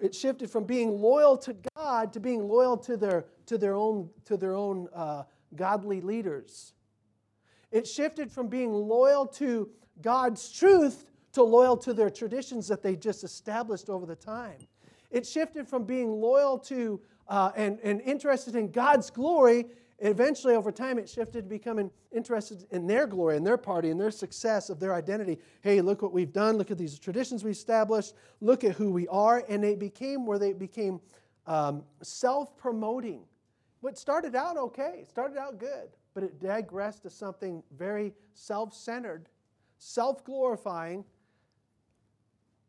it 0.00 0.14
shifted 0.14 0.50
from 0.50 0.64
being 0.64 0.90
loyal 0.90 1.36
to 1.38 1.56
God 1.76 2.12
to 2.12 2.20
being 2.20 2.48
loyal 2.48 2.76
to 2.78 2.96
their, 2.96 3.26
to 3.46 3.56
their 3.56 3.74
own, 3.74 4.10
to 4.24 4.36
their 4.36 4.54
own 4.54 4.88
uh, 4.94 5.22
godly 5.54 6.00
leaders. 6.00 6.72
It 7.70 7.86
shifted 7.86 8.30
from 8.30 8.48
being 8.48 8.72
loyal 8.72 9.26
to 9.26 9.70
God's 10.00 10.50
truth 10.50 11.04
to 11.32 11.42
loyal 11.42 11.76
to 11.78 11.94
their 11.94 12.10
traditions 12.10 12.68
that 12.68 12.82
they 12.82 12.96
just 12.96 13.24
established 13.24 13.88
over 13.88 14.06
the 14.06 14.16
time. 14.16 14.58
It 15.12 15.24
shifted 15.26 15.68
from 15.68 15.84
being 15.84 16.10
loyal 16.20 16.58
to 16.58 17.00
uh, 17.28 17.52
and, 17.54 17.78
and 17.84 18.00
interested 18.00 18.56
in 18.56 18.72
God's 18.72 19.10
glory. 19.10 19.66
Eventually, 20.00 20.56
over 20.56 20.72
time, 20.72 20.98
it 20.98 21.08
shifted 21.08 21.44
to 21.44 21.48
becoming 21.48 21.88
interested 22.10 22.66
in 22.72 22.88
their 22.88 23.06
glory 23.06 23.36
and 23.36 23.46
their 23.46 23.56
party 23.56 23.90
and 23.90 24.00
their 24.00 24.10
success 24.10 24.68
of 24.68 24.80
their 24.80 24.94
identity. 24.94 25.38
Hey, 25.60 25.80
look 25.80 26.02
what 26.02 26.12
we've 26.12 26.32
done. 26.32 26.56
Look 26.56 26.72
at 26.72 26.78
these 26.78 26.98
traditions 26.98 27.44
we 27.44 27.52
established. 27.52 28.14
Look 28.40 28.64
at 28.64 28.72
who 28.74 28.90
we 28.90 29.06
are. 29.06 29.44
And 29.48 29.62
they 29.62 29.76
became 29.76 30.26
where 30.26 30.40
they 30.40 30.52
became 30.52 31.00
um, 31.46 31.84
self 32.02 32.56
promoting. 32.56 33.22
What 33.80 33.96
started 33.96 34.34
out 34.34 34.56
okay, 34.56 35.04
started 35.08 35.38
out 35.38 35.58
good, 35.58 35.90
but 36.14 36.24
it 36.24 36.40
digressed 36.40 37.04
to 37.04 37.10
something 37.10 37.62
very 37.76 38.12
self 38.34 38.74
centered 38.74 39.28
self 39.82 40.24
glorifying, 40.24 41.04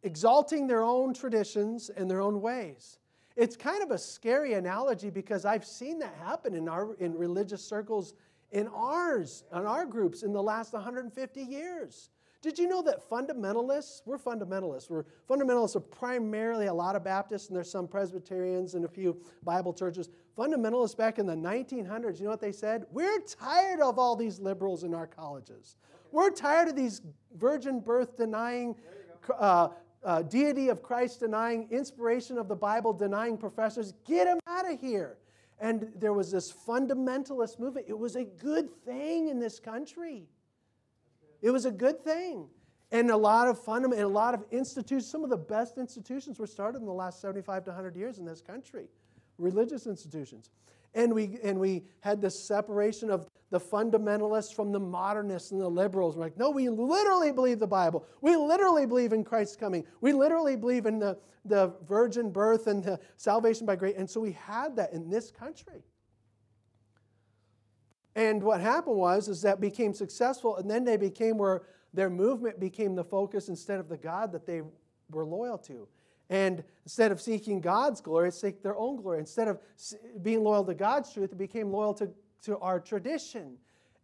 exalting 0.04 0.68
their 0.68 0.84
own 0.84 1.14
traditions 1.14 1.90
and 1.90 2.10
their 2.10 2.22
own 2.22 2.42
ways. 2.42 3.00
It's 3.36 3.56
kind 3.56 3.82
of 3.82 3.92
a 3.92 3.98
scary 3.98 4.54
analogy 4.54 5.10
because 5.10 5.44
I've 5.46 5.66
seen 5.66 6.00
that 6.00 6.14
happen 6.24 6.54
in, 6.54 6.70
our, 6.70 6.94
in 6.96 7.18
religious 7.18 7.64
circles 7.64 8.14
in 8.52 8.68
ours, 8.68 9.44
in 9.52 9.66
our 9.66 9.86
groups 9.86 10.22
in 10.22 10.32
the 10.32 10.44
last 10.44 10.74
150 10.74 11.42
years. 11.42 12.10
Did 12.44 12.60
you 12.60 12.68
know 12.68 12.82
that 12.84 13.10
fundamentalists, 13.10 14.02
we're 14.06 14.18
fundamentalists. 14.18 14.90
We're 14.90 15.06
fundamentalists 15.30 15.78
are 15.78 15.80
primarily 15.80 16.68
a 16.68 16.74
lot 16.74 16.96
of 16.98 17.04
Baptists 17.04 17.48
and 17.48 17.56
there's 17.56 17.72
some 17.72 17.88
Presbyterians 17.88 18.76
and 18.76 18.84
a 18.84 18.88
few 18.88 19.18
Bible 19.44 19.74
churches. 19.74 20.10
Fundamentalists 20.38 20.96
back 20.96 21.20
in 21.20 21.26
the 21.26 21.36
1900s, 21.36 22.20
you 22.20 22.26
know 22.26 22.32
what 22.32 22.42
they 22.42 22.52
said? 22.52 22.86
We're 22.92 23.22
tired 23.22 23.80
of 23.80 23.98
all 23.98 24.16
these 24.18 24.40
liberals 24.40 24.84
in 24.84 24.94
our 24.94 25.08
colleges. 25.08 25.78
We're 26.12 26.32
tired 26.32 26.68
of 26.68 26.76
these 26.76 27.02
virgin 27.38 27.80
birth 27.80 28.18
denying, 28.18 28.76
uh, 29.40 29.70
uh, 30.04 30.22
deity 30.22 30.70
of 30.70 30.82
Christ 30.82 31.20
denying, 31.20 31.68
inspiration 31.72 32.38
of 32.38 32.48
the 32.48 32.56
Bible 32.56 32.94
denying 32.94 33.38
professors. 33.38 33.94
Get 34.06 34.26
them 34.26 34.40
out 34.48 34.72
of 34.72 34.80
here. 34.80 35.18
And 35.60 35.92
there 35.96 36.14
was 36.14 36.32
this 36.32 36.52
fundamentalist 36.52 37.60
movement. 37.60 37.86
It 37.88 37.98
was 37.98 38.16
a 38.16 38.26
good 38.26 38.70
thing 38.86 39.30
in 39.30 39.40
this 39.40 39.60
country. 39.60 40.28
It 41.42 41.52
was 41.52 41.66
a 41.66 41.72
good 41.72 42.04
thing. 42.04 42.48
And 42.92 43.10
a 43.10 43.18
lot 43.18 43.48
of 43.48 43.64
fundamental, 43.64 44.08
a 44.08 44.12
lot 44.12 44.34
of 44.34 44.44
institutions, 44.52 45.10
some 45.10 45.24
of 45.24 45.30
the 45.30 45.38
best 45.38 45.78
institutions 45.78 46.38
were 46.38 46.48
started 46.48 46.80
in 46.80 46.86
the 46.86 46.94
last 46.94 47.22
75 47.22 47.64
to 47.66 47.72
100 47.72 47.96
years 47.96 48.20
in 48.20 48.26
this 48.26 48.42
country, 48.42 48.88
religious 49.38 49.88
institutions. 49.88 50.52
And 50.96 51.14
we, 51.14 51.38
and 51.44 51.60
we 51.60 51.86
had 52.02 52.22
this 52.22 52.40
separation 52.40 53.10
of 53.10 53.28
the 53.50 53.60
fundamentalists 53.60 54.54
from 54.54 54.72
the 54.72 54.80
modernists 54.80 55.52
and 55.52 55.62
the 55.62 55.70
liberals. 55.70 56.16
We're 56.16 56.24
like, 56.24 56.38
no, 56.38 56.50
we 56.50 56.70
literally 56.70 57.32
believe 57.32 57.60
the 57.60 57.68
Bible. 57.68 58.06
We 58.22 58.36
literally 58.36 58.86
believe 58.86 59.14
in 59.14 59.24
Christ's 59.24 59.56
coming. 59.56 59.86
We 60.02 60.14
literally 60.14 60.56
believe 60.56 60.86
in 60.86 61.00
the, 61.00 61.18
the 61.46 61.74
virgin 61.88 62.32
birth 62.32 62.68
and 62.68 62.84
the 62.84 63.00
salvation 63.18 63.66
by 63.66 63.76
grace. 63.76 63.96
And 63.98 64.10
so 64.10 64.22
we 64.22 64.32
had 64.34 64.76
that 64.76 64.94
in 64.94 65.10
this 65.10 65.32
country. 65.32 65.84
And 68.16 68.44
what 68.44 68.62
happened 68.62 68.98
was 68.98 69.28
is 69.28 69.42
that 69.42 69.60
became 69.60 69.94
successful, 69.94 70.58
and 70.58 70.70
then 70.70 70.84
they 70.84 70.98
became 70.98 71.38
where 71.38 71.64
their 71.94 72.10
movement 72.10 72.60
became 72.60 72.96
the 72.96 73.04
focus 73.04 73.50
instead 73.50 73.80
of 73.80 73.90
the 73.90 73.98
God 73.98 74.32
that 74.32 74.46
they 74.46 74.62
were 75.10 75.26
loyal 75.26 75.58
to. 75.60 75.88
And 76.34 76.64
instead 76.84 77.12
of 77.12 77.22
seeking 77.22 77.62
God's 77.62 78.02
glory, 78.02 78.32
seek 78.32 78.64
their 78.64 78.76
own 78.76 78.96
glory. 78.98 79.20
Instead 79.20 79.48
of 79.48 79.60
being 80.22 80.44
loyal 80.44 80.66
to 80.66 80.74
God's 80.74 81.14
truth, 81.14 81.32
it 81.32 81.38
became 81.38 81.72
loyal 81.72 81.94
to 81.94 82.10
to 82.44 82.58
our 82.60 82.80
tradition. 82.80 83.58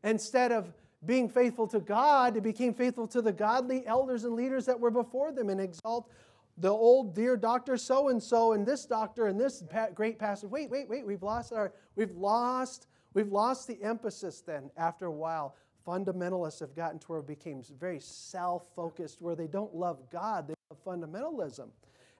Instead 0.03 0.51
of 0.51 0.73
being 1.05 1.29
faithful 1.29 1.67
to 1.67 1.79
God, 1.79 2.35
it 2.35 2.43
became 2.43 2.73
faithful 2.73 3.07
to 3.07 3.21
the 3.21 3.31
godly 3.31 3.85
elders 3.85 4.23
and 4.23 4.33
leaders 4.33 4.65
that 4.65 4.79
were 4.79 4.91
before 4.91 5.31
them 5.31 5.49
and 5.49 5.61
exalt 5.61 6.09
the 6.57 6.69
old 6.69 7.15
dear 7.15 7.37
doctor 7.37 7.77
so 7.77 8.09
and 8.09 8.21
so 8.21 8.51
and 8.53 8.65
this 8.65 8.85
doctor 8.85 9.27
and 9.27 9.39
this 9.39 9.63
great 9.95 10.19
pastor. 10.19 10.47
Wait, 10.47 10.69
wait, 10.69 10.89
wait, 10.89 11.05
we've 11.05 11.23
lost 11.23 11.53
our 11.53 11.73
we've 11.95 12.15
lost 12.15 12.87
we've 13.13 13.31
lost 13.31 13.67
the 13.67 13.81
emphasis 13.81 14.41
then 14.41 14.69
after 14.77 15.05
a 15.05 15.11
while. 15.11 15.55
Fundamentalists 15.87 16.59
have 16.59 16.75
gotten 16.75 16.99
to 16.99 17.07
where 17.07 17.19
it 17.19 17.27
became 17.27 17.63
very 17.79 17.99
self-focused, 17.99 19.21
where 19.21 19.35
they 19.35 19.47
don't 19.47 19.73
love 19.73 19.99
God, 20.11 20.47
they 20.47 20.53
love 20.69 20.83
fundamentalism. 20.85 21.69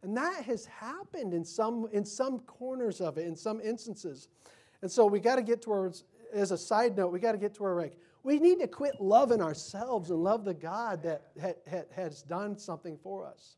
And 0.02 0.16
that 0.16 0.44
has 0.46 0.66
happened 0.66 1.34
in 1.34 1.44
some 1.44 1.88
in 1.92 2.06
some 2.06 2.40
corners 2.40 3.02
of 3.02 3.18
it, 3.18 3.28
in 3.28 3.36
some 3.36 3.60
instances. 3.60 4.30
And 4.82 4.90
so 4.90 5.06
we 5.06 5.20
got 5.20 5.36
to 5.36 5.42
get 5.42 5.62
towards, 5.62 6.06
as 6.34 6.52
a 6.52 6.58
side 6.58 6.96
note, 6.96 7.12
we 7.12 7.20
got 7.20 7.34
to 7.34 7.38
get 7.38 7.54
to 7.56 7.64
where 7.64 7.76
like, 7.76 7.98
we 8.24 8.40
need 8.40 8.60
to 8.60 8.68
quit 8.68 9.02
loving 9.02 9.42
ourselves 9.42 10.10
and 10.10 10.24
love 10.24 10.46
the 10.46 10.54
God 10.54 11.04
that 11.04 11.24
ha, 11.42 11.52
ha, 11.70 11.82
has 11.94 12.22
done 12.22 12.58
something 12.58 12.98
for 12.98 13.26
us. 13.26 13.58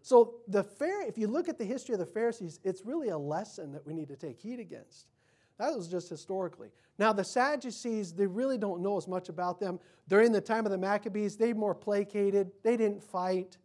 So 0.00 0.36
the 0.48 0.62
fair, 0.62 1.06
if 1.06 1.18
you 1.18 1.26
look 1.26 1.48
at 1.48 1.58
the 1.58 1.64
history 1.64 1.92
of 1.92 1.98
the 1.98 2.06
Pharisees, 2.06 2.60
it's 2.64 2.86
really 2.86 3.08
a 3.08 3.18
lesson 3.18 3.72
that 3.72 3.86
we 3.86 3.92
need 3.92 4.08
to 4.08 4.16
take 4.16 4.38
heed 4.38 4.60
against. 4.60 5.08
That 5.58 5.74
was 5.74 5.88
just 5.88 6.08
historically. 6.08 6.70
Now 6.98 7.12
the 7.12 7.24
Sadducees, 7.24 8.12
they 8.12 8.26
really 8.26 8.56
don't 8.56 8.80
know 8.80 8.96
as 8.96 9.08
much 9.08 9.28
about 9.28 9.60
them. 9.60 9.80
During 10.08 10.32
the 10.32 10.40
time 10.40 10.64
of 10.64 10.72
the 10.72 10.78
Maccabees, 10.78 11.36
they 11.36 11.52
more 11.52 11.74
placated. 11.74 12.52
They 12.62 12.76
didn't 12.76 13.02
fight. 13.02 13.58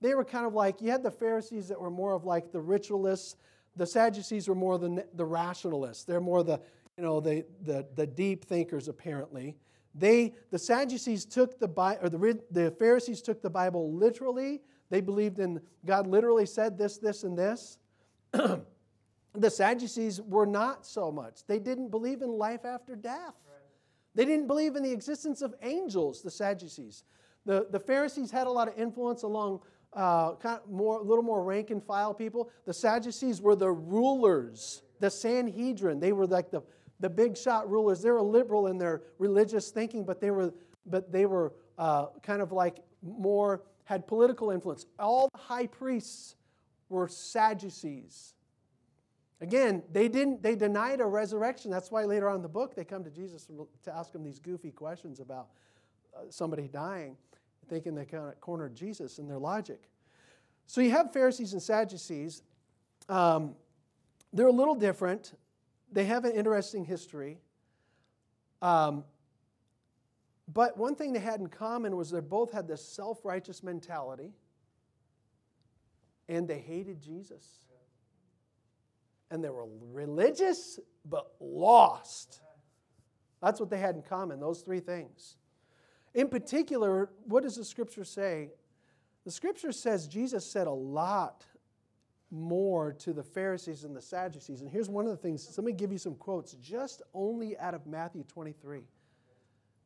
They 0.00 0.14
were 0.14 0.24
kind 0.24 0.46
of 0.46 0.54
like 0.54 0.80
you 0.80 0.90
had 0.90 1.02
the 1.02 1.10
Pharisees 1.10 1.68
that 1.68 1.80
were 1.80 1.90
more 1.90 2.12
of 2.12 2.24
like 2.24 2.52
the 2.52 2.60
ritualists 2.60 3.36
the 3.76 3.86
Sadducees 3.86 4.48
were 4.48 4.54
more 4.54 4.78
the, 4.78 5.04
the 5.14 5.24
rationalists. 5.24 6.04
They're 6.04 6.20
more 6.20 6.42
the, 6.42 6.60
you 6.96 7.04
know, 7.04 7.20
the, 7.20 7.44
the, 7.62 7.86
the 7.94 8.06
deep 8.06 8.44
thinkers, 8.44 8.88
apparently. 8.88 9.56
They, 9.94 10.34
the 10.50 10.58
Sadducees 10.58 11.24
took 11.24 11.58
the 11.58 11.68
Bible, 11.68 12.06
or 12.06 12.08
the, 12.08 12.40
the 12.50 12.70
Pharisees 12.72 13.22
took 13.22 13.42
the 13.42 13.50
Bible 13.50 13.92
literally. 13.92 14.62
They 14.90 15.00
believed 15.00 15.38
in 15.38 15.60
God 15.84 16.06
literally 16.06 16.46
said 16.46 16.78
this, 16.78 16.98
this, 16.98 17.22
and 17.22 17.36
this. 17.36 17.78
the 18.32 19.50
Sadducees 19.50 20.20
were 20.22 20.46
not 20.46 20.86
so 20.86 21.12
much. 21.12 21.46
They 21.46 21.58
didn't 21.58 21.90
believe 21.90 22.22
in 22.22 22.30
life 22.30 22.64
after 22.64 22.96
death. 22.96 23.34
They 24.14 24.24
didn't 24.24 24.46
believe 24.46 24.76
in 24.76 24.82
the 24.82 24.92
existence 24.92 25.42
of 25.42 25.54
angels, 25.62 26.22
the 26.22 26.30
Sadducees. 26.30 27.04
The, 27.44 27.66
the 27.70 27.78
Pharisees 27.78 28.30
had 28.30 28.46
a 28.46 28.50
lot 28.50 28.66
of 28.66 28.78
influence 28.78 29.22
along 29.22 29.60
uh, 29.96 30.34
kind 30.34 30.60
of 30.62 30.70
more, 30.70 31.00
a 31.00 31.02
little 31.02 31.24
more 31.24 31.42
rank 31.42 31.70
and 31.70 31.82
file 31.82 32.14
people. 32.14 32.50
The 32.66 32.74
Sadducees 32.74 33.40
were 33.40 33.56
the 33.56 33.70
rulers, 33.70 34.82
the 35.00 35.10
Sanhedrin. 35.10 35.98
They 35.98 36.12
were 36.12 36.26
like 36.26 36.50
the, 36.50 36.62
the 37.00 37.08
big 37.10 37.36
shot 37.36 37.68
rulers. 37.68 38.02
They 38.02 38.10
were 38.10 38.22
liberal 38.22 38.66
in 38.66 38.78
their 38.78 39.02
religious 39.18 39.70
thinking, 39.70 40.04
but 40.04 40.20
they 40.20 40.30
were, 40.30 40.52
but 40.84 41.10
they 41.10 41.24
were 41.24 41.54
uh, 41.78 42.06
kind 42.22 42.42
of 42.42 42.52
like 42.52 42.76
more, 43.02 43.62
had 43.84 44.06
political 44.06 44.50
influence. 44.50 44.86
All 44.98 45.30
the 45.32 45.40
high 45.40 45.66
priests 45.66 46.36
were 46.90 47.08
Sadducees. 47.08 48.34
Again, 49.40 49.82
they 49.92 50.08
didn't 50.08 50.42
they 50.42 50.54
denied 50.56 51.00
a 51.00 51.06
resurrection. 51.06 51.70
That's 51.70 51.90
why 51.90 52.04
later 52.04 52.28
on 52.28 52.36
in 52.36 52.42
the 52.42 52.48
book 52.48 52.74
they 52.74 52.84
come 52.84 53.04
to 53.04 53.10
Jesus 53.10 53.46
to 53.84 53.94
ask 53.94 54.14
him 54.14 54.24
these 54.24 54.38
goofy 54.38 54.70
questions 54.70 55.20
about 55.20 55.48
uh, 56.16 56.22
somebody 56.30 56.68
dying, 56.68 57.16
thinking 57.68 57.94
they 57.94 58.04
kind 58.04 58.28
of 58.28 58.40
cornered 58.40 58.74
Jesus 58.74 59.18
in 59.18 59.28
their 59.28 59.38
logic. 59.38 59.88
So 60.66 60.80
you 60.80 60.90
have 60.90 61.12
Pharisees 61.12 61.52
and 61.52 61.62
Sadducees. 61.62 62.42
Um, 63.08 63.54
they're 64.32 64.48
a 64.48 64.52
little 64.52 64.74
different. 64.74 65.32
They 65.92 66.04
have 66.04 66.24
an 66.24 66.32
interesting 66.32 66.84
history. 66.84 67.38
Um, 68.60 69.04
but 70.52 70.76
one 70.76 70.94
thing 70.94 71.12
they 71.12 71.20
had 71.20 71.40
in 71.40 71.48
common 71.48 71.96
was 71.96 72.10
they 72.10 72.20
both 72.20 72.52
had 72.52 72.68
this 72.68 72.84
self 72.84 73.24
righteous 73.24 73.62
mentality 73.62 74.32
and 76.28 76.46
they 76.48 76.58
hated 76.58 77.00
Jesus 77.00 77.60
and 79.30 79.42
they 79.42 79.50
were 79.50 79.66
religious 79.92 80.78
but 81.04 81.32
lost. 81.40 82.40
That's 83.42 83.60
what 83.60 83.70
they 83.70 83.78
had 83.78 83.96
in 83.96 84.02
common, 84.02 84.40
those 84.40 84.62
three 84.62 84.80
things. 84.80 85.36
In 86.16 86.28
particular, 86.28 87.10
what 87.26 87.42
does 87.42 87.56
the 87.56 87.64
scripture 87.64 88.02
say? 88.02 88.48
The 89.24 89.30
scripture 89.30 89.70
says 89.70 90.08
Jesus 90.08 90.50
said 90.50 90.66
a 90.66 90.72
lot 90.72 91.44
more 92.30 92.92
to 92.94 93.12
the 93.12 93.22
Pharisees 93.22 93.84
and 93.84 93.94
the 93.94 94.00
Sadducees. 94.00 94.62
And 94.62 94.70
here's 94.70 94.88
one 94.88 95.04
of 95.04 95.10
the 95.10 95.18
things, 95.18 95.52
let 95.58 95.64
me 95.64 95.72
give 95.72 95.92
you 95.92 95.98
some 95.98 96.14
quotes 96.14 96.54
just 96.54 97.02
only 97.12 97.56
out 97.58 97.74
of 97.74 97.86
Matthew 97.86 98.24
23. 98.24 98.80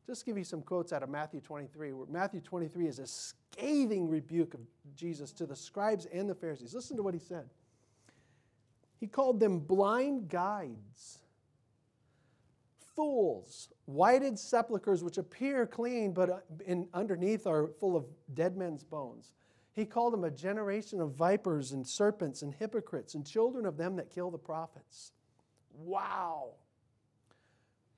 Just 0.07 0.25
give 0.25 0.37
you 0.37 0.45
some 0.45 0.61
quotes 0.61 0.93
out 0.93 1.03
of 1.03 1.09
Matthew 1.09 1.41
23, 1.41 1.91
where 1.91 2.07
Matthew 2.07 2.39
23 2.39 2.87
is 2.87 2.99
a 2.99 3.07
scathing 3.07 4.09
rebuke 4.09 4.53
of 4.53 4.61
Jesus 4.95 5.33
to 5.33 5.45
the 5.45 5.55
scribes 5.55 6.05
and 6.05 6.29
the 6.29 6.35
Pharisees. 6.35 6.73
Listen 6.73 6.95
to 6.95 7.03
what 7.03 7.13
he 7.13 7.19
said. 7.19 7.49
He 8.99 9.07
called 9.07 9.39
them 9.39 9.59
blind 9.59 10.29
guides, 10.29 11.19
fools, 12.95 13.69
whited 13.85 14.37
sepulchres 14.37 15.03
which 15.03 15.17
appear 15.17 15.65
clean, 15.65 16.13
but 16.13 16.29
uh, 16.29 16.37
in, 16.65 16.87
underneath 16.93 17.47
are 17.47 17.67
full 17.79 17.95
of 17.95 18.05
dead 18.33 18.55
men's 18.55 18.83
bones. 18.83 19.33
He 19.73 19.85
called 19.85 20.13
them 20.13 20.23
a 20.23 20.31
generation 20.31 20.99
of 20.99 21.13
vipers 21.13 21.71
and 21.71 21.87
serpents 21.87 22.41
and 22.41 22.53
hypocrites 22.53 23.15
and 23.15 23.25
children 23.25 23.65
of 23.65 23.77
them 23.77 23.95
that 23.95 24.09
kill 24.09 24.29
the 24.29 24.37
prophets. 24.37 25.13
Wow. 25.73 26.55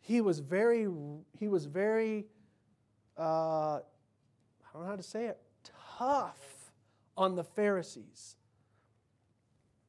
He 0.01 0.21
was 0.21 0.39
very, 0.39 0.87
he 1.39 1.47
was 1.47 1.65
very, 1.65 2.25
uh, 3.17 3.77
I 3.77 3.81
don't 4.73 4.83
know 4.83 4.89
how 4.89 4.95
to 4.95 5.03
say 5.03 5.25
it, 5.25 5.39
tough 5.97 6.71
on 7.17 7.35
the 7.35 7.43
Pharisees. 7.43 8.35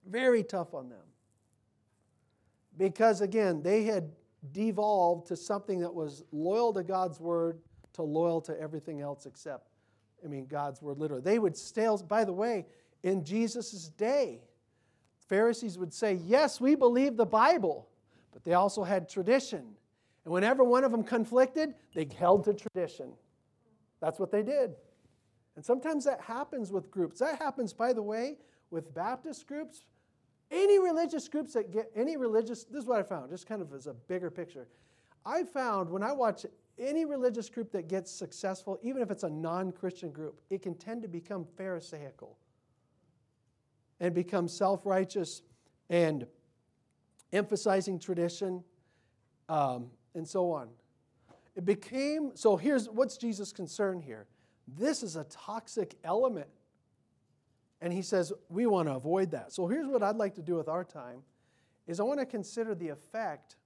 Very 0.07 0.43
tough 0.43 0.73
on 0.73 0.89
them. 0.89 0.99
Because 2.77 3.21
again, 3.21 3.63
they 3.63 3.85
had 3.85 4.11
devolved 4.53 5.27
to 5.29 5.37
something 5.37 5.81
that 5.81 5.93
was 5.95 6.25
loyal 6.33 6.73
to 6.73 6.83
God's 6.83 7.21
word, 7.21 7.61
to 7.95 8.03
loyal 8.03 8.41
to 8.43 8.59
everything 8.61 9.01
else 9.01 9.27
except, 9.27 9.69
I 10.25 10.29
mean, 10.29 10.47
God's 10.47 10.83
word 10.83 10.99
literally. 10.99 11.23
They 11.23 11.39
would 11.39 11.57
still, 11.57 11.99
by 11.99 12.25
the 12.25 12.33
way, 12.33 12.67
in 13.03 13.25
Jesus' 13.25 13.89
day, 13.89 14.43
Pharisees 15.29 15.79
would 15.79 15.93
say, 15.93 16.15
Yes, 16.25 16.61
we 16.61 16.75
believe 16.75 17.17
the 17.17 17.27
Bible, 17.27 17.89
but 18.33 18.45
they 18.45 18.55
also 18.55 18.83
had 18.83 19.09
tradition. 19.09 19.65
And 20.25 20.33
whenever 20.33 20.65
one 20.65 20.85
of 20.85 20.91
them 20.91 21.05
conflicted, 21.05 21.75
they 21.95 22.09
held 22.19 22.45
to 22.45 22.55
tradition. 22.55 23.13
That's 24.01 24.19
what 24.19 24.31
they 24.31 24.43
did. 24.43 24.75
And 25.57 25.65
sometimes 25.65 26.05
that 26.05 26.21
happens 26.21 26.73
with 26.73 26.91
groups. 26.91 27.21
That 27.21 27.39
happens, 27.39 27.73
by 27.73 27.93
the 27.93 28.03
way, 28.03 28.39
with 28.71 28.95
Baptist 28.95 29.47
groups, 29.47 29.85
any 30.51 30.79
religious 30.79 31.29
groups 31.29 31.55
that 31.55 31.73
get 31.73 31.91
any 31.95 32.17
religious, 32.17 32.65
this 32.65 32.83
is 32.83 32.89
what 32.89 32.99
I 32.99 33.03
found, 33.03 33.31
just 33.31 33.47
kind 33.47 33.63
of 33.63 33.73
as 33.73 33.87
a 33.87 33.95
bigger 33.95 34.31
picture. 34.31 34.69
I 35.27 35.43
found 35.45 35.91
when 35.91 36.03
I 36.03 36.13
watch 36.13 36.45
any 36.79 37.05
religious 37.05 37.49
group 37.49 37.73
that 37.73 37.89
gets 37.89 38.11
successful, 38.11 38.79
even 38.83 39.01
if 39.01 39.11
it's 39.11 39.23
a 39.23 39.31
non 39.31 39.73
Christian 39.73 40.11
group, 40.11 40.41
it 40.51 40.63
can 40.63 40.75
tend 40.75 41.03
to 41.03 41.09
become 41.09 41.47
Pharisaical 41.57 42.37
and 44.01 44.15
become 44.15 44.49
self 44.49 44.85
righteous 44.85 45.43
and 45.89 46.27
emphasizing 47.33 47.99
tradition 47.99 48.63
um, 49.49 49.91
and 50.15 50.27
so 50.27 50.51
on. 50.51 50.69
It 51.57 51.65
became, 51.65 52.33
so 52.35 52.57
here's 52.57 52.89
what's 52.89 53.17
Jesus' 53.17 53.53
concern 53.53 54.01
here. 54.01 54.27
This 54.67 55.03
is 55.03 55.17
a 55.17 55.25
toxic 55.25 55.95
element 56.05 56.49
and 57.85 57.93
he 57.93 58.01
says, 58.01 58.33
we 58.49 58.65
want 58.65 58.89
to 58.89 58.95
avoid 58.95 59.33
that. 59.33 59.53
So 59.53 59.67
here's 59.67 59.87
what 59.87 60.03
I'd 60.03 60.17
like 60.17 60.37
to 60.37 60.43
do 60.43 60.55
with 60.55 60.69
our 60.69 60.85
time 60.85 61.19
is 61.87 62.01
I 62.01 62.03
want 62.03 62.19
to 62.19 62.25
consider 62.25 62.75
the 62.75 62.89
effect 62.89 63.57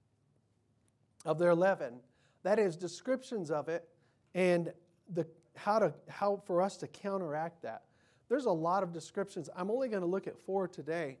of 1.23 1.39
their 1.39 1.55
leaven. 1.55 2.01
That 2.43 2.59
is 2.59 2.75
descriptions 2.75 3.49
of 3.49 3.69
it 3.69 3.87
and 4.35 4.73
the 5.13 5.25
how 5.55 5.79
to 5.79 5.93
how 6.09 6.41
for 6.45 6.61
us 6.61 6.75
to 6.77 6.87
counteract 6.87 7.61
that. 7.61 7.83
There's 8.27 8.43
a 8.43 8.51
lot 8.51 8.83
of 8.83 8.91
descriptions. 8.91 9.49
I'm 9.55 9.71
only 9.71 9.87
going 9.87 10.01
to 10.01 10.07
look 10.07 10.27
at 10.27 10.37
four 10.37 10.67
today. 10.67 11.17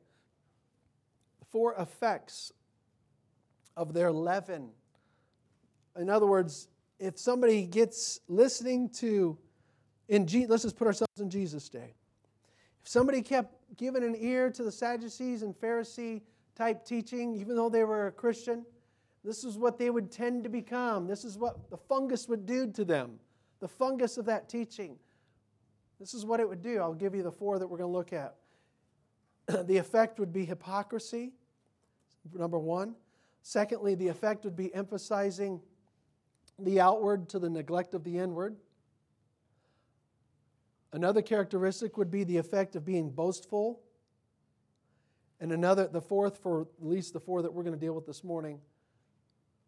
Four 1.51 1.75
effects 1.75 2.51
of 3.77 3.93
their 3.93 4.11
leaven. 4.11 4.71
In 5.97 6.09
other 6.09 6.27
words, 6.27 6.67
if 6.99 7.17
somebody 7.17 7.65
gets 7.65 8.19
listening 8.27 8.89
to 8.95 9.37
in 10.09 10.27
G, 10.27 10.47
let's 10.47 10.63
just 10.63 10.75
put 10.75 10.87
ourselves 10.87 11.21
in 11.21 11.29
Jesus' 11.29 11.69
day. 11.69 11.93
Somebody 12.89 13.21
kept 13.21 13.53
giving 13.77 14.03
an 14.03 14.15
ear 14.17 14.49
to 14.49 14.63
the 14.63 14.71
Sadducees 14.71 15.43
and 15.43 15.53
Pharisee 15.53 16.23
type 16.55 16.83
teaching, 16.83 17.35
even 17.35 17.55
though 17.55 17.69
they 17.69 17.83
were 17.83 18.07
a 18.07 18.11
Christian, 18.11 18.65
this 19.23 19.43
is 19.43 19.59
what 19.59 19.77
they 19.77 19.91
would 19.91 20.11
tend 20.11 20.43
to 20.45 20.49
become. 20.49 21.05
This 21.05 21.23
is 21.23 21.37
what 21.37 21.69
the 21.69 21.77
fungus 21.77 22.27
would 22.27 22.47
do 22.47 22.65
to 22.71 22.83
them. 22.83 23.19
The 23.59 23.67
fungus 23.67 24.17
of 24.17 24.25
that 24.25 24.49
teaching. 24.49 24.97
This 25.99 26.15
is 26.15 26.25
what 26.25 26.39
it 26.39 26.49
would 26.49 26.63
do. 26.63 26.79
I'll 26.79 26.95
give 26.95 27.13
you 27.13 27.21
the 27.21 27.31
four 27.31 27.59
that 27.59 27.67
we're 27.67 27.77
going 27.77 27.91
to 27.91 27.95
look 27.95 28.11
at. 28.11 28.37
the 29.67 29.77
effect 29.77 30.19
would 30.19 30.33
be 30.33 30.43
hypocrisy, 30.43 31.33
number 32.33 32.57
one. 32.57 32.95
Secondly, 33.43 33.93
the 33.93 34.07
effect 34.07 34.45
would 34.45 34.55
be 34.55 34.73
emphasizing 34.73 35.61
the 36.57 36.81
outward 36.81 37.29
to 37.29 37.37
the 37.37 37.51
neglect 37.51 37.93
of 37.93 38.03
the 38.03 38.17
inward. 38.17 38.55
Another 40.91 41.21
characteristic 41.21 41.97
would 41.97 42.09
be 42.09 42.23
the 42.23 42.37
effect 42.37 42.75
of 42.75 42.83
being 42.85 43.09
boastful. 43.09 43.81
And 45.39 45.51
another, 45.51 45.87
the 45.87 46.01
fourth, 46.01 46.37
for 46.37 46.61
at 46.61 46.67
least 46.81 47.13
the 47.13 47.19
four 47.19 47.41
that 47.41 47.53
we're 47.53 47.63
going 47.63 47.75
to 47.75 47.79
deal 47.79 47.93
with 47.93 48.05
this 48.05 48.23
morning, 48.23 48.59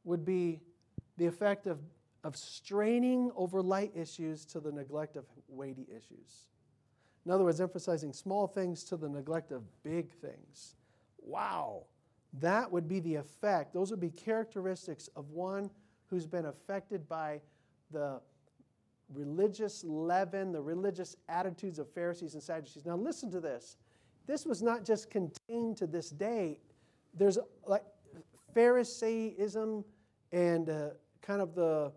would 0.03 0.25
be 0.25 0.61
the 1.17 1.27
effect 1.27 1.67
of, 1.67 1.79
of 2.23 2.35
straining 2.35 3.31
over 3.35 3.61
light 3.61 3.91
issues 3.95 4.45
to 4.45 4.59
the 4.59 4.71
neglect 4.71 5.15
of 5.15 5.25
weighty 5.47 5.87
issues. 5.95 6.47
In 7.25 7.31
other 7.31 7.43
words, 7.43 7.61
emphasizing 7.61 8.13
small 8.13 8.47
things 8.47 8.83
to 8.85 8.97
the 8.97 9.07
neglect 9.07 9.51
of 9.51 9.61
big 9.83 10.11
things. 10.11 10.75
Wow. 11.19 11.83
That 12.39 12.71
would 12.71 12.87
be 12.87 12.99
the 12.99 13.15
effect. 13.15 13.73
Those 13.73 13.91
would 13.91 13.99
be 13.99 14.09
characteristics 14.09 15.07
of 15.15 15.29
one 15.29 15.69
who's 16.07 16.25
been 16.25 16.45
affected 16.45 17.07
by 17.07 17.41
the 17.91 18.19
religious 19.13 19.83
leaven, 19.83 20.51
the 20.51 20.61
religious 20.61 21.15
attitudes 21.29 21.79
of 21.79 21.89
Pharisees 21.89 22.33
and 22.33 22.43
Sadducees. 22.43 22.85
Now, 22.85 22.95
listen 22.95 23.31
to 23.31 23.39
this. 23.39 23.77
This 24.27 24.45
was 24.45 24.61
not 24.61 24.85
just 24.85 25.09
contained 25.09 25.77
to 25.77 25.87
this 25.87 26.09
day. 26.09 26.59
There's 27.13 27.37
like 27.65 27.83
Pharisaism 28.53 29.83
and 30.31 30.69
uh, 30.69 30.89
kind 31.21 31.41
of 31.41 31.55
the 31.55 31.91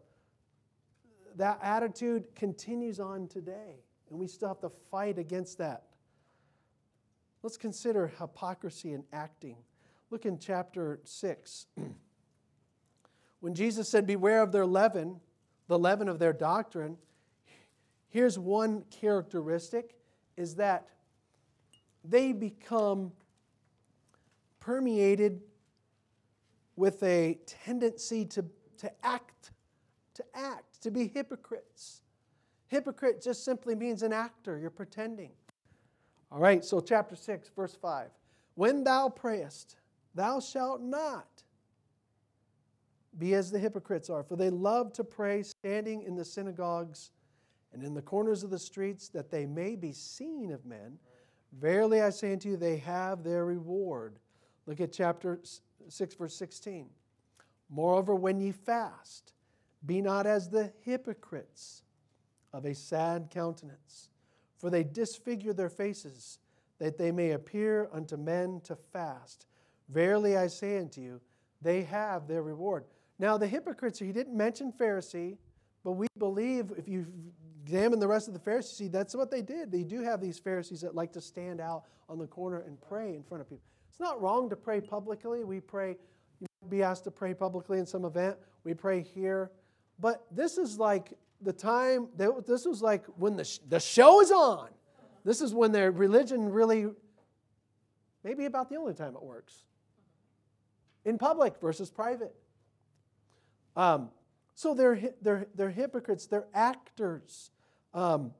that 1.36 1.58
attitude 1.62 2.34
continues 2.36 3.00
on 3.00 3.26
today, 3.26 3.82
and 4.08 4.18
we 4.18 4.26
still 4.26 4.48
have 4.48 4.60
to 4.60 4.70
fight 4.90 5.18
against 5.18 5.58
that. 5.58 5.84
Let's 7.42 7.56
consider 7.56 8.12
hypocrisy 8.18 8.92
and 8.92 9.04
acting. 9.12 9.56
Look 10.10 10.26
in 10.26 10.38
chapter 10.38 11.00
6. 11.04 11.66
when 13.40 13.54
Jesus 13.54 13.88
said, 13.88 14.06
Beware 14.06 14.42
of 14.42 14.52
their 14.52 14.64
leaven, 14.64 15.20
the 15.68 15.78
leaven 15.78 16.08
of 16.08 16.18
their 16.18 16.32
doctrine. 16.32 16.96
Here's 18.08 18.38
one 18.38 18.84
characteristic 18.90 19.96
is 20.36 20.56
that 20.56 20.88
they 22.04 22.32
become 22.32 23.12
permeated 24.60 25.40
with 26.76 27.02
a 27.02 27.38
tendency 27.46 28.24
to, 28.24 28.44
to 28.78 28.90
act, 29.04 29.52
to 30.14 30.24
act, 30.34 30.82
to 30.82 30.90
be 30.90 31.08
hypocrites. 31.08 32.02
Hypocrite 32.66 33.22
just 33.22 33.44
simply 33.44 33.74
means 33.74 34.02
an 34.02 34.12
actor, 34.12 34.58
you're 34.58 34.70
pretending. 34.70 35.30
All 36.32 36.40
right, 36.40 36.64
so 36.64 36.80
chapter 36.80 37.14
6, 37.14 37.50
verse 37.54 37.76
5. 37.80 38.08
When 38.54 38.84
thou 38.84 39.08
prayest, 39.08 39.76
thou 40.14 40.40
shalt 40.40 40.80
not 40.80 41.33
be 43.18 43.34
as 43.34 43.50
the 43.50 43.58
hypocrites 43.58 44.10
are, 44.10 44.22
for 44.22 44.36
they 44.36 44.50
love 44.50 44.92
to 44.94 45.04
pray 45.04 45.42
standing 45.42 46.02
in 46.02 46.16
the 46.16 46.24
synagogues 46.24 47.10
and 47.72 47.82
in 47.82 47.94
the 47.94 48.02
corners 48.02 48.42
of 48.42 48.50
the 48.50 48.58
streets, 48.58 49.08
that 49.08 49.30
they 49.30 49.46
may 49.46 49.76
be 49.76 49.92
seen 49.92 50.52
of 50.52 50.64
men. 50.64 50.98
Verily 51.52 52.00
I 52.00 52.10
say 52.10 52.32
unto 52.32 52.50
you, 52.50 52.56
they 52.56 52.76
have 52.78 53.22
their 53.22 53.44
reward. 53.44 54.18
Look 54.66 54.80
at 54.80 54.92
chapter 54.92 55.40
6, 55.88 56.14
verse 56.14 56.36
16. 56.36 56.88
Moreover, 57.68 58.14
when 58.14 58.40
ye 58.40 58.52
fast, 58.52 59.34
be 59.84 60.00
not 60.00 60.26
as 60.26 60.48
the 60.48 60.72
hypocrites 60.82 61.82
of 62.52 62.64
a 62.64 62.74
sad 62.74 63.28
countenance, 63.30 64.10
for 64.56 64.70
they 64.70 64.84
disfigure 64.84 65.52
their 65.52 65.68
faces, 65.68 66.38
that 66.78 66.96
they 66.98 67.10
may 67.10 67.32
appear 67.32 67.88
unto 67.92 68.16
men 68.16 68.60
to 68.64 68.76
fast. 68.76 69.46
Verily 69.88 70.36
I 70.36 70.46
say 70.46 70.78
unto 70.78 71.00
you, 71.00 71.20
they 71.60 71.82
have 71.82 72.26
their 72.26 72.42
reward. 72.42 72.84
Now, 73.18 73.38
the 73.38 73.46
hypocrites, 73.46 73.98
he 73.98 74.12
didn't 74.12 74.36
mention 74.36 74.72
Pharisee, 74.72 75.36
but 75.84 75.92
we 75.92 76.06
believe 76.18 76.72
if 76.76 76.88
you 76.88 77.06
examine 77.62 77.98
the 77.98 78.08
rest 78.08 78.28
of 78.28 78.34
the 78.34 78.40
Pharisees, 78.40 78.76
see, 78.76 78.88
that's 78.88 79.14
what 79.14 79.30
they 79.30 79.40
did. 79.40 79.70
They 79.70 79.84
do 79.84 80.02
have 80.02 80.20
these 80.20 80.38
Pharisees 80.38 80.80
that 80.82 80.94
like 80.94 81.12
to 81.12 81.20
stand 81.20 81.60
out 81.60 81.84
on 82.08 82.18
the 82.18 82.26
corner 82.26 82.60
and 82.66 82.80
pray 82.80 83.14
in 83.14 83.22
front 83.22 83.40
of 83.40 83.48
people. 83.48 83.64
It's 83.88 84.00
not 84.00 84.20
wrong 84.20 84.50
to 84.50 84.56
pray 84.56 84.80
publicly. 84.80 85.44
We 85.44 85.60
pray, 85.60 85.96
you 86.40 86.46
might 86.62 86.70
be 86.70 86.82
asked 86.82 87.04
to 87.04 87.10
pray 87.10 87.32
publicly 87.32 87.78
in 87.78 87.86
some 87.86 88.04
event. 88.04 88.36
We 88.64 88.74
pray 88.74 89.00
here. 89.00 89.50
But 90.00 90.26
this 90.30 90.58
is 90.58 90.78
like 90.78 91.12
the 91.40 91.52
time, 91.52 92.08
this 92.16 92.66
was 92.66 92.82
like 92.82 93.04
when 93.16 93.36
the, 93.36 93.58
the 93.68 93.78
show 93.78 94.20
is 94.20 94.32
on. 94.32 94.70
This 95.24 95.40
is 95.40 95.54
when 95.54 95.72
their 95.72 95.90
religion 95.90 96.50
really, 96.50 96.88
maybe 98.24 98.44
about 98.44 98.68
the 98.68 98.76
only 98.76 98.94
time 98.94 99.14
it 99.14 99.22
works. 99.22 99.64
In 101.04 101.16
public 101.16 101.60
versus 101.60 101.90
private. 101.90 102.34
Um, 103.76 104.10
so 104.54 104.74
they're, 104.74 105.00
they're, 105.20 105.46
they're 105.54 105.70
hypocrites, 105.70 106.26
they're 106.26 106.46
actors. 106.54 107.50
Um, 107.92 108.32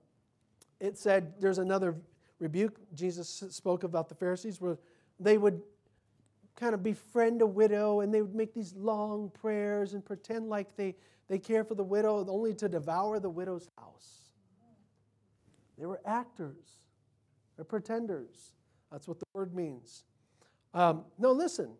it 0.80 0.96
said, 0.96 1.34
there's 1.40 1.58
another 1.58 1.96
rebuke 2.38 2.78
Jesus 2.94 3.44
spoke 3.50 3.84
about 3.84 4.08
the 4.08 4.14
Pharisees 4.14 4.60
where 4.60 4.78
they 5.18 5.38
would 5.38 5.60
kind 6.56 6.74
of 6.74 6.82
befriend 6.82 7.42
a 7.42 7.46
widow 7.46 8.00
and 8.00 8.12
they 8.12 8.22
would 8.22 8.34
make 8.34 8.54
these 8.54 8.74
long 8.74 9.30
prayers 9.30 9.94
and 9.94 10.04
pretend 10.04 10.48
like 10.48 10.76
they, 10.76 10.94
they 11.28 11.38
care 11.38 11.64
for 11.64 11.74
the 11.74 11.84
widow 11.84 12.24
only 12.28 12.54
to 12.54 12.68
devour 12.68 13.18
the 13.18 13.30
widow's 13.30 13.68
house. 13.76 14.30
They 15.78 15.86
were 15.86 16.00
actors, 16.06 16.78
they're 17.56 17.64
pretenders. 17.64 18.52
That's 18.92 19.08
what 19.08 19.18
the 19.18 19.26
word 19.32 19.56
means. 19.56 20.04
Um, 20.72 21.04
no, 21.18 21.32
listen. 21.32 21.70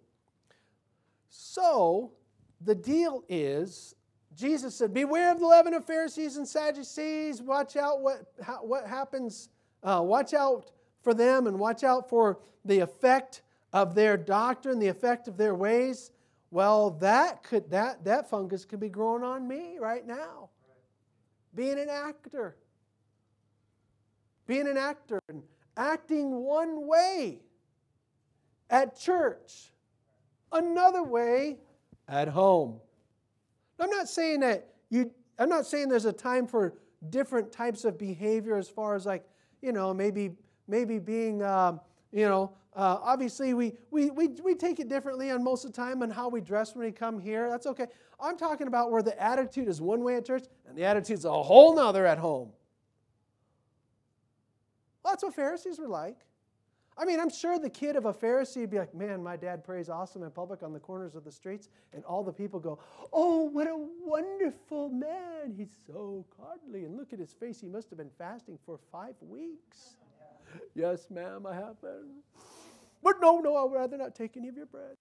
So, 1.29 2.13
the 2.65 2.75
deal 2.75 3.25
is 3.29 3.95
Jesus 4.37 4.75
said, 4.75 4.93
Beware 4.93 5.31
of 5.31 5.41
the 5.41 5.47
leaven 5.47 5.75
of 5.75 5.85
Pharisees 5.85 6.37
and 6.37 6.47
Sadducees. 6.47 7.41
Watch 7.41 7.77
out 7.77 8.01
what, 8.01 8.23
how, 8.43 8.65
what 8.65 8.87
happens. 8.87 9.49
Uh, 9.83 10.03
watch 10.03 10.35
out 10.35 10.73
for 11.03 11.15
them 11.15 11.47
and 11.47 11.59
watch 11.59 11.85
out 11.85 12.09
for 12.09 12.41
the 12.65 12.81
effect 12.81 13.43
of 13.73 13.95
their 13.95 14.17
doctrine, 14.17 14.79
the 14.79 14.89
effect 14.89 15.29
of 15.29 15.37
their 15.37 15.55
ways. 15.55 16.11
Well, 16.51 16.91
that 17.01 17.43
could 17.43 17.71
that 17.71 18.05
that 18.05 18.31
fungus 18.31 18.65
could 18.65 18.81
be 18.81 18.89
growing 18.89 19.23
on 19.23 19.47
me 19.47 19.77
right 19.79 20.07
now. 20.07 20.51
Being 21.55 21.79
an 21.79 21.91
actor. 21.91 22.57
Being 24.47 24.69
an 24.69 24.77
actor 24.77 25.21
and 25.29 25.43
acting 25.77 26.31
one 26.31 26.87
way 26.87 27.41
at 28.71 28.99
church, 28.99 29.73
another 30.53 31.03
way 31.03 31.59
at 32.09 32.29
home. 32.29 32.81
I'm 33.81 33.91
not 33.91 34.09
saying 34.09 34.41
that 34.41 34.69
you, 34.91 35.11
I'm 35.39 35.49
not 35.49 35.67
saying 35.67 35.89
there's 35.89 36.05
a 36.05 36.13
time 36.13 36.47
for 36.47 36.75
different 37.11 37.53
types 37.53 37.85
of 37.85 37.99
behavior 37.99 38.57
as 38.57 38.69
far 38.69 38.95
as 38.95 39.07
like, 39.07 39.25
you 39.63 39.73
know, 39.73 39.93
maybe, 39.93 40.33
maybe 40.69 40.99
being, 40.99 41.43
um, 41.43 41.81
you 42.13 42.27
know, 42.27 42.53
uh, 42.77 42.99
obviously 43.03 43.55
we, 43.55 43.73
we, 43.91 44.11
we, 44.11 44.29
we 44.43 44.55
take 44.55 44.81
it 44.81 44.89
differently 44.89 45.31
on 45.31 45.43
most 45.43 45.65
of 45.65 45.73
the 45.73 45.77
time 45.77 46.03
on 46.03 46.11
how 46.11 46.29
we 46.29 46.41
dress 46.41 46.75
when 46.75 46.85
we 46.85 46.93
come 46.93 47.19
here. 47.19 47.49
That's 47.49 47.67
okay. 47.67 47.87
I'm 48.21 48.37
talking 48.37 48.67
about 48.67 48.91
where 48.91 49.03
the 49.03 49.21
attitude 49.23 49.69
is 49.69 49.81
one 49.81 50.03
way 50.03 50.17
at 50.17 50.25
church 50.25 50.45
and 50.69 50.77
the 50.77 50.85
attitude's 50.85 51.25
a 51.25 51.33
whole 51.33 51.75
nother 51.75 52.07
at 52.07 52.19
home. 52.19 52.51
Well, 55.03 55.13
that's 55.13 55.23
what 55.23 55.35
Pharisees 55.35 55.79
were 55.79 55.89
like. 55.89 56.19
I 56.97 57.05
mean, 57.05 57.19
I'm 57.19 57.31
sure 57.31 57.59
the 57.59 57.71
kid 57.71 57.97
of 57.97 58.05
a 58.05 58.13
Pharisee 58.13 58.59
would 58.59 58.71
be 58.71 58.79
like, 58.79 58.95
man, 58.95 59.23
my 59.23 59.37
dad 59.37 59.65
prays 59.65 59.89
awesome 59.89 60.23
in 60.23 60.31
public 60.31 60.63
on 60.63 60.73
the 60.73 60.79
corners 60.79 61.17
of 61.17 61.25
the 61.25 61.33
streets. 61.33 61.69
And 61.93 62.05
all 62.05 62.23
the 62.23 62.33
people 62.33 62.61
go, 62.61 62.79
oh, 63.13 63.45
what 63.45 63.67
a 63.67 63.77
wonderful 64.05 64.91
man. 64.91 65.55
He's 65.57 65.75
so 65.87 66.25
godly. 66.39 66.85
And 66.85 66.97
look 66.97 67.13
at 67.13 67.19
his 67.19 67.33
face. 67.33 67.61
He 67.61 67.67
must 67.67 67.91
have 67.91 67.99
been 67.99 68.13
fasting 68.17 68.59
for 68.65 68.79
five 68.93 69.15
weeks. 69.21 69.97
yes, 70.75 71.11
ma'am, 71.11 71.47
I 71.47 71.55
have 71.55 71.81
been. 71.81 72.23
But 73.03 73.17
no, 73.21 73.41
no, 73.41 73.57
I'd 73.57 73.73
rather 73.73 73.97
not 73.97 74.15
take 74.15 74.37
any 74.37 74.49
of 74.49 74.57
your 74.57 74.67
bread. 74.67 74.97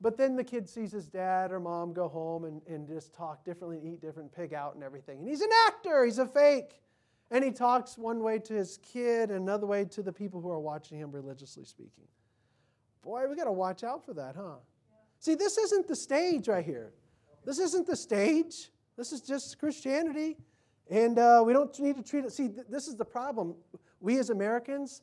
But 0.00 0.16
then 0.16 0.34
the 0.34 0.44
kid 0.44 0.68
sees 0.68 0.92
his 0.92 1.06
dad 1.06 1.52
or 1.52 1.60
mom 1.60 1.92
go 1.92 2.08
home 2.08 2.44
and, 2.44 2.62
and 2.68 2.86
just 2.86 3.12
talk 3.12 3.44
differently 3.44 3.78
and 3.78 3.86
eat 3.86 4.00
different, 4.00 4.32
pig 4.34 4.54
out 4.54 4.74
and 4.76 4.84
everything. 4.84 5.18
And 5.18 5.28
he's 5.28 5.40
an 5.40 5.50
actor, 5.66 6.04
he's 6.04 6.18
a 6.18 6.26
fake. 6.26 6.80
And 7.30 7.44
he 7.44 7.50
talks 7.50 7.98
one 7.98 8.22
way 8.22 8.38
to 8.38 8.54
his 8.54 8.78
kid, 8.78 9.30
another 9.30 9.66
way 9.66 9.84
to 9.84 10.02
the 10.02 10.12
people 10.12 10.40
who 10.40 10.50
are 10.50 10.58
watching 10.58 10.98
him 10.98 11.10
religiously 11.10 11.64
speaking. 11.64 12.04
Boy, 13.02 13.28
we 13.28 13.36
got 13.36 13.44
to 13.44 13.52
watch 13.52 13.84
out 13.84 14.04
for 14.04 14.14
that, 14.14 14.34
huh? 14.34 14.42
Yeah. 14.42 14.96
See, 15.20 15.34
this 15.34 15.58
isn't 15.58 15.88
the 15.88 15.96
stage 15.96 16.48
right 16.48 16.64
here. 16.64 16.92
This 17.44 17.58
isn't 17.58 17.86
the 17.86 17.96
stage. 17.96 18.70
This 18.96 19.12
is 19.12 19.20
just 19.20 19.58
Christianity. 19.58 20.36
And 20.90 21.18
uh, 21.18 21.42
we 21.44 21.52
don't 21.52 21.78
need 21.80 21.96
to 21.96 22.02
treat 22.02 22.24
it. 22.24 22.32
See, 22.32 22.48
th- 22.48 22.66
this 22.68 22.88
is 22.88 22.96
the 22.96 23.04
problem. 23.04 23.54
We 24.00 24.18
as 24.18 24.30
Americans, 24.30 25.02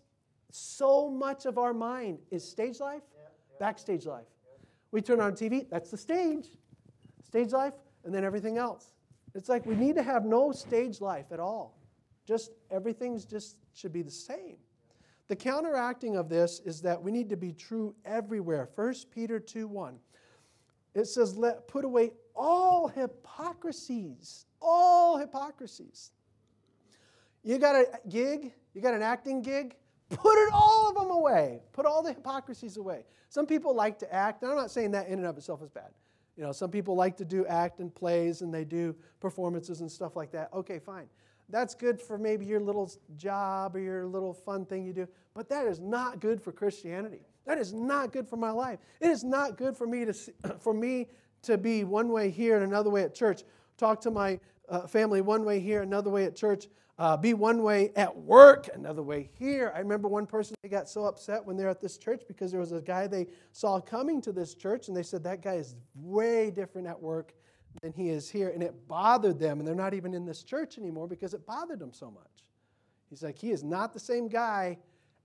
so 0.52 1.10
much 1.10 1.46
of 1.46 1.58
our 1.58 1.74
mind 1.74 2.20
is 2.32 2.48
stage 2.48 2.80
life, 2.80 3.02
yeah, 3.14 3.22
yeah. 3.24 3.58
backstage 3.60 4.06
life. 4.06 4.26
We 4.92 5.02
turn 5.02 5.20
on 5.20 5.34
TV, 5.34 5.70
that's 5.70 5.92
the 5.92 5.98
stage. 5.98 6.48
Stage 7.24 7.52
life, 7.52 7.74
and 8.04 8.14
then 8.14 8.24
everything 8.24 8.58
else. 8.58 8.94
It's 9.34 9.50
like 9.50 9.66
we 9.66 9.76
need 9.76 9.96
to 9.96 10.04
have 10.04 10.26
no 10.26 10.52
stage 10.52 11.02
life 11.02 11.26
at 11.32 11.40
all. 11.40 11.75
Just 12.26 12.52
everything's 12.72 13.26
just 13.26 13.58
should 13.74 13.94
be 13.94 14.02
the 14.02 14.12
same. 14.12 14.58
The 15.28 15.36
counteracting 15.36 16.16
of 16.18 16.30
this 16.30 16.62
is 16.66 16.82
that 16.82 17.02
we 17.02 17.12
need 17.12 17.30
to 17.30 17.38
be 17.38 17.52
true 17.52 17.96
everywhere. 18.06 18.70
1 18.76 18.94
Peter 19.12 19.40
2 19.40 19.68
1. 19.68 19.98
It 20.94 21.06
says, 21.06 21.36
Let 21.36 21.68
put 21.68 21.86
away 21.86 22.12
all 22.36 22.88
hypocrisies. 22.88 24.46
All 24.62 25.18
hypocrisies. 25.18 26.12
You 27.44 27.58
got 27.60 27.76
a 27.76 27.88
gig, 28.10 28.54
you 28.74 28.82
got 28.82 28.94
an 28.94 29.04
acting 29.04 29.42
gig, 29.42 29.76
put 30.10 30.36
it 30.36 30.50
all 30.52 30.90
of 30.90 30.96
them 30.96 31.12
away. 31.12 31.62
Put 31.74 31.86
all 31.86 32.02
the 32.02 32.14
hypocrisies 32.14 32.78
away. 32.78 33.04
Some 33.30 33.46
people 33.46 33.76
like 33.76 34.00
to 34.00 34.14
act, 34.14 34.42
and 34.42 34.52
I'm 34.52 34.58
not 34.58 34.72
saying 34.72 34.92
that 34.92 35.08
in 35.08 35.20
and 35.20 35.28
of 35.28 35.38
itself 35.38 35.62
is 35.62 35.70
bad. 35.70 35.92
You 36.38 36.44
know, 36.44 36.52
some 36.52 36.70
people 36.70 36.96
like 36.96 37.18
to 37.18 37.26
do 37.26 37.46
act 37.46 37.80
and 37.80 37.94
plays 37.94 38.42
and 38.42 38.54
they 38.54 38.66
do 38.66 38.96
performances 39.20 39.82
and 39.82 39.92
stuff 39.92 40.16
like 40.16 40.32
that. 40.32 40.50
Okay, 40.54 40.80
fine. 40.80 41.08
That's 41.50 41.76
good 41.76 42.02
for 42.02 42.18
maybe 42.18 42.46
your 42.46 42.60
little 42.60 42.92
job 43.18 43.76
or 43.76 43.80
your 43.80 44.06
little 44.06 44.34
fun 44.34 44.66
thing 44.66 44.86
you 44.86 44.94
do, 44.94 45.08
but 45.34 45.48
that 45.50 45.68
is 45.68 45.80
not 45.80 46.20
good 46.20 46.42
for 46.42 46.52
Christianity. 46.52 47.22
That 47.46 47.60
is 47.60 47.72
not 47.74 48.12
good 48.12 48.28
for 48.28 48.38
my 48.38 48.50
life. 48.50 48.80
It 49.00 49.10
is 49.12 49.24
not 49.24 49.58
good 49.58 49.78
for 49.78 49.86
me 49.86 50.06
to 50.06 50.14
for 50.60 50.74
me 50.74 51.08
to 51.44 51.58
be 51.58 51.84
one 51.84 52.10
way 52.10 52.32
here 52.32 52.56
and 52.56 52.64
another 52.64 52.90
way 52.90 53.04
at 53.04 53.14
church. 53.14 53.44
Talk 53.78 54.02
to 54.02 54.12
my 54.12 54.40
uh, 54.68 54.88
family 54.88 55.22
one 55.22 55.46
way 55.46 55.60
here, 55.60 55.84
another 55.84 56.10
way 56.10 56.26
at 56.26 56.36
church. 56.36 56.68
Uh, 56.98 57.18
be 57.18 57.34
one 57.34 57.62
way 57.62 57.92
at 57.98 58.16
work, 58.16 58.70
another 58.74 59.04
way 59.04 59.30
here. 59.38 59.72
I 59.76 59.80
remember 59.80 60.08
one 60.08 60.26
person 60.26 60.56
they 60.64 60.70
got 60.70 60.88
so 60.88 61.04
upset 61.04 61.46
when 61.46 61.58
they're 61.58 61.70
at 61.70 61.82
this 61.82 61.98
church 61.98 62.24
because 62.26 62.52
there 62.52 62.60
was 62.62 62.72
a 62.72 62.80
guy 62.80 63.06
they 63.06 63.28
saw 63.52 63.82
coming 63.82 64.22
to 64.22 64.32
this 64.32 64.56
church, 64.56 64.88
and 64.88 64.96
they 64.96 65.04
said 65.04 65.22
that 65.26 65.42
guy 65.42 65.56
is 65.56 65.76
way 65.94 66.52
different 66.52 66.88
at 66.88 67.00
work 67.00 67.34
than 67.82 67.94
he 67.94 68.10
is 68.10 68.30
here. 68.30 68.50
And 68.50 68.64
it 68.64 68.88
bothered 68.88 69.40
them, 69.40 69.60
and 69.60 69.68
they're 69.68 69.76
not 69.76 69.94
even 69.94 70.14
in 70.14 70.26
this 70.26 70.44
church 70.44 70.78
anymore 70.78 71.08
because 71.08 71.34
it 71.34 71.46
bothered 71.46 71.80
them 71.80 71.94
so 71.94 72.12
much. 72.12 72.46
He's 73.10 73.24
like, 73.24 73.38
he 73.38 73.52
is 73.52 73.64
not 73.64 73.94
the 73.94 74.00
same 74.00 74.28
guy 74.28 74.78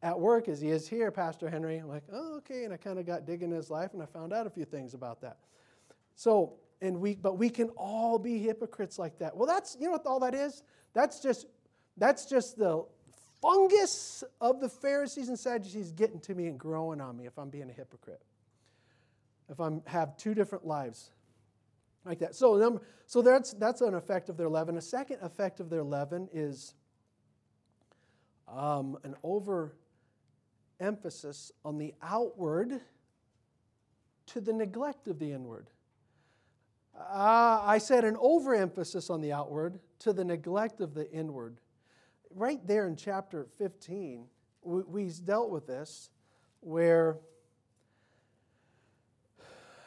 at 0.03 0.19
work 0.19 0.49
as 0.49 0.61
he 0.61 0.71
is 0.71 0.89
here, 0.89 1.11
Pastor 1.11 1.49
Henry. 1.49 1.79
I'm 1.79 1.89
like, 1.89 2.05
oh, 2.13 2.37
okay. 2.39 2.65
And 2.65 2.73
I 2.73 2.77
kind 2.77 2.99
of 2.99 3.07
got 3.07 3.27
digging 3.27 3.51
his 3.51 3.71
life, 3.71 3.93
and 3.93 4.03
I 4.03 4.07
found 4.07 4.33
out 4.33 4.47
a 4.47 4.51
few 4.51 4.65
things 4.65 4.95
about 4.95 5.21
that. 5.23 5.39
So, 6.17 6.55
and 6.83 7.01
we, 7.01 7.15
but 7.15 7.39
we 7.39 7.51
can 7.51 7.69
all 7.71 8.19
be 8.19 8.39
hypocrites 8.39 8.99
like 8.99 9.19
that. 9.19 9.37
Well, 9.37 9.47
that's, 9.47 9.77
you 9.79 9.87
know 9.87 9.93
what 9.93 10.07
all 10.07 10.21
that 10.21 10.35
is? 10.35 10.63
That's 10.95 11.21
just, 11.21 11.47
that's 11.97 12.27
just 12.27 12.57
the 12.57 12.85
fungus 13.43 14.25
of 14.41 14.61
the 14.61 14.69
Pharisees 14.69 15.29
and 15.29 15.39
Sadducees 15.39 15.93
getting 15.93 16.21
to 16.21 16.35
me 16.35 16.47
and 16.47 16.59
growing 16.59 17.01
on 17.01 17.17
me 17.17 17.27
if 17.27 17.39
I'm 17.39 17.51
being 17.51 17.71
a 17.71 17.73
hypocrite. 17.73 18.23
If 19.49 19.61
I 19.61 19.71
have 19.87 20.17
two 20.17 20.35
different 20.35 20.67
lives 20.67 21.11
like 22.05 22.19
that. 22.21 22.35
So, 22.35 22.57
number, 22.57 22.83
so 23.07 23.23
that's, 23.23 23.53
that's 23.55 23.81
an 23.81 23.95
effect 23.95 24.29
of 24.29 24.37
their 24.37 24.49
leaven. 24.49 24.77
A 24.77 24.83
second 24.83 25.19
effect 25.23 25.61
of 25.61 25.71
their 25.71 25.83
leaven 25.83 26.29
is 26.33 26.75
um, 28.49 28.99
an 29.05 29.15
overemphasis 29.23 31.53
on 31.65 31.79
the 31.79 31.95
outward 32.03 32.81
to 34.27 34.41
the 34.41 34.53
neglect 34.53 35.09
of 35.09 35.19
the 35.19 35.33
inward. 35.33 35.69
Uh, 36.97 37.61
I 37.63 37.79
said 37.79 38.05
an 38.05 38.17
overemphasis 38.21 39.11
on 39.11 39.21
the 39.21 39.33
outward 39.33 39.81
to 40.01 40.13
the 40.13 40.25
neglect 40.25 40.81
of 40.81 40.95
the 40.95 41.11
inward. 41.11 41.59
Right 42.35 42.65
there 42.67 42.87
in 42.87 42.97
chapter 42.97 43.47
15, 43.59 44.27
we, 44.63 44.83
we 44.83 45.11
dealt 45.25 45.51
with 45.51 45.67
this 45.67 46.11
where 46.61 47.19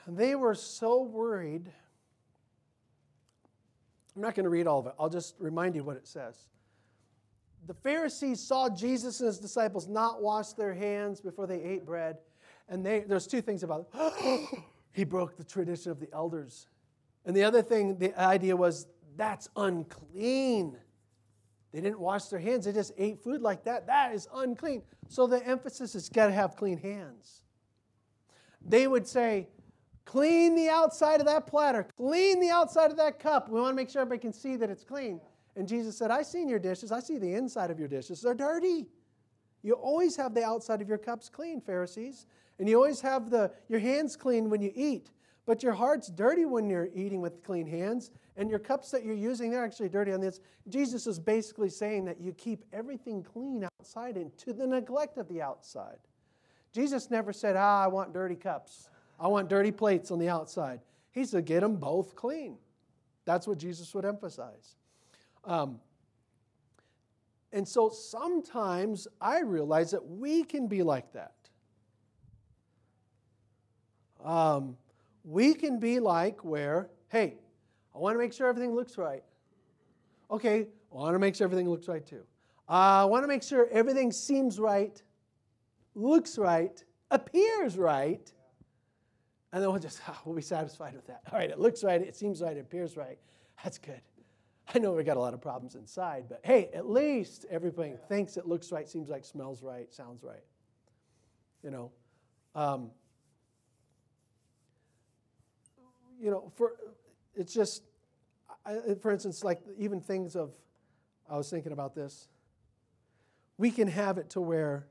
they 0.07 0.35
were 0.35 0.55
so 0.55 1.03
worried. 1.03 1.71
I'm 4.15 4.21
not 4.21 4.35
going 4.35 4.43
to 4.43 4.49
read 4.49 4.67
all 4.67 4.79
of 4.79 4.87
it. 4.87 4.93
I'll 4.99 5.09
just 5.09 5.35
remind 5.39 5.75
you 5.75 5.83
what 5.83 5.97
it 5.97 6.07
says. 6.07 6.47
The 7.65 7.73
Pharisees 7.73 8.39
saw 8.39 8.69
Jesus 8.69 9.19
and 9.19 9.27
his 9.27 9.39
disciples 9.39 9.87
not 9.87 10.21
wash 10.21 10.53
their 10.53 10.73
hands 10.73 11.21
before 11.21 11.47
they 11.47 11.61
ate 11.61 11.85
bread. 11.85 12.17
And 12.69 12.85
they, 12.85 13.01
there's 13.01 13.27
two 13.27 13.41
things 13.41 13.63
about 13.63 13.87
it. 13.93 14.49
he 14.93 15.03
broke 15.03 15.37
the 15.37 15.43
tradition 15.43 15.91
of 15.91 15.99
the 15.99 16.09
elders. 16.13 16.67
And 17.25 17.35
the 17.35 17.43
other 17.43 17.61
thing, 17.61 17.97
the 17.97 18.19
idea 18.19 18.55
was 18.55 18.87
that's 19.15 19.49
unclean. 19.55 20.77
They 21.71 21.81
didn't 21.81 21.99
wash 21.99 22.25
their 22.25 22.39
hands, 22.39 22.65
they 22.65 22.73
just 22.73 22.91
ate 22.97 23.23
food 23.23 23.41
like 23.41 23.63
that. 23.63 23.87
That 23.87 24.13
is 24.13 24.27
unclean. 24.33 24.83
So 25.07 25.25
the 25.25 25.45
emphasis 25.45 25.95
is 25.95 26.09
got 26.09 26.27
to 26.27 26.33
have 26.33 26.55
clean 26.55 26.77
hands. 26.77 27.43
They 28.65 28.87
would 28.87 29.07
say, 29.07 29.49
clean 30.05 30.55
the 30.55 30.69
outside 30.69 31.19
of 31.19 31.25
that 31.27 31.47
platter, 31.47 31.87
clean 31.97 32.39
the 32.39 32.49
outside 32.49 32.91
of 32.91 32.97
that 32.97 33.19
cup. 33.19 33.49
We 33.49 33.59
want 33.59 33.71
to 33.71 33.75
make 33.75 33.89
sure 33.89 34.01
everybody 34.01 34.21
can 34.21 34.33
see 34.33 34.55
that 34.57 34.69
it's 34.69 34.83
clean. 34.83 35.19
And 35.55 35.67
Jesus 35.67 35.97
said, 35.97 36.11
I 36.11 36.23
seen 36.23 36.49
your 36.49 36.59
dishes. 36.59 36.91
I 36.91 36.99
see 36.99 37.17
the 37.17 37.33
inside 37.35 37.69
of 37.69 37.79
your 37.79 37.87
dishes. 37.87 38.21
They're 38.21 38.33
dirty. 38.33 38.87
You 39.61 39.73
always 39.73 40.15
have 40.17 40.33
the 40.33 40.43
outside 40.43 40.81
of 40.81 40.89
your 40.89 40.97
cups 40.97 41.29
clean, 41.29 41.61
Pharisees. 41.61 42.25
And 42.59 42.67
you 42.67 42.75
always 42.75 43.01
have 43.01 43.29
the, 43.29 43.51
your 43.69 43.79
hands 43.79 44.15
clean 44.15 44.49
when 44.49 44.61
you 44.61 44.71
eat. 44.75 45.11
But 45.45 45.61
your 45.61 45.73
heart's 45.73 46.07
dirty 46.07 46.45
when 46.45 46.69
you're 46.69 46.89
eating 46.95 47.21
with 47.21 47.43
clean 47.43 47.67
hands, 47.67 48.11
and 48.37 48.49
your 48.49 48.59
cups 48.59 48.91
that 48.91 49.03
you're 49.03 49.13
using, 49.13 49.51
they're 49.51 49.63
actually 49.63 49.89
dirty 49.89 50.11
on 50.11 50.21
this. 50.21 50.39
Jesus 50.69 51.05
is 51.05 51.19
basically 51.19 51.69
saying 51.69 52.05
that 52.05 52.19
you 52.19 52.31
keep 52.33 52.63
everything 52.71 53.21
clean 53.21 53.67
outside 53.79 54.15
and 54.15 54.35
to 54.37 54.53
the 54.53 54.65
neglect 54.65 55.17
of 55.17 55.27
the 55.27 55.41
outside. 55.41 55.99
Jesus 56.73 57.11
never 57.11 57.33
said, 57.33 57.55
Ah, 57.55 57.83
I 57.83 57.87
want 57.87 58.13
dirty 58.13 58.35
cups. 58.35 58.89
I 59.23 59.27
want 59.27 59.47
dirty 59.47 59.71
plates 59.71 60.11
on 60.11 60.19
the 60.19 60.27
outside. 60.27 60.81
He 61.13 61.23
said, 61.23 61.45
Get 61.45 61.61
them 61.61 61.77
both 61.77 62.13
clean. 62.13 62.57
That's 63.23 63.47
what 63.47 63.57
Jesus 63.57 63.95
would 63.95 64.03
emphasize. 64.03 64.75
Um, 65.45 65.79
and 67.53 67.65
so 67.65 67.87
sometimes 67.87 69.07
I 69.21 69.39
realize 69.39 69.91
that 69.91 70.05
we 70.05 70.43
can 70.43 70.67
be 70.67 70.83
like 70.83 71.13
that. 71.13 71.35
Um, 74.21 74.75
we 75.23 75.53
can 75.53 75.79
be 75.79 76.01
like 76.01 76.43
where, 76.43 76.89
hey, 77.07 77.35
I 77.95 77.99
want 77.99 78.15
to 78.15 78.19
make 78.19 78.33
sure 78.33 78.49
everything 78.49 78.75
looks 78.75 78.97
right. 78.97 79.23
Okay, 80.31 80.67
I 80.91 80.95
want 80.95 81.15
to 81.15 81.19
make 81.19 81.35
sure 81.35 81.45
everything 81.45 81.69
looks 81.69 81.87
right 81.87 82.05
too. 82.05 82.23
Uh, 82.67 83.03
I 83.03 83.05
want 83.05 83.23
to 83.23 83.27
make 83.29 83.43
sure 83.43 83.69
everything 83.71 84.11
seems 84.11 84.59
right, 84.59 85.01
looks 85.95 86.37
right, 86.37 86.83
appears 87.09 87.77
right, 87.77 88.29
and 89.53 89.61
then 89.61 89.69
we'll 89.69 89.79
just, 89.79 90.01
oh, 90.09 90.17
we'll 90.25 90.35
be 90.35 90.41
satisfied 90.41 90.95
with 90.95 91.07
that. 91.07 91.21
All 91.31 91.37
right, 91.37 91.49
it 91.49 91.59
looks 91.59 91.83
right, 91.83 92.01
it 92.01 92.15
seems 92.15 92.41
right, 92.41 92.57
it 92.57 92.61
appears 92.61 92.97
right. 92.97 93.19
That's 93.63 93.77
good. 93.77 94.01
I 94.73 94.79
know 94.79 94.93
we 94.93 95.03
got 95.03 95.17
a 95.17 95.19
lot 95.19 95.33
of 95.33 95.41
problems 95.41 95.75
inside, 95.75 96.25
but 96.27 96.41
hey, 96.43 96.69
at 96.73 96.89
least 96.89 97.45
everybody 97.49 97.93
thinks 98.09 98.35
it 98.35 98.47
looks 98.47 98.71
right, 98.71 98.89
seems 98.89 99.09
like, 99.09 99.23
smells 99.23 99.61
right, 99.61 99.93
sounds 99.93 100.23
right. 100.23 100.43
You 101.63 101.69
know, 101.69 101.91
um, 102.55 102.89
you 106.19 106.31
know, 106.31 106.51
for 106.55 106.73
it's 107.35 107.53
just, 107.53 107.83
I, 108.65 108.95
for 109.01 109.11
instance, 109.11 109.43
like 109.43 109.61
even 109.77 110.01
things 110.01 110.35
of, 110.35 110.51
I 111.29 111.37
was 111.37 111.49
thinking 111.49 111.71
about 111.71 111.93
this. 111.93 112.27
We 113.57 113.69
can 113.69 113.87
have 113.87 114.17
it 114.17 114.31
to 114.31 114.41
where 114.41 114.87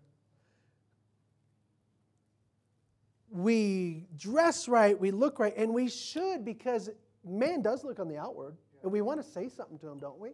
we 3.33 4.07
dress 4.17 4.69
right, 4.69 4.99
we 4.99 5.11
look 5.11 5.39
right, 5.39 5.55
and 5.57 5.73
we 5.73 5.89
should 5.89 6.45
because 6.45 6.91
man 7.25 7.63
does 7.63 7.83
look 7.83 7.99
on 7.99 8.09
the 8.09 8.19
outward, 8.19 8.57
and 8.83 8.93
we 8.93 9.01
want 9.01 9.23
to 9.23 9.27
say 9.27 9.49
something 9.49 9.79
to 9.79 9.89
him, 9.89 9.99
don't 9.99 10.19
we? 10.19 10.31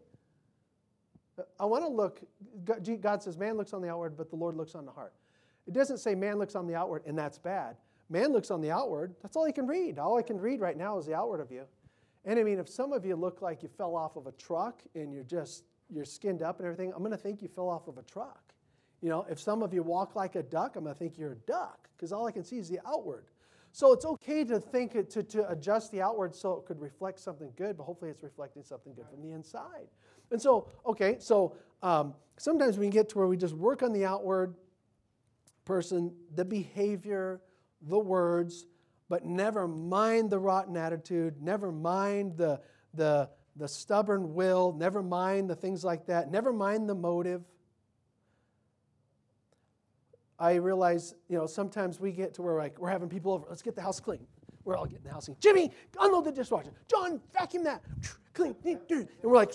I 1.60 1.64
want 1.64 1.84
to 1.84 1.88
look, 1.88 2.20
God 2.64 3.22
says, 3.22 3.38
man 3.38 3.56
looks 3.56 3.72
on 3.72 3.80
the 3.80 3.88
outward, 3.88 4.16
but 4.16 4.30
the 4.30 4.36
Lord 4.36 4.56
looks 4.56 4.74
on 4.74 4.84
the 4.84 4.90
heart. 4.90 5.12
It 5.68 5.74
doesn't 5.74 5.98
say 5.98 6.16
man 6.16 6.38
looks 6.38 6.56
on 6.56 6.66
the 6.66 6.74
outward, 6.74 7.02
and 7.06 7.16
that's 7.16 7.38
bad. 7.38 7.76
Man 8.10 8.32
looks 8.32 8.50
on 8.50 8.60
the 8.60 8.70
outward. 8.70 9.14
That's 9.22 9.36
all 9.36 9.44
he 9.44 9.52
can 9.52 9.66
read. 9.66 9.98
All 9.98 10.18
I 10.18 10.22
can 10.22 10.40
read 10.40 10.60
right 10.60 10.76
now 10.76 10.98
is 10.98 11.06
the 11.06 11.14
outward 11.14 11.40
of 11.40 11.52
you. 11.52 11.64
And 12.24 12.38
I 12.38 12.42
mean, 12.42 12.58
if 12.58 12.68
some 12.68 12.92
of 12.92 13.04
you 13.04 13.14
look 13.14 13.42
like 13.42 13.62
you 13.62 13.68
fell 13.68 13.94
off 13.94 14.16
of 14.16 14.26
a 14.26 14.32
truck 14.32 14.82
and 14.94 15.12
you're 15.12 15.22
just, 15.22 15.64
you're 15.88 16.04
skinned 16.04 16.42
up 16.42 16.58
and 16.58 16.66
everything, 16.66 16.92
I'm 16.92 17.00
going 17.00 17.12
to 17.12 17.16
think 17.16 17.42
you 17.42 17.48
fell 17.48 17.68
off 17.68 17.86
of 17.86 17.98
a 17.98 18.02
truck. 18.02 18.54
You 19.00 19.08
know, 19.08 19.26
if 19.30 19.38
some 19.38 19.62
of 19.62 19.72
you 19.72 19.82
walk 19.82 20.16
like 20.16 20.34
a 20.34 20.42
duck, 20.42 20.76
I'm 20.76 20.84
going 20.84 20.94
to 20.94 20.98
think 20.98 21.18
you're 21.18 21.32
a 21.32 21.46
duck 21.46 21.88
because 21.96 22.12
all 22.12 22.26
I 22.26 22.32
can 22.32 22.44
see 22.44 22.58
is 22.58 22.68
the 22.68 22.80
outward. 22.86 23.26
So 23.72 23.92
it's 23.92 24.04
okay 24.04 24.44
to 24.44 24.58
think 24.58 24.92
to, 25.10 25.22
to 25.22 25.48
adjust 25.50 25.92
the 25.92 26.00
outward 26.00 26.34
so 26.34 26.54
it 26.54 26.64
could 26.66 26.80
reflect 26.80 27.20
something 27.20 27.52
good, 27.56 27.76
but 27.76 27.84
hopefully 27.84 28.10
it's 28.10 28.22
reflecting 28.22 28.64
something 28.64 28.94
good 28.94 29.06
from 29.08 29.22
the 29.22 29.32
inside. 29.32 29.88
And 30.30 30.40
so, 30.40 30.68
okay, 30.86 31.16
so 31.18 31.54
um, 31.82 32.14
sometimes 32.38 32.78
we 32.78 32.86
can 32.86 32.90
get 32.90 33.08
to 33.10 33.18
where 33.18 33.28
we 33.28 33.36
just 33.36 33.54
work 33.54 33.82
on 33.82 33.92
the 33.92 34.04
outward 34.04 34.54
person, 35.64 36.12
the 36.34 36.44
behavior, 36.44 37.40
the 37.82 37.98
words, 37.98 38.66
but 39.08 39.24
never 39.24 39.68
mind 39.68 40.30
the 40.30 40.38
rotten 40.38 40.76
attitude, 40.76 41.40
never 41.40 41.70
mind 41.70 42.36
the, 42.36 42.60
the, 42.94 43.28
the 43.56 43.68
stubborn 43.68 44.34
will, 44.34 44.72
never 44.72 45.02
mind 45.02 45.48
the 45.48 45.54
things 45.54 45.84
like 45.84 46.06
that, 46.06 46.30
never 46.30 46.52
mind 46.52 46.88
the 46.88 46.94
motive. 46.94 47.42
I 50.38 50.54
realize, 50.54 51.14
you 51.28 51.36
know, 51.36 51.46
sometimes 51.46 52.00
we 52.00 52.12
get 52.12 52.34
to 52.34 52.42
where 52.42 52.56
like, 52.56 52.78
we're 52.78 52.90
having 52.90 53.08
people 53.08 53.32
over, 53.32 53.46
let's 53.48 53.62
get 53.62 53.74
the 53.74 53.82
house 53.82 54.00
clean. 54.00 54.26
We're 54.64 54.76
all 54.76 54.86
getting 54.86 55.04
the 55.04 55.12
house 55.12 55.26
clean. 55.26 55.36
Jimmy, 55.40 55.70
unload 55.98 56.24
the 56.24 56.32
dishwasher. 56.32 56.72
John, 56.88 57.20
vacuum 57.32 57.64
that. 57.64 57.82
Clean. 58.34 58.54
And 58.64 58.78
we're 59.24 59.34
like, 59.34 59.52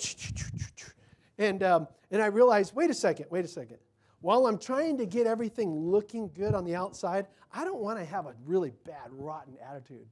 and, 1.37 1.63
um, 1.63 1.87
and 2.11 2.21
I 2.21 2.25
realize, 2.25 2.75
wait 2.75 2.89
a 2.89 2.93
second, 2.93 3.27
wait 3.29 3.45
a 3.45 3.47
second 3.47 3.77
while 4.23 4.47
I'm 4.47 4.57
trying 4.57 4.97
to 4.99 5.05
get 5.05 5.27
everything 5.27 5.77
looking 5.77 6.31
good 6.33 6.55
on 6.55 6.63
the 6.63 6.75
outside, 6.75 7.27
I 7.53 7.65
don't 7.65 7.81
want 7.81 7.99
to 7.99 8.05
have 8.05 8.25
a 8.25 8.33
really 8.45 8.71
bad, 8.85 9.11
rotten 9.11 9.57
attitude. 9.69 10.07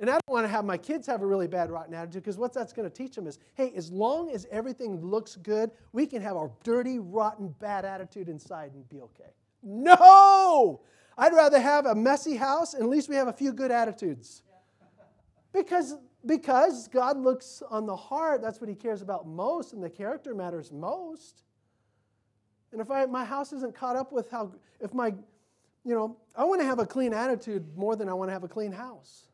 And 0.00 0.10
I 0.10 0.14
don't 0.14 0.28
want 0.28 0.44
to 0.44 0.48
have 0.48 0.64
my 0.64 0.76
kids 0.76 1.06
have 1.06 1.22
a 1.22 1.26
really 1.26 1.46
bad, 1.46 1.70
rotten 1.70 1.94
attitude 1.94 2.24
because 2.24 2.36
what 2.36 2.52
that's 2.52 2.72
going 2.72 2.90
to 2.90 2.92
teach 2.92 3.14
them 3.14 3.28
is 3.28 3.38
hey, 3.54 3.72
as 3.76 3.92
long 3.92 4.32
as 4.32 4.48
everything 4.50 5.00
looks 5.00 5.36
good, 5.36 5.70
we 5.92 6.04
can 6.04 6.20
have 6.20 6.36
our 6.36 6.50
dirty, 6.64 6.98
rotten, 6.98 7.54
bad 7.60 7.84
attitude 7.84 8.28
inside 8.28 8.72
and 8.74 8.88
be 8.88 9.00
okay. 9.00 9.30
No! 9.62 10.80
I'd 11.16 11.32
rather 11.32 11.60
have 11.60 11.86
a 11.86 11.94
messy 11.94 12.36
house 12.36 12.74
and 12.74 12.82
at 12.82 12.88
least 12.88 13.08
we 13.08 13.16
have 13.16 13.28
a 13.28 13.32
few 13.32 13.52
good 13.52 13.70
attitudes. 13.70 14.42
Because, 15.52 15.94
because 16.24 16.88
God 16.88 17.18
looks 17.18 17.62
on 17.70 17.86
the 17.86 17.96
heart, 17.96 18.40
that's 18.42 18.60
what 18.60 18.70
He 18.70 18.74
cares 18.74 19.02
about 19.02 19.26
most, 19.26 19.74
and 19.74 19.82
the 19.82 19.90
character 19.90 20.34
matters 20.34 20.72
most. 20.72 21.44
And 22.72 22.80
if 22.80 22.90
I, 22.90 23.04
my 23.04 23.24
house 23.24 23.52
isn't 23.52 23.74
caught 23.74 23.96
up 23.96 24.12
with 24.12 24.30
how, 24.30 24.52
if 24.80 24.94
my, 24.94 25.08
you 25.84 25.94
know, 25.94 26.16
I 26.34 26.44
want 26.44 26.62
to 26.62 26.66
have 26.66 26.78
a 26.78 26.86
clean 26.86 27.12
attitude 27.12 27.76
more 27.76 27.96
than 27.96 28.08
I 28.08 28.14
want 28.14 28.30
to 28.30 28.32
have 28.32 28.44
a 28.44 28.48
clean 28.48 28.72
house. 28.72 29.26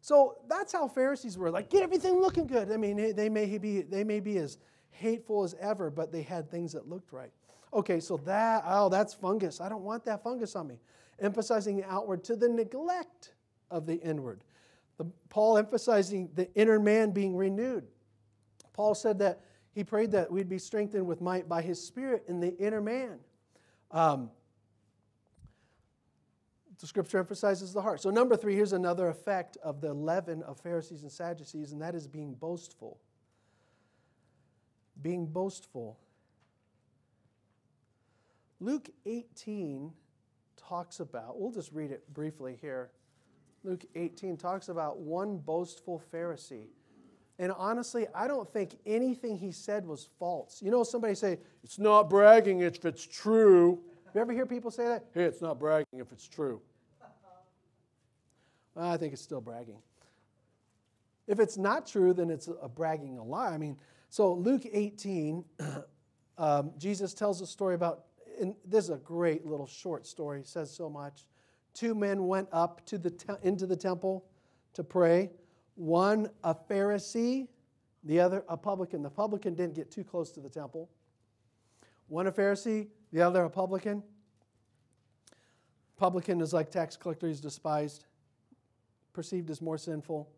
So 0.00 0.36
that's 0.48 0.72
how 0.72 0.86
Pharisees 0.86 1.36
were 1.36 1.50
like, 1.50 1.68
get 1.68 1.82
everything 1.82 2.20
looking 2.20 2.46
good. 2.46 2.70
I 2.70 2.76
mean, 2.76 3.16
they 3.16 3.28
may 3.28 3.58
be, 3.58 3.82
they 3.82 4.04
may 4.04 4.20
be 4.20 4.38
as 4.38 4.58
hateful 4.90 5.42
as 5.42 5.56
ever, 5.60 5.90
but 5.90 6.12
they 6.12 6.22
had 6.22 6.48
things 6.48 6.72
that 6.74 6.88
looked 6.88 7.12
right. 7.12 7.32
Okay, 7.72 8.00
so 8.00 8.16
that, 8.18 8.64
oh, 8.66 8.88
that's 8.88 9.14
fungus. 9.14 9.60
I 9.60 9.68
don't 9.68 9.82
want 9.82 10.04
that 10.04 10.22
fungus 10.22 10.56
on 10.56 10.68
me. 10.68 10.78
Emphasizing 11.18 11.76
the 11.76 11.84
outward 11.84 12.24
to 12.24 12.36
the 12.36 12.48
neglect 12.48 13.32
of 13.70 13.86
the 13.86 13.96
inward. 13.96 14.44
The, 14.98 15.06
Paul 15.28 15.58
emphasizing 15.58 16.30
the 16.34 16.52
inner 16.54 16.78
man 16.78 17.10
being 17.10 17.36
renewed. 17.36 17.84
Paul 18.72 18.94
said 18.94 19.18
that 19.18 19.40
he 19.72 19.84
prayed 19.84 20.12
that 20.12 20.30
we'd 20.30 20.48
be 20.48 20.58
strengthened 20.58 21.06
with 21.06 21.20
might 21.20 21.48
by 21.48 21.62
his 21.62 21.82
spirit 21.82 22.24
in 22.28 22.40
the 22.40 22.56
inner 22.56 22.80
man. 22.80 23.18
Um, 23.90 24.30
the 26.78 26.86
scripture 26.86 27.18
emphasizes 27.18 27.72
the 27.72 27.80
heart. 27.80 28.00
So, 28.00 28.10
number 28.10 28.36
three, 28.36 28.54
here's 28.54 28.72
another 28.74 29.08
effect 29.08 29.56
of 29.62 29.80
the 29.80 29.92
leaven 29.92 30.42
of 30.42 30.60
Pharisees 30.60 31.02
and 31.02 31.10
Sadducees, 31.10 31.72
and 31.72 31.80
that 31.80 31.94
is 31.94 32.06
being 32.06 32.34
boastful. 32.34 32.98
Being 35.00 35.26
boastful. 35.26 35.98
Luke 38.60 38.88
18 39.04 39.92
talks 40.56 41.00
about, 41.00 41.38
we'll 41.38 41.52
just 41.52 41.72
read 41.72 41.90
it 41.90 42.02
briefly 42.14 42.58
here. 42.60 42.90
Luke 43.64 43.84
18 43.94 44.36
talks 44.36 44.68
about 44.68 44.98
one 44.98 45.38
boastful 45.38 46.02
Pharisee. 46.12 46.68
And 47.38 47.52
honestly, 47.52 48.06
I 48.14 48.28
don't 48.28 48.50
think 48.50 48.78
anything 48.86 49.36
he 49.36 49.52
said 49.52 49.86
was 49.86 50.08
false. 50.18 50.62
You 50.62 50.70
know, 50.70 50.82
somebody 50.84 51.14
say, 51.14 51.38
it's 51.62 51.78
not 51.78 52.08
bragging 52.08 52.60
if 52.60 52.84
it's 52.84 53.06
true. 53.06 53.80
You 54.14 54.20
ever 54.20 54.32
hear 54.32 54.46
people 54.46 54.70
say 54.70 54.86
that? 54.86 55.04
Hey, 55.12 55.24
it's 55.24 55.42
not 55.42 55.58
bragging 55.58 56.00
if 56.00 56.10
it's 56.12 56.26
true. 56.26 56.60
Well, 58.74 58.90
I 58.90 58.96
think 58.96 59.12
it's 59.12 59.22
still 59.22 59.40
bragging. 59.40 59.78
If 61.26 61.40
it's 61.40 61.58
not 61.58 61.86
true, 61.86 62.14
then 62.14 62.30
it's 62.30 62.48
a 62.62 62.68
bragging 62.68 63.18
a 63.18 63.24
lie. 63.24 63.48
I 63.48 63.58
mean, 63.58 63.76
so 64.08 64.32
Luke 64.32 64.62
18, 64.70 65.44
um, 66.38 66.72
Jesus 66.78 67.12
tells 67.12 67.40
a 67.40 67.46
story 67.46 67.74
about, 67.74 68.04
and 68.40 68.54
this 68.64 68.84
is 68.84 68.90
a 68.90 68.98
great 68.98 69.46
little 69.46 69.66
short 69.66 70.06
story, 70.06 70.40
it 70.40 70.48
says 70.48 70.70
so 70.70 70.88
much. 70.88 71.24
Two 71.74 71.94
men 71.94 72.26
went 72.26 72.48
up 72.52 72.84
to 72.86 72.98
the 72.98 73.10
te- 73.10 73.34
into 73.42 73.66
the 73.66 73.76
temple 73.76 74.24
to 74.74 74.82
pray. 74.84 75.30
One 75.74 76.30
a 76.42 76.54
Pharisee, 76.54 77.48
the 78.04 78.20
other 78.20 78.44
a 78.48 78.56
publican. 78.56 79.02
The 79.02 79.10
publican 79.10 79.54
didn't 79.54 79.74
get 79.74 79.90
too 79.90 80.04
close 80.04 80.30
to 80.32 80.40
the 80.40 80.48
temple. 80.48 80.88
One 82.08 82.26
a 82.26 82.32
Pharisee, 82.32 82.88
the 83.12 83.22
other 83.22 83.44
a 83.44 83.50
publican. 83.50 84.02
Publican 85.96 86.40
is 86.40 86.52
like 86.52 86.70
tax 86.70 86.96
collector, 86.96 87.26
he's 87.26 87.40
despised, 87.40 88.04
perceived 89.12 89.50
as 89.50 89.62
more 89.62 89.78
sinful. 89.78 90.28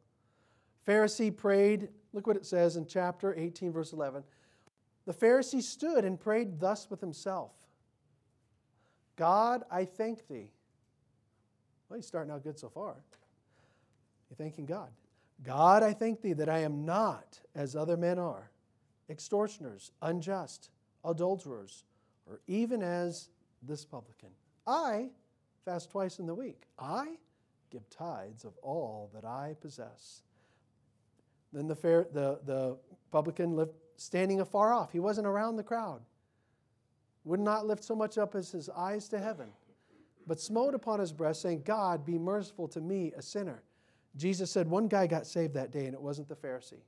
Pharisee 0.87 1.37
prayed, 1.37 1.89
look 2.13 2.27
what 2.27 2.37
it 2.37 2.47
says 2.47 2.77
in 2.77 2.87
chapter 2.87 3.35
18, 3.37 3.73
verse 3.73 3.93
11. 3.93 4.23
The 5.05 5.13
Pharisee 5.13 5.63
stood 5.63 6.05
and 6.05 6.19
prayed 6.19 6.61
thus 6.61 6.89
with 6.91 7.01
himself 7.01 7.58
God, 9.19 9.65
I 9.71 9.85
thank 9.85 10.27
thee. 10.29 10.51
Well, 11.89 11.99
he's 11.99 12.07
starting 12.07 12.33
out 12.33 12.45
good 12.45 12.59
so 12.59 12.69
far. 12.69 12.95
You're 14.31 14.37
thanking 14.37 14.65
God. 14.65 14.91
God, 15.45 15.83
I 15.83 15.93
thank 15.93 16.23
thee 16.23 16.35
that 16.35 16.49
I 16.49 16.61
am 16.61 16.85
not 16.85 17.41
as 17.55 17.75
other 17.75 17.97
men 17.97 18.19
are, 18.19 18.51
extortioners, 19.11 19.93
unjust, 20.03 20.71
adulterers, 21.05 21.85
or 22.27 22.41
even 22.47 22.83
as 22.83 23.29
this 23.63 23.85
publican. 23.85 24.31
I 24.67 25.09
fast 25.65 25.91
twice 25.91 26.19
in 26.19 26.27
the 26.27 26.35
week. 26.35 26.63
I 26.79 27.17
give 27.71 27.89
tithes 27.91 28.45
of 28.45 28.57
all 28.63 29.11
that 29.15 29.25
I 29.25 29.57
possess. 29.61 30.23
Then 31.53 31.67
the, 31.67 31.77
fair, 31.77 32.07
the, 32.13 32.41
the 32.45 32.77
publican 33.11 33.57
lived 33.57 33.75
standing 33.97 34.41
afar 34.41 34.73
off. 34.73 34.93
He 34.93 35.01
wasn't 35.01 35.27
around 35.27 35.57
the 35.57 35.63
crowd. 35.63 36.03
Would 37.25 37.41
not 37.41 37.67
lift 37.67 37.85
so 37.85 37.95
much 37.95 38.17
up 38.19 38.35
as 38.35 38.51
his 38.51 38.69
eyes 38.71 39.09
to 39.09 39.19
heaven, 39.19 39.49
but 40.27 40.41
smote 40.41 40.75
upon 40.75 41.01
his 41.01 41.13
breast, 41.13 41.43
saying, 41.43 41.63
God, 41.65 42.07
be 42.07 42.19
merciful 42.19 42.69
to 42.69 42.81
me, 42.81 43.13
a 43.17 43.23
sinner. 43.23 43.63
Jesus 44.17 44.51
said 44.51 44.69
one 44.69 44.89
guy 44.89 45.07
got 45.07 45.27
saved 45.27 45.55
that 45.55 45.71
day, 45.71 45.87
and 45.87 45.95
it 45.95 46.01
wasn't 46.01 46.29
the 46.29 46.35
Pharisee. 46.35 46.83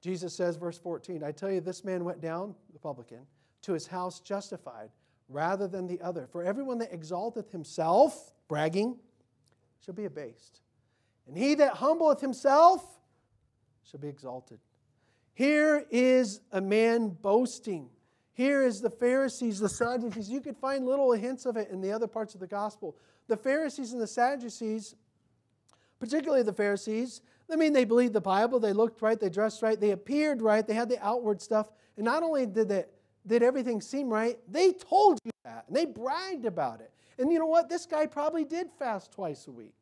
Jesus 0.00 0.34
says, 0.34 0.56
verse 0.56 0.78
14, 0.78 1.22
I 1.22 1.32
tell 1.32 1.50
you, 1.50 1.60
this 1.60 1.84
man 1.84 2.04
went 2.04 2.20
down, 2.20 2.54
the 2.72 2.78
publican, 2.78 3.20
to 3.62 3.72
his 3.72 3.86
house 3.86 4.20
justified 4.20 4.90
rather 5.28 5.68
than 5.68 5.86
the 5.86 6.00
other. 6.00 6.26
For 6.30 6.42
everyone 6.42 6.78
that 6.78 6.92
exalteth 6.92 7.50
himself, 7.50 8.32
bragging, 8.48 8.96
shall 9.84 9.94
be 9.94 10.04
abased. 10.04 10.60
And 11.26 11.36
he 11.36 11.54
that 11.54 11.74
humbleth 11.74 12.20
himself 12.20 12.84
shall 13.84 14.00
be 14.00 14.08
exalted. 14.08 14.58
Here 15.34 15.86
is 15.90 16.40
a 16.50 16.60
man 16.60 17.08
boasting. 17.08 17.88
Here 18.34 18.62
is 18.62 18.80
the 18.80 18.90
Pharisees, 18.90 19.58
the 19.58 19.68
Sadducees. 19.68 20.30
You 20.30 20.40
could 20.40 20.56
find 20.56 20.86
little 20.86 21.12
hints 21.12 21.44
of 21.44 21.56
it 21.56 21.68
in 21.70 21.80
the 21.80 21.92
other 21.92 22.06
parts 22.06 22.34
of 22.34 22.40
the 22.40 22.46
gospel. 22.46 22.96
The 23.28 23.36
Pharisees 23.36 23.92
and 23.92 24.00
the 24.00 24.06
Sadducees, 24.06 24.94
particularly 26.00 26.42
the 26.42 26.52
Pharisees, 26.52 27.20
I 27.50 27.56
mean, 27.56 27.74
they 27.74 27.84
believed 27.84 28.14
the 28.14 28.20
Bible, 28.20 28.58
they 28.58 28.72
looked 28.72 29.02
right, 29.02 29.20
they 29.20 29.28
dressed 29.28 29.60
right, 29.60 29.78
they 29.78 29.90
appeared 29.90 30.40
right, 30.40 30.66
they 30.66 30.74
had 30.74 30.88
the 30.88 31.04
outward 31.04 31.42
stuff. 31.42 31.70
And 31.96 32.04
not 32.04 32.22
only 32.22 32.46
did, 32.46 32.68
they, 32.68 32.84
did 33.26 33.42
everything 33.42 33.80
seem 33.82 34.08
right, 34.08 34.38
they 34.48 34.72
told 34.72 35.18
you 35.24 35.30
that, 35.44 35.64
and 35.68 35.76
they 35.76 35.84
bragged 35.84 36.46
about 36.46 36.80
it. 36.80 36.90
And 37.18 37.30
you 37.30 37.38
know 37.38 37.46
what? 37.46 37.68
This 37.68 37.84
guy 37.84 38.06
probably 38.06 38.44
did 38.44 38.70
fast 38.78 39.12
twice 39.12 39.46
a 39.46 39.50
week. 39.50 39.74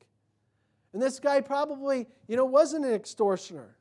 And 0.93 1.01
this 1.01 1.21
guy 1.21 1.41
probably, 1.41 2.09
you 2.27 2.37
know, 2.37 2.45
wasn't 2.45 2.85
an 2.85 2.93
extortioner. 2.93 3.77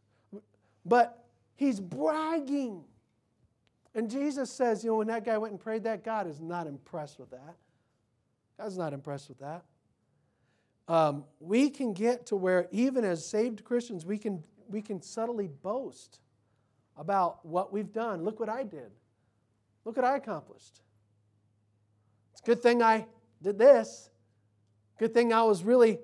But 0.86 1.26
he's 1.56 1.80
bragging. 1.80 2.84
And 3.96 4.10
Jesus 4.10 4.52
says, 4.52 4.84
you 4.84 4.92
know, 4.92 4.98
when 4.98 5.08
that 5.08 5.26
guy 5.26 5.38
went 5.38 5.52
and 5.52 5.60
prayed 5.60 5.84
that, 5.84 6.04
God 6.04 6.28
is 6.28 6.40
not 6.40 6.68
impressed 6.68 7.20
with 7.20 7.32
that. 7.32 7.56
God's 8.58 8.78
not 8.78 8.94
impressed 8.94 9.30
with 9.30 9.40
that. 9.40 9.64
Um, 10.88 11.26
we 11.40 11.70
can 11.70 11.94
get 11.94 12.26
to 12.28 12.36
where, 12.36 12.68
even 12.72 13.04
as 13.04 13.26
saved 13.26 13.64
Christians, 13.64 14.06
we 14.06 14.18
can, 14.18 14.44
we 14.68 14.82
can 14.82 15.02
subtly 15.02 15.48
boast 15.48 16.20
about 16.98 17.46
what 17.46 17.72
we've 17.72 17.94
done. 17.94 18.24
Look 18.24 18.40
what 18.40 18.50
I 18.50 18.64
did. 18.64 18.92
Look 19.86 19.96
what 19.96 20.06
I 20.06 20.18
accomplished. 20.18 20.82
It's 22.32 22.42
a 22.42 22.46
good 22.46 22.62
thing 22.62 22.84
I 22.84 23.06
did 23.42 23.58
this. 23.58 24.10
Good 24.98 25.14
thing 25.14 25.32
I 25.32 25.44
was 25.44 25.64
really 25.64 26.00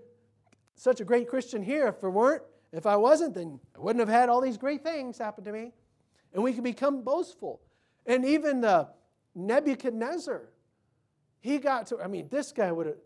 such 0.76 1.02
a 1.02 1.04
great 1.04 1.28
Christian 1.28 1.62
here. 1.62 1.88
If 1.88 2.04
it 2.04 2.10
weren't, 2.10 2.44
if 2.72 2.86
I 2.86 2.96
wasn't, 2.96 3.34
then 3.34 3.60
I 3.76 3.80
wouldn't 3.80 4.00
have 4.00 4.10
had 4.10 4.30
all 4.30 4.42
these 4.42 4.58
great 4.58 4.84
things 4.84 5.18
happen 5.18 5.44
to 5.44 5.52
me. 5.52 5.74
And 6.34 6.44
we 6.44 6.54
can 6.54 6.64
become 6.64 7.02
boastful. 7.02 7.62
And 8.06 8.26
even 8.26 8.62
the 8.62 8.90
Nebuchadnezzar, 9.34 10.50
he 11.40 11.58
got 11.58 11.88
to, 11.88 12.02
I 12.02 12.08
mean, 12.08 12.28
this 12.30 12.52
guy 12.52 12.72
would 12.72 12.88
have, 12.88 12.98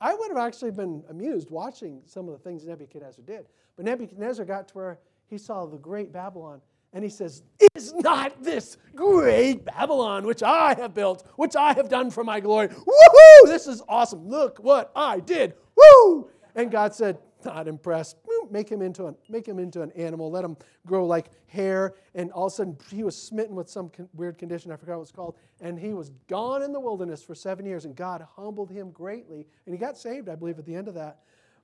I 0.00 0.14
would 0.14 0.28
have 0.28 0.38
actually 0.38 0.70
been 0.70 1.02
amused 1.08 1.50
watching 1.50 2.02
some 2.06 2.28
of 2.28 2.32
the 2.32 2.38
things 2.38 2.66
Nebuchadnezzar 2.66 3.24
did. 3.24 3.46
But 3.76 3.84
Nebuchadnezzar 3.86 4.44
got 4.44 4.68
to 4.68 4.74
where 4.74 4.98
he 5.26 5.38
saw 5.38 5.66
the 5.66 5.78
great 5.78 6.12
Babylon 6.12 6.60
and 6.92 7.02
he 7.02 7.10
says, 7.10 7.42
Is 7.74 7.92
not 7.92 8.42
this 8.42 8.76
great 8.94 9.64
Babylon 9.64 10.24
which 10.26 10.42
I 10.42 10.74
have 10.74 10.94
built, 10.94 11.28
which 11.36 11.56
I 11.56 11.72
have 11.72 11.88
done 11.88 12.10
for 12.10 12.22
my 12.22 12.38
glory? 12.38 12.68
Woohoo! 12.68 13.46
This 13.46 13.66
is 13.66 13.82
awesome. 13.88 14.28
Look 14.28 14.58
what 14.58 14.92
I 14.94 15.20
did. 15.20 15.54
Woo! 15.76 16.30
And 16.54 16.70
God 16.70 16.94
said, 16.94 17.18
Not 17.44 17.66
impressed 17.66 18.16
make 18.54 18.70
him 18.70 18.80
into 18.80 19.06
an, 19.06 19.16
make 19.28 19.46
him 19.46 19.58
into 19.58 19.82
an 19.82 19.90
animal, 19.92 20.30
let 20.30 20.44
him 20.44 20.56
grow 20.86 21.04
like 21.04 21.26
hair. 21.48 21.94
And 22.14 22.30
all 22.30 22.46
of 22.46 22.52
a 22.52 22.54
sudden, 22.54 22.78
he 22.88 23.02
was 23.02 23.20
smitten 23.20 23.56
with 23.56 23.68
some 23.68 23.90
con- 23.90 24.08
weird 24.14 24.38
condition. 24.38 24.70
I 24.70 24.76
forgot 24.76 24.96
what 24.96 25.02
it's 25.02 25.10
called. 25.10 25.36
And 25.60 25.78
he 25.78 25.92
was 25.92 26.12
gone 26.28 26.62
in 26.62 26.72
the 26.72 26.80
wilderness 26.80 27.22
for 27.22 27.34
seven 27.34 27.66
years. 27.66 27.84
And 27.84 27.96
God 27.96 28.26
humbled 28.36 28.70
him 28.70 28.92
greatly. 28.92 29.46
And 29.66 29.74
he 29.74 29.78
got 29.78 29.98
saved, 29.98 30.28
I 30.28 30.36
believe, 30.36 30.58
at 30.58 30.64
the 30.64 30.74
end 30.74 30.86
of 30.86 30.94
that. 30.94 31.18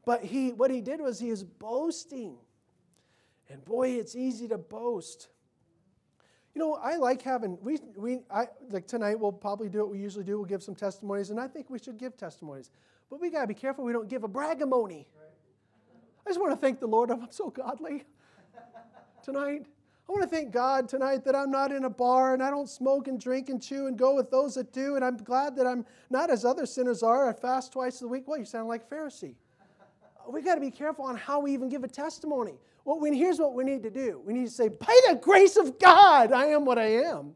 But 0.05 0.25
he, 0.25 0.51
what 0.53 0.71
he 0.71 0.81
did 0.81 1.01
was 1.01 1.21
he 1.21 1.31
is 1.31 1.45
boasting. 1.45 2.37
And 3.49 3.65
boy, 3.65 3.91
it's 3.91 4.17
easy 4.17 4.49
to 4.49 4.59
boast. 4.59 5.29
You 6.55 6.59
know, 6.59 6.75
I 6.75 6.97
like 6.97 7.23
having 7.23 7.57
we 7.63 7.79
we 7.97 8.19
I 8.29 8.47
like 8.71 8.89
tonight 8.89 9.19
we'll 9.21 9.31
probably 9.31 9.69
do 9.69 9.79
what 9.79 9.91
we 9.91 9.99
usually 9.99 10.25
do. 10.25 10.37
We'll 10.37 10.47
give 10.47 10.65
some 10.65 10.75
testimonies, 10.75 11.31
and 11.31 11.39
I 11.39 11.47
think 11.47 11.71
we 11.71 11.79
should 11.79 11.97
give 11.97 12.17
testimonies. 12.17 12.71
But 13.09 13.21
we 13.21 13.31
gotta 13.31 13.47
be 13.47 13.55
careful 13.55 13.85
we 13.85 13.93
don't 13.93 14.09
give 14.09 14.25
a 14.25 14.29
bragamony. 14.29 15.07
I 16.31 16.33
just 16.33 16.41
want 16.41 16.53
to 16.53 16.61
thank 16.65 16.79
the 16.79 16.87
Lord. 16.87 17.11
I'm 17.11 17.27
so 17.31 17.51
godly 17.51 18.05
tonight. 19.25 19.67
I 20.09 20.13
want 20.13 20.23
to 20.23 20.29
thank 20.29 20.53
God 20.53 20.89
tonight 20.89 21.25
that 21.25 21.35
I'm 21.35 21.51
not 21.51 21.73
in 21.73 21.87
a 21.87 21.91
bar 21.91 22.35
and 22.35 22.41
I 22.41 22.51
don't 22.51 22.69
smoke 22.69 23.09
and 23.09 23.21
drink 23.21 23.49
and 23.49 23.61
chew 23.61 23.89
and 23.89 23.99
go 23.99 24.15
with 24.15 24.31
those 24.31 24.55
that 24.55 24.73
do. 24.73 24.95
And 24.95 25.05
I'm 25.05 25.17
glad 25.17 25.57
that 25.57 25.67
I'm 25.67 25.85
not 26.09 26.31
as 26.31 26.45
other 26.45 26.67
sinners 26.67 27.03
are. 27.03 27.29
I 27.29 27.33
fast 27.33 27.73
twice 27.73 28.01
a 28.03 28.07
week. 28.07 28.29
Well, 28.29 28.39
you 28.39 28.45
sound 28.45 28.69
like 28.69 28.85
a 28.89 28.95
Pharisee. 28.95 29.35
We 30.29 30.41
got 30.41 30.55
to 30.55 30.61
be 30.61 30.71
careful 30.71 31.05
on 31.05 31.17
how 31.17 31.41
we 31.41 31.53
even 31.53 31.69
give 31.69 31.83
a 31.83 31.89
testimony. 31.89 32.55
Well, 32.85 33.01
when, 33.01 33.13
here's 33.13 33.41
what 33.41 33.55
we 33.55 33.65
need 33.65 33.83
to 33.83 33.91
do 33.91 34.23
we 34.25 34.33
need 34.33 34.45
to 34.45 34.53
say, 34.53 34.69
By 34.69 35.01
the 35.09 35.17
grace 35.17 35.57
of 35.57 35.81
God, 35.81 36.31
I 36.31 36.47
am 36.47 36.65
what 36.65 36.79
I 36.79 36.93
am. 37.07 37.35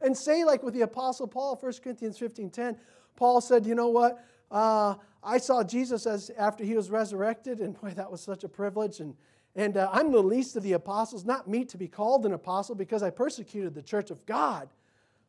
And 0.00 0.16
say, 0.16 0.44
like 0.44 0.62
with 0.62 0.74
the 0.74 0.82
Apostle 0.82 1.26
Paul, 1.26 1.58
1 1.60 1.72
Corinthians 1.82 2.16
15 2.16 2.50
10, 2.50 2.76
Paul 3.16 3.40
said, 3.40 3.66
You 3.66 3.74
know 3.74 3.88
what? 3.88 4.24
Uh, 4.50 4.94
I 5.22 5.38
saw 5.38 5.64
Jesus 5.64 6.06
as 6.06 6.30
after 6.38 6.64
he 6.64 6.74
was 6.74 6.90
resurrected, 6.90 7.60
and 7.60 7.78
boy, 7.80 7.90
that 7.90 8.10
was 8.10 8.20
such 8.20 8.44
a 8.44 8.48
privilege. 8.48 9.00
And, 9.00 9.14
and 9.54 9.76
uh, 9.76 9.88
I'm 9.92 10.12
the 10.12 10.22
least 10.22 10.56
of 10.56 10.62
the 10.62 10.74
apostles, 10.74 11.24
not 11.24 11.48
me 11.48 11.64
to 11.64 11.76
be 11.76 11.88
called 11.88 12.26
an 12.26 12.32
apostle 12.32 12.74
because 12.74 13.02
I 13.02 13.10
persecuted 13.10 13.74
the 13.74 13.82
church 13.82 14.10
of 14.10 14.24
God. 14.26 14.68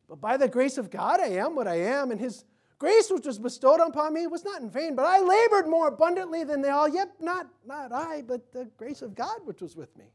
But 0.08 0.20
by 0.20 0.36
the 0.36 0.48
grace 0.48 0.78
of 0.78 0.90
God, 0.90 1.20
I 1.20 1.28
am 1.28 1.54
what 1.54 1.68
I 1.68 1.76
am. 1.76 2.10
And 2.10 2.20
his 2.20 2.44
grace, 2.78 3.10
which 3.10 3.26
was 3.26 3.38
bestowed 3.38 3.80
upon 3.80 4.14
me, 4.14 4.26
was 4.26 4.44
not 4.44 4.62
in 4.62 4.70
vain, 4.70 4.94
but 4.94 5.04
I 5.04 5.20
labored 5.20 5.68
more 5.68 5.88
abundantly 5.88 6.44
than 6.44 6.62
they 6.62 6.70
all, 6.70 6.88
yet 6.88 7.10
not, 7.20 7.48
not 7.66 7.92
I, 7.92 8.22
but 8.22 8.52
the 8.52 8.70
grace 8.76 9.02
of 9.02 9.14
God 9.14 9.38
which 9.44 9.60
was 9.60 9.76
with 9.76 9.96
me. 9.98 10.06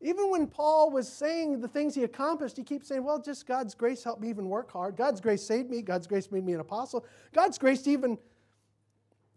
Even 0.00 0.30
when 0.30 0.46
Paul 0.46 0.90
was 0.90 1.12
saying 1.12 1.60
the 1.60 1.66
things 1.66 1.94
he 1.94 2.04
accomplished, 2.04 2.56
he 2.56 2.62
keeps 2.62 2.86
saying, 2.86 3.02
Well, 3.02 3.20
just 3.20 3.46
God's 3.46 3.74
grace 3.74 4.04
helped 4.04 4.20
me 4.20 4.28
even 4.28 4.48
work 4.48 4.70
hard. 4.70 4.96
God's 4.96 5.20
grace 5.20 5.42
saved 5.42 5.70
me. 5.70 5.82
God's 5.82 6.06
grace 6.06 6.30
made 6.30 6.44
me 6.44 6.52
an 6.52 6.60
apostle. 6.60 7.04
God's 7.32 7.58
grace 7.58 7.86
even 7.88 8.16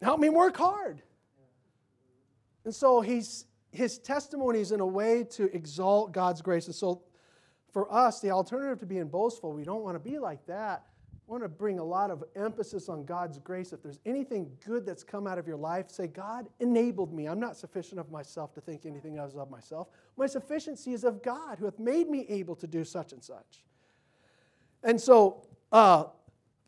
helped 0.01 0.21
me 0.21 0.29
work 0.29 0.55
hard. 0.57 1.01
And 2.63 2.73
so 2.73 3.01
he's, 3.01 3.45
his 3.71 3.97
testimony 3.97 4.59
is 4.59 4.71
in 4.71 4.81
a 4.81 4.85
way 4.85 5.23
to 5.31 5.45
exalt 5.55 6.11
God's 6.11 6.43
grace. 6.43 6.67
And 6.67 6.75
so 6.75 7.01
for 7.71 7.91
us, 7.91 8.19
the 8.19 8.29
alternative 8.29 8.79
to 8.79 8.85
being 8.85 9.07
boastful, 9.07 9.53
we 9.53 9.63
don't 9.63 9.81
want 9.81 9.95
to 9.95 9.99
be 9.99 10.19
like 10.19 10.45
that. 10.45 10.85
Want 11.31 11.43
to 11.43 11.49
bring 11.49 11.79
a 11.79 11.83
lot 11.83 12.11
of 12.11 12.25
emphasis 12.35 12.89
on 12.89 13.05
God's 13.05 13.37
grace. 13.37 13.71
If 13.71 13.81
there's 13.81 13.99
anything 14.05 14.51
good 14.65 14.85
that's 14.85 15.01
come 15.01 15.25
out 15.25 15.37
of 15.37 15.47
your 15.47 15.55
life, 15.55 15.89
say, 15.89 16.07
God 16.07 16.49
enabled 16.59 17.13
me. 17.13 17.27
I'm 17.27 17.39
not 17.39 17.55
sufficient 17.55 18.01
of 18.01 18.11
myself 18.11 18.53
to 18.55 18.61
think 18.61 18.85
anything 18.85 19.17
else 19.17 19.33
of 19.35 19.49
myself. 19.49 19.87
My 20.17 20.27
sufficiency 20.27 20.91
is 20.91 21.05
of 21.05 21.23
God 21.23 21.57
who 21.57 21.65
hath 21.65 21.79
made 21.79 22.09
me 22.09 22.25
able 22.27 22.55
to 22.57 22.67
do 22.67 22.83
such 22.83 23.13
and 23.13 23.23
such. 23.23 23.63
And 24.83 24.99
so, 24.99 25.47
uh, 25.71 26.05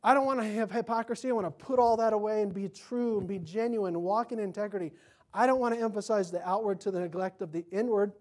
I 0.01 0.13
don't 0.13 0.25
want 0.25 0.39
to 0.39 0.45
have 0.45 0.71
hypocrisy. 0.71 1.27
I 1.27 1.33
want 1.33 1.45
to 1.47 1.65
put 1.65 1.77
all 1.77 1.97
that 1.97 2.13
away 2.13 2.41
and 2.41 2.53
be 2.53 2.69
true 2.69 3.19
and 3.19 3.27
be 3.27 3.39
genuine, 3.39 4.01
walk 4.01 4.31
in 4.31 4.39
integrity. 4.39 4.93
I 5.33 5.45
don't 5.45 5.59
want 5.59 5.75
to 5.75 5.81
emphasize 5.81 6.31
the 6.31 6.45
outward 6.47 6.79
to 6.81 6.91
the 6.91 7.01
neglect 7.01 7.41
of 7.41 7.51
the 7.51 7.65
inward. 7.71 8.13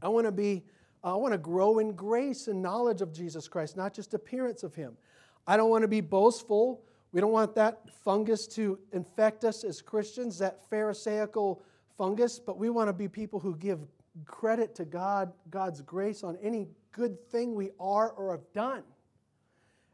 I 0.00 0.08
want 0.08 0.26
to 0.26 0.32
be 0.32 0.64
I 1.02 1.14
want 1.14 1.32
to 1.32 1.38
grow 1.38 1.78
in 1.78 1.92
grace 1.92 2.48
and 2.48 2.60
knowledge 2.60 3.00
of 3.00 3.12
Jesus 3.12 3.48
Christ, 3.48 3.74
not 3.74 3.94
just 3.94 4.12
appearance 4.12 4.62
of 4.62 4.74
him. 4.74 4.98
I 5.46 5.56
don't 5.56 5.70
want 5.70 5.82
to 5.82 5.88
be 5.88 6.00
boastful. 6.00 6.82
We 7.12 7.20
don't 7.20 7.32
want 7.32 7.54
that 7.56 7.90
fungus 8.04 8.46
to 8.48 8.78
infect 8.92 9.44
us 9.44 9.64
as 9.64 9.82
Christians, 9.82 10.38
that 10.38 10.68
pharisaical 10.70 11.62
fungus, 11.98 12.38
but 12.38 12.56
we 12.56 12.70
want 12.70 12.88
to 12.88 12.92
be 12.92 13.08
people 13.08 13.40
who 13.40 13.56
give 13.56 13.80
credit 14.24 14.74
to 14.76 14.84
God, 14.84 15.32
God's 15.50 15.82
grace 15.82 16.22
on 16.22 16.36
any 16.42 16.68
good 16.92 17.20
thing 17.30 17.54
we 17.54 17.70
are 17.78 18.10
or 18.10 18.32
have 18.32 18.52
done. 18.52 18.82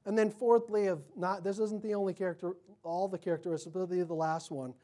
And 0.05 0.17
then 0.17 0.31
fourthly, 0.31 0.87
of 0.87 1.03
not 1.17 1.43
this 1.43 1.59
isn't 1.59 1.83
the 1.83 1.95
only 1.95 2.15
character, 2.15 2.53
all 2.83 3.09
the 3.09 3.19
characteristics, 3.19 3.75
but 3.75 3.91
the 3.91 4.15
last 4.15 4.51
one, 4.51 4.75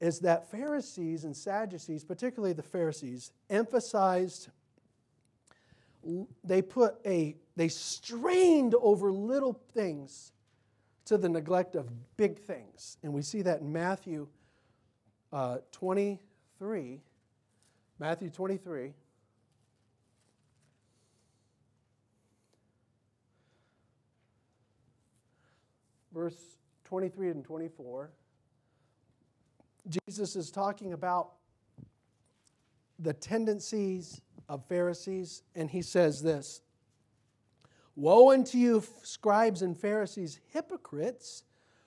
is 0.00 0.18
that 0.20 0.50
Pharisees 0.50 1.24
and 1.24 1.34
Sadducees, 1.34 2.04
particularly 2.04 2.52
the 2.52 2.62
Pharisees, 2.62 3.32
emphasized 3.48 4.48
they 6.44 6.62
put 6.62 6.96
a 7.04 7.36
they 7.56 7.68
strained 7.68 8.74
over 8.80 9.10
little 9.10 9.54
things 9.74 10.32
to 11.06 11.16
the 11.16 11.28
neglect 11.28 11.74
of 11.76 11.88
big 12.16 12.38
things. 12.38 12.98
And 13.02 13.12
we 13.12 13.22
see 13.22 13.42
that 13.42 13.60
in 13.60 13.72
matthew 13.72 14.28
uh, 15.32 15.58
23 15.72 17.00
matthew 17.98 18.30
23 18.30 18.92
verse 26.14 26.36
23 26.84 27.30
and 27.30 27.44
24 27.44 28.10
jesus 29.88 30.36
is 30.36 30.50
talking 30.50 30.92
about 30.92 31.32
the 32.98 33.12
tendencies 33.12 34.20
of 34.48 34.64
Pharisees, 34.68 35.42
and 35.54 35.70
he 35.70 35.82
says 35.82 36.22
this 36.22 36.62
Woe 37.96 38.30
unto 38.30 38.58
you, 38.58 38.82
scribes 39.02 39.62
and 39.62 39.76
Pharisees, 39.76 40.38
hypocrites, 40.52 41.44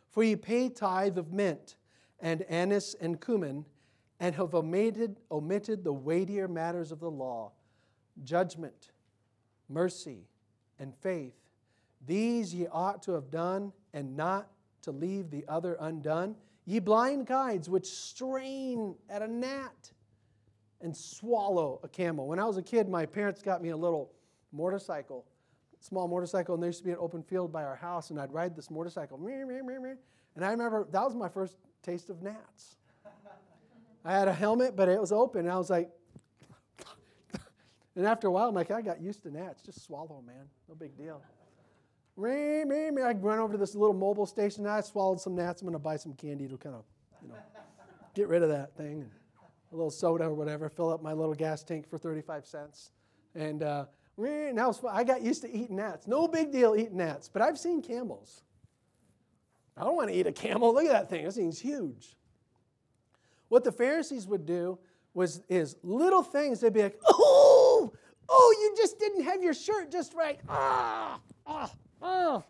for 0.09 0.23
ye 0.23 0.35
pay 0.35 0.67
tithe 0.67 1.19
of 1.19 1.31
mint 1.31 1.75
and 2.19 2.41
anise 2.49 2.95
and 2.99 3.21
cumin, 3.21 3.65
and 4.19 4.35
have 4.35 4.55
omitted, 4.55 5.19
omitted 5.31 5.83
the 5.83 5.93
weightier 5.93 6.47
matters 6.47 6.91
of 6.91 6.99
the 6.99 7.11
law 7.11 7.51
judgment, 8.23 8.91
mercy, 9.69 10.27
and 10.79 10.93
faith. 10.95 11.35
These 12.05 12.53
ye 12.53 12.67
ought 12.67 13.03
to 13.03 13.13
have 13.13 13.29
done, 13.29 13.71
and 13.93 14.17
not 14.17 14.49
to 14.81 14.91
leave 14.91 15.29
the 15.29 15.45
other 15.47 15.77
undone. 15.79 16.35
Ye 16.65 16.79
blind 16.79 17.27
guides, 17.27 17.69
which 17.69 17.87
strain 17.87 18.95
at 19.09 19.21
a 19.21 19.27
gnat 19.27 19.91
and 20.81 20.95
swallow 20.95 21.79
a 21.83 21.87
camel. 21.87 22.27
When 22.27 22.39
I 22.39 22.45
was 22.45 22.57
a 22.57 22.63
kid, 22.63 22.89
my 22.89 23.05
parents 23.05 23.41
got 23.41 23.61
me 23.61 23.69
a 23.69 23.77
little 23.77 24.11
motorcycle, 24.51 25.25
small 25.79 26.07
motorcycle, 26.07 26.55
and 26.55 26.63
there 26.63 26.69
used 26.69 26.79
to 26.79 26.85
be 26.85 26.91
an 26.91 26.97
open 26.99 27.23
field 27.23 27.51
by 27.51 27.63
our 27.63 27.75
house, 27.75 28.09
and 28.09 28.19
I'd 28.19 28.33
ride 28.33 28.55
this 28.55 28.69
motorcycle. 28.69 29.17
And 29.17 30.45
I 30.45 30.51
remember 30.51 30.87
that 30.91 31.03
was 31.03 31.15
my 31.15 31.29
first 31.29 31.57
taste 31.83 32.09
of 32.09 32.21
gnats. 32.21 32.75
I 34.05 34.13
had 34.13 34.27
a 34.27 34.33
helmet, 34.33 34.75
but 34.75 34.87
it 34.87 34.99
was 34.99 35.11
open, 35.11 35.41
and 35.41 35.51
I 35.51 35.57
was 35.57 35.69
like, 35.69 35.89
and 37.95 38.05
after 38.05 38.27
a 38.27 38.31
while, 38.31 38.49
I'm 38.49 38.55
like, 38.55 38.71
I 38.71 38.81
got 38.81 39.01
used 39.01 39.23
to 39.23 39.31
gnats. 39.31 39.61
Just 39.61 39.83
swallow 39.83 40.23
man. 40.25 40.45
No 40.67 40.75
big 40.75 40.97
deal. 40.97 41.21
I'd 43.01 43.23
run 43.23 43.39
over 43.39 43.53
to 43.53 43.57
this 43.57 43.75
little 43.75 43.95
Mobil 43.95 44.27
station. 44.27 44.65
I 44.67 44.81
swallowed 44.81 45.21
some 45.21 45.35
gnats. 45.35 45.61
I'm 45.61 45.67
going 45.67 45.73
to 45.73 45.79
buy 45.79 45.95
some 45.95 46.13
candy 46.13 46.47
to 46.47 46.57
kind 46.57 46.75
of, 46.75 46.83
you 47.21 47.29
know, 47.29 47.35
get 48.13 48.27
rid 48.27 48.43
of 48.43 48.49
that 48.49 48.75
thing 48.75 49.09
a 49.71 49.75
little 49.75 49.91
soda 49.91 50.25
or 50.25 50.33
whatever, 50.33 50.69
fill 50.69 50.91
up 50.91 51.01
my 51.01 51.13
little 51.13 51.33
gas 51.33 51.63
tank 51.63 51.89
for 51.89 51.97
35 51.97 52.45
cents. 52.45 52.91
And 53.35 53.61
uh, 53.61 53.85
now 54.19 54.73
I 54.89 55.03
got 55.03 55.21
used 55.21 55.41
to 55.43 55.51
eating 55.51 55.77
gnats. 55.77 56.07
No 56.07 56.27
big 56.27 56.51
deal 56.51 56.75
eating 56.75 56.97
gnats, 56.97 57.29
but 57.29 57.41
I've 57.41 57.57
seen 57.57 57.81
camels. 57.81 58.43
I 59.77 59.83
don't 59.83 59.95
want 59.95 60.09
to 60.09 60.15
eat 60.15 60.27
a 60.27 60.31
camel. 60.31 60.73
Look 60.73 60.85
at 60.85 60.91
that 60.91 61.09
thing. 61.09 61.23
This 61.23 61.35
thing's 61.35 61.59
huge. 61.59 62.17
What 63.47 63.63
the 63.63 63.71
Pharisees 63.71 64.27
would 64.27 64.45
do 64.45 64.77
was 65.13 65.41
is 65.47 65.77
little 65.83 66.21
things. 66.21 66.59
They'd 66.59 66.73
be 66.73 66.83
like, 66.83 66.99
"Oh, 67.07 67.93
oh, 68.27 68.55
you 68.59 68.75
just 68.75 68.99
didn't 68.99 69.23
have 69.23 69.41
your 69.41 69.53
shirt 69.53 69.91
just 69.91 70.13
right." 70.13 70.39
Ah, 70.49 71.19
ah, 71.47 71.71
ah. 72.01 72.43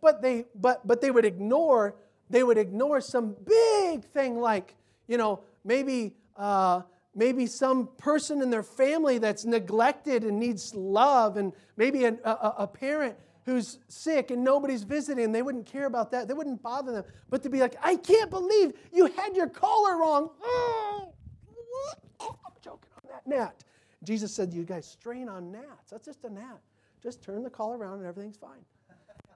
But 0.00 0.22
they 0.22 0.46
but 0.54 0.86
but 0.86 1.00
they 1.00 1.10
would 1.10 1.24
ignore 1.24 1.94
they 2.30 2.42
would 2.42 2.58
ignore 2.58 3.00
some 3.00 3.36
big 3.44 4.04
thing 4.04 4.40
like 4.40 4.74
you 5.06 5.16
know 5.16 5.40
maybe 5.64 6.14
uh, 6.36 6.82
maybe 7.16 7.46
some 7.46 7.88
person 7.96 8.42
in 8.42 8.50
their 8.50 8.62
family 8.62 9.18
that's 9.18 9.44
neglected 9.44 10.22
and 10.22 10.38
needs 10.38 10.74
love, 10.74 11.38
and 11.38 11.52
maybe 11.76 12.04
a, 12.04 12.12
a, 12.24 12.54
a 12.58 12.66
parent 12.66 13.16
who's 13.46 13.78
sick 13.88 14.30
and 14.30 14.44
nobody's 14.44 14.82
visiting, 14.82 15.32
they 15.32 15.40
wouldn't 15.42 15.66
care 15.66 15.86
about 15.86 16.10
that. 16.10 16.28
They 16.28 16.34
wouldn't 16.34 16.62
bother 16.62 16.92
them. 16.92 17.04
But 17.30 17.42
to 17.44 17.48
be 17.48 17.60
like, 17.60 17.76
I 17.82 17.96
can't 17.96 18.28
believe 18.28 18.74
you 18.92 19.06
had 19.06 19.34
your 19.34 19.48
collar 19.48 19.96
wrong. 19.96 20.30
Oh, 22.18 22.34
I'm 22.46 22.52
joking 22.64 22.88
on 22.96 23.10
that 23.10 23.26
gnat. 23.26 23.62
Jesus 24.02 24.32
said, 24.34 24.52
You 24.54 24.64
guys 24.64 24.86
strain 24.86 25.28
on 25.28 25.52
gnats. 25.52 25.90
That's 25.90 26.06
just 26.06 26.24
a 26.24 26.30
gnat. 26.30 26.58
Just 27.02 27.22
turn 27.22 27.42
the 27.42 27.50
collar 27.50 27.76
around 27.76 27.98
and 27.98 28.06
everything's 28.06 28.38
fine. 28.38 28.64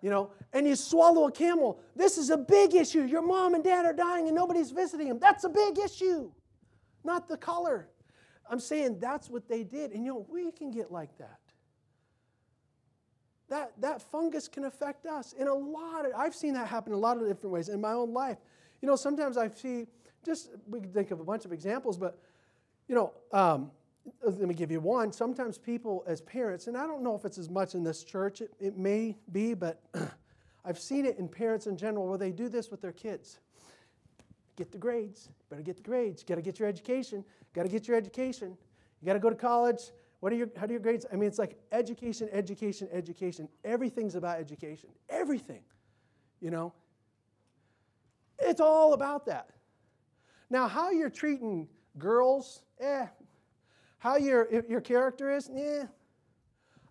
You 0.01 0.09
know, 0.09 0.31
and 0.55 0.67
you 0.67 0.77
swallow 0.77 1.29
a 1.29 1.31
camel. 1.31 1.79
This 1.95 2.17
is 2.17 2.31
a 2.31 2.39
big 2.39 2.75
issue. 2.75 3.03
Your 3.03 3.21
mom 3.21 3.55
and 3.55 3.63
dad 3.63 3.85
are 3.85 3.93
dying 3.93 4.29
and 4.29 4.35
nobody's 4.35 4.71
visiting 4.71 5.09
them. 5.09 5.19
That's 5.19 5.45
a 5.45 5.51
big 5.51 5.79
issue 5.79 6.33
not 7.05 7.29
the 7.29 7.37
color. 7.37 7.89
I'm 8.49 8.61
saying 8.61 8.99
that's 9.01 9.31
what 9.31 9.49
they 9.49 9.63
did. 9.63 9.93
And 9.93 10.05
you 10.05 10.13
know, 10.13 10.27
we 10.29 10.51
can 10.51 10.71
get 10.71 10.91
like 10.91 11.17
that. 11.19 11.39
That, 13.49 13.73
that 13.81 14.03
fungus 14.03 14.49
can 14.49 14.65
affect 14.65 15.07
us 15.07 15.33
in 15.33 15.49
a 15.49 15.55
lot 15.55 16.07
of, 16.07 16.13
I've 16.17 16.35
seen 16.35 16.55
that 16.55 16.69
happen 16.69 16.93
in 16.93 16.99
a 16.99 17.01
lot 17.01 17.17
of 17.17 17.27
different 17.27 17.53
ways 17.53 17.69
in 17.69 17.81
my 17.81 17.93
own 17.93 18.13
life. 18.13 18.39
You 18.81 18.89
know, 18.89 18.97
sometimes 18.97 19.37
I 19.37 19.49
see, 19.49 19.87
just, 20.25 20.51
we 20.69 20.81
can 20.81 20.93
think 20.93 21.11
of 21.11 21.21
a 21.21 21.25
bunch 21.25 21.45
of 21.45 21.53
examples, 21.53 21.99
but, 21.99 22.19
you 22.87 22.95
know, 22.95 23.13
um, 23.33 23.73
let 24.23 24.39
me 24.41 24.55
give 24.55 24.71
you 24.71 24.81
one. 24.81 25.13
Sometimes 25.13 25.59
people, 25.59 26.05
as 26.07 26.21
parents, 26.21 26.69
and 26.69 26.77
I 26.77 26.87
don't 26.87 27.03
know 27.03 27.15
if 27.17 27.25
it's 27.25 27.39
as 27.39 27.51
much 27.51 27.75
in 27.75 27.83
this 27.83 28.05
church, 28.05 28.41
it, 28.41 28.53
it 28.61 28.79
may 28.79 29.17
be, 29.33 29.55
but 29.55 29.83
I've 30.65 30.79
seen 30.79 31.05
it 31.05 31.19
in 31.19 31.29
parents 31.29 31.67
in 31.67 31.77
general 31.77 32.07
where 32.07 32.19
they 32.19 32.31
do 32.31 32.49
this 32.49 32.71
with 32.71 32.81
their 32.81 32.93
kids 32.93 33.41
get 34.61 34.71
the 34.71 34.79
grades. 34.79 35.31
Better 35.49 35.63
get 35.63 35.77
the 35.77 35.83
grades. 35.83 36.23
Got 36.23 36.35
to 36.35 36.43
get 36.43 36.59
your 36.59 36.69
education. 36.69 37.25
Got 37.55 37.63
to 37.63 37.69
get 37.71 37.89
your 37.89 37.97
education. 37.97 38.59
You 39.01 39.07
got 39.07 39.15
to 39.15 39.19
go 39.19 39.31
to 39.31 39.37
college. 39.37 39.81
What 40.21 40.35
are 40.35 40.37
your, 40.37 40.51
how 40.55 40.67
do 40.67 40.75
your 40.75 40.83
grades? 40.83 41.07
I 41.11 41.17
mean, 41.17 41.29
it's 41.29 41.39
like 41.39 41.57
education, 41.73 42.29
education, 42.31 42.87
education. 42.93 43.49
Everything's 43.65 44.17
about 44.17 44.39
education. 44.39 44.91
Everything. 45.09 45.63
You 46.41 46.51
know? 46.51 46.75
It's 48.39 48.61
all 48.61 48.93
about 48.93 49.25
that. 49.27 49.49
Now, 50.51 50.69
how 50.69 50.91
you're 50.91 51.09
treating 51.09 51.67
girls, 51.97 52.63
eh. 52.81 53.07
How 53.97 54.17
your, 54.17 54.47
your 54.69 54.83
character 54.83 55.35
is, 55.35 55.49
eh. 55.57 55.85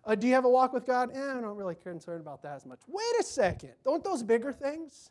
Uh, 0.04 0.14
do 0.16 0.26
you 0.26 0.34
have 0.34 0.44
a 0.44 0.50
walk 0.50 0.72
with 0.72 0.86
God? 0.86 1.10
Eh, 1.14 1.20
I'm 1.20 1.42
not 1.42 1.56
really 1.56 1.76
care 1.76 1.92
concerned 1.92 2.20
about 2.20 2.42
that 2.42 2.56
as 2.56 2.66
much. 2.66 2.80
Wait 2.88 3.20
a 3.20 3.22
second. 3.22 3.74
Don't 3.84 4.02
those 4.02 4.24
bigger 4.24 4.50
things? 4.52 5.10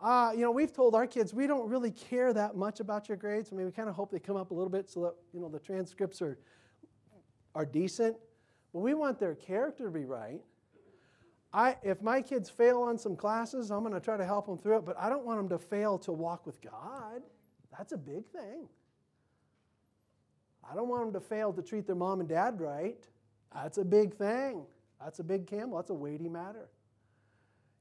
Uh, 0.00 0.32
you 0.34 0.42
know, 0.42 0.50
we've 0.50 0.72
told 0.72 0.94
our 0.94 1.06
kids 1.06 1.34
we 1.34 1.46
don't 1.46 1.68
really 1.68 1.90
care 1.90 2.32
that 2.32 2.56
much 2.56 2.80
about 2.80 3.08
your 3.08 3.16
grades. 3.16 3.52
I 3.52 3.56
mean, 3.56 3.66
we 3.66 3.72
kind 3.72 3.88
of 3.88 3.94
hope 3.94 4.10
they 4.10 4.20
come 4.20 4.36
up 4.36 4.50
a 4.50 4.54
little 4.54 4.70
bit 4.70 4.88
so 4.88 5.02
that, 5.02 5.14
you 5.32 5.40
know, 5.40 5.48
the 5.48 5.58
transcripts 5.58 6.22
are, 6.22 6.38
are 7.54 7.66
decent. 7.66 8.16
But 8.72 8.80
we 8.80 8.94
want 8.94 9.18
their 9.18 9.34
character 9.34 9.84
to 9.84 9.90
be 9.90 10.04
right. 10.04 10.40
I, 11.52 11.76
if 11.82 12.02
my 12.02 12.20
kids 12.20 12.50
fail 12.50 12.82
on 12.82 12.98
some 12.98 13.16
classes, 13.16 13.70
I'm 13.70 13.80
going 13.80 13.94
to 13.94 14.00
try 14.00 14.16
to 14.16 14.24
help 14.24 14.46
them 14.46 14.58
through 14.58 14.78
it, 14.78 14.84
but 14.84 14.96
I 14.98 15.08
don't 15.08 15.24
want 15.24 15.38
them 15.38 15.48
to 15.48 15.58
fail 15.58 15.98
to 16.00 16.12
walk 16.12 16.46
with 16.46 16.60
God. 16.60 17.22
That's 17.76 17.92
a 17.92 17.96
big 17.96 18.26
thing. 18.26 18.68
I 20.70 20.74
don't 20.74 20.88
want 20.88 21.04
them 21.04 21.20
to 21.20 21.26
fail 21.26 21.52
to 21.54 21.62
treat 21.62 21.86
their 21.86 21.96
mom 21.96 22.20
and 22.20 22.28
dad 22.28 22.60
right. 22.60 23.02
That's 23.54 23.78
a 23.78 23.84
big 23.84 24.14
thing. 24.14 24.62
That's 25.00 25.20
a 25.20 25.24
big 25.24 25.46
camel. 25.46 25.76
That's 25.76 25.90
a 25.90 25.94
weighty 25.94 26.28
matter. 26.28 26.68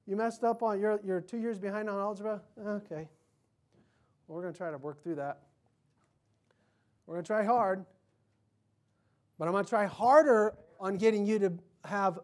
You 0.08 0.16
messed 0.16 0.46
up 0.46 0.64
on, 0.64 0.80
you're, 0.80 1.00
you're 1.04 1.20
two 1.20 1.38
years 1.38 1.60
behind 1.60 1.90
on 1.90 2.00
algebra? 2.00 2.42
Okay. 2.58 3.10
Well, 4.28 4.38
we're 4.38 4.42
going 4.42 4.54
to 4.54 4.58
try 4.58 4.72
to 4.72 4.78
work 4.78 5.04
through 5.04 5.16
that. 5.16 5.42
We're 7.06 7.16
going 7.16 7.24
to 7.24 7.28
try 7.28 7.44
hard, 7.44 7.86
but 9.38 9.46
I'm 9.46 9.52
going 9.52 9.66
to 9.66 9.70
try 9.70 9.86
harder 9.86 10.56
on 10.80 10.98
getting 10.98 11.26
you 11.26 11.40
to 11.40 11.54
have 11.86 12.20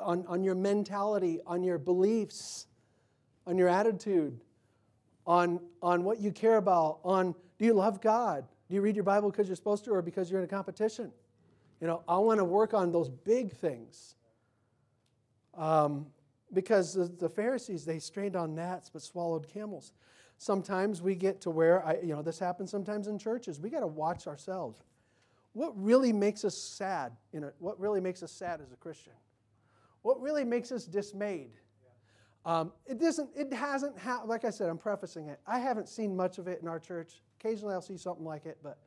on, 0.00 0.24
on 0.26 0.42
your 0.42 0.54
mentality, 0.54 1.40
on 1.46 1.62
your 1.62 1.78
beliefs, 1.78 2.66
on 3.46 3.58
your 3.58 3.68
attitude, 3.68 4.40
on, 5.26 5.60
on 5.82 6.04
what 6.04 6.20
you 6.20 6.32
care 6.32 6.56
about, 6.56 7.00
on 7.04 7.34
do 7.58 7.64
you 7.64 7.74
love 7.74 8.00
God? 8.00 8.44
Do 8.68 8.74
you 8.74 8.80
read 8.80 8.96
your 8.96 9.04
Bible 9.04 9.30
because 9.30 9.46
you're 9.46 9.56
supposed 9.56 9.84
to 9.84 9.92
or 9.92 10.02
because 10.02 10.30
you're 10.30 10.40
in 10.40 10.44
a 10.44 10.48
competition? 10.48 11.12
You 11.80 11.86
know, 11.86 12.02
I 12.08 12.18
want 12.18 12.38
to 12.38 12.44
work 12.44 12.74
on 12.74 12.92
those 12.92 13.08
big 13.08 13.52
things. 13.52 14.14
Um, 15.54 16.06
because 16.56 16.94
the, 16.94 17.04
the, 17.04 17.28
Pharisees, 17.28 17.84
they 17.84 17.98
strained 17.98 18.34
on 18.34 18.54
gnats 18.54 18.88
but 18.88 19.02
swallowed 19.02 19.46
camels. 19.46 19.92
Sometimes 20.38 21.02
we 21.02 21.14
get 21.14 21.42
to 21.42 21.50
where, 21.50 21.84
I, 21.84 21.98
you 22.02 22.14
know, 22.14 22.22
this 22.22 22.38
happens 22.38 22.70
sometimes 22.70 23.08
in 23.08 23.18
churches. 23.18 23.60
We 23.60 23.68
got 23.68 23.80
to 23.80 23.86
watch 23.86 24.26
ourselves. 24.26 24.82
What 25.52 25.72
really 25.76 26.14
makes 26.14 26.46
us 26.46 26.56
sad? 26.56 27.12
You 27.30 27.40
know, 27.40 27.52
what 27.58 27.78
really 27.78 28.00
makes 28.00 28.22
us 28.22 28.32
sad 28.32 28.62
as 28.62 28.72
a 28.72 28.76
Christian? 28.76 29.12
What 30.00 30.18
really 30.22 30.44
makes 30.44 30.72
us 30.72 30.86
dismayed? 30.86 31.52
Um, 32.46 32.72
it 32.86 32.98
doesn't. 32.98 33.28
It 33.36 33.52
hasn't. 33.52 33.98
Ha- 33.98 34.22
like 34.24 34.46
I 34.46 34.50
said, 34.50 34.70
I'm 34.70 34.78
prefacing 34.78 35.28
it. 35.28 35.40
I 35.46 35.58
haven't 35.58 35.90
seen 35.90 36.16
much 36.16 36.38
of 36.38 36.48
it 36.48 36.62
in 36.62 36.68
our 36.68 36.78
church. 36.78 37.20
Occasionally, 37.38 37.74
I'll 37.74 37.82
see 37.82 37.98
something 37.98 38.24
like 38.24 38.46
it, 38.46 38.58
but 38.62 38.78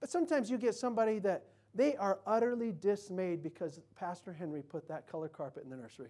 but 0.00 0.08
sometimes 0.08 0.48
you 0.48 0.56
get 0.56 0.74
somebody 0.74 1.18
that 1.18 1.44
they 1.74 1.96
are 1.96 2.20
utterly 2.26 2.72
dismayed 2.72 3.42
because 3.42 3.80
Pastor 3.94 4.32
Henry 4.32 4.62
put 4.62 4.88
that 4.88 5.06
color 5.06 5.28
carpet 5.28 5.64
in 5.64 5.70
the 5.70 5.76
nursery. 5.76 6.08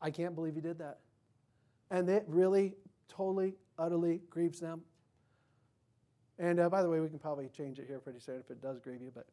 I 0.00 0.10
can't 0.10 0.34
believe 0.34 0.54
he 0.54 0.60
did 0.60 0.78
that, 0.78 0.98
and 1.90 2.08
it 2.08 2.24
really, 2.26 2.74
totally, 3.08 3.54
utterly 3.78 4.20
grieves 4.30 4.60
them. 4.60 4.82
And 6.38 6.60
uh, 6.60 6.68
by 6.68 6.82
the 6.82 6.90
way, 6.90 7.00
we 7.00 7.08
can 7.08 7.18
probably 7.18 7.48
change 7.48 7.78
it 7.78 7.86
here 7.86 7.98
pretty 7.98 8.20
soon 8.20 8.40
if 8.40 8.50
it 8.50 8.60
does 8.60 8.78
grieve 8.78 9.00
you, 9.00 9.10
but. 9.14 9.26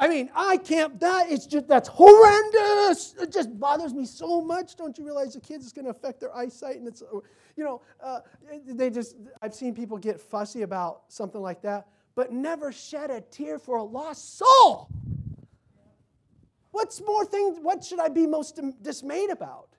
I 0.00 0.06
mean, 0.06 0.30
I 0.32 0.58
can't, 0.58 1.00
that 1.00 1.28
is 1.28 1.44
just, 1.44 1.66
that's 1.66 1.88
horrendous. 1.88 3.16
It 3.20 3.32
just 3.32 3.58
bothers 3.58 3.92
me 3.92 4.06
so 4.06 4.40
much. 4.40 4.76
Don't 4.76 4.96
you 4.96 5.04
realize 5.04 5.34
the 5.34 5.40
kids 5.40 5.66
is 5.66 5.72
going 5.72 5.86
to 5.86 5.90
affect 5.90 6.20
their 6.20 6.32
eyesight? 6.36 6.76
And 6.76 6.86
it's, 6.86 7.02
you 7.56 7.64
know, 7.64 7.82
uh, 8.00 8.20
they 8.64 8.90
just, 8.90 9.16
I've 9.42 9.54
seen 9.54 9.74
people 9.74 9.98
get 9.98 10.20
fussy 10.20 10.62
about 10.62 11.02
something 11.08 11.40
like 11.40 11.62
that, 11.62 11.88
but 12.14 12.30
never 12.30 12.70
shed 12.70 13.10
a 13.10 13.20
tear 13.22 13.58
for 13.58 13.78
a 13.78 13.82
lost 13.82 14.38
soul. 14.38 14.88
What's 16.78 17.00
more 17.00 17.24
things, 17.24 17.58
what 17.60 17.82
should 17.82 17.98
I 17.98 18.08
be 18.08 18.24
most 18.24 18.60
dismayed 18.82 19.30
about? 19.30 19.70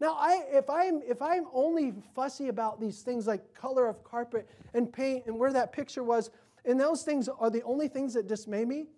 Now, 0.00 0.16
I, 0.18 0.42
if, 0.50 0.68
I'm, 0.68 1.00
if 1.06 1.22
I'm 1.22 1.46
only 1.52 1.94
fussy 2.16 2.48
about 2.48 2.80
these 2.80 3.02
things 3.02 3.28
like 3.28 3.54
color 3.54 3.86
of 3.86 4.02
carpet 4.02 4.50
and 4.74 4.92
paint 4.92 5.26
and 5.26 5.38
where 5.38 5.52
that 5.52 5.72
picture 5.72 6.02
was, 6.02 6.30
and 6.64 6.80
those 6.80 7.04
things 7.04 7.28
are 7.28 7.48
the 7.48 7.62
only 7.62 7.86
things 7.86 8.12
that 8.14 8.26
dismay 8.26 8.64
me, 8.64 8.88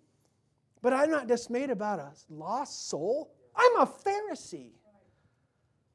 but 0.81 0.91
I'm 0.91 1.11
not 1.11 1.27
dismayed 1.27 1.69
about 1.69 1.99
a 1.99 2.09
lost 2.31 2.89
soul. 2.89 3.31
I'm 3.55 3.75
a 3.77 3.85
Pharisee. 3.85 4.71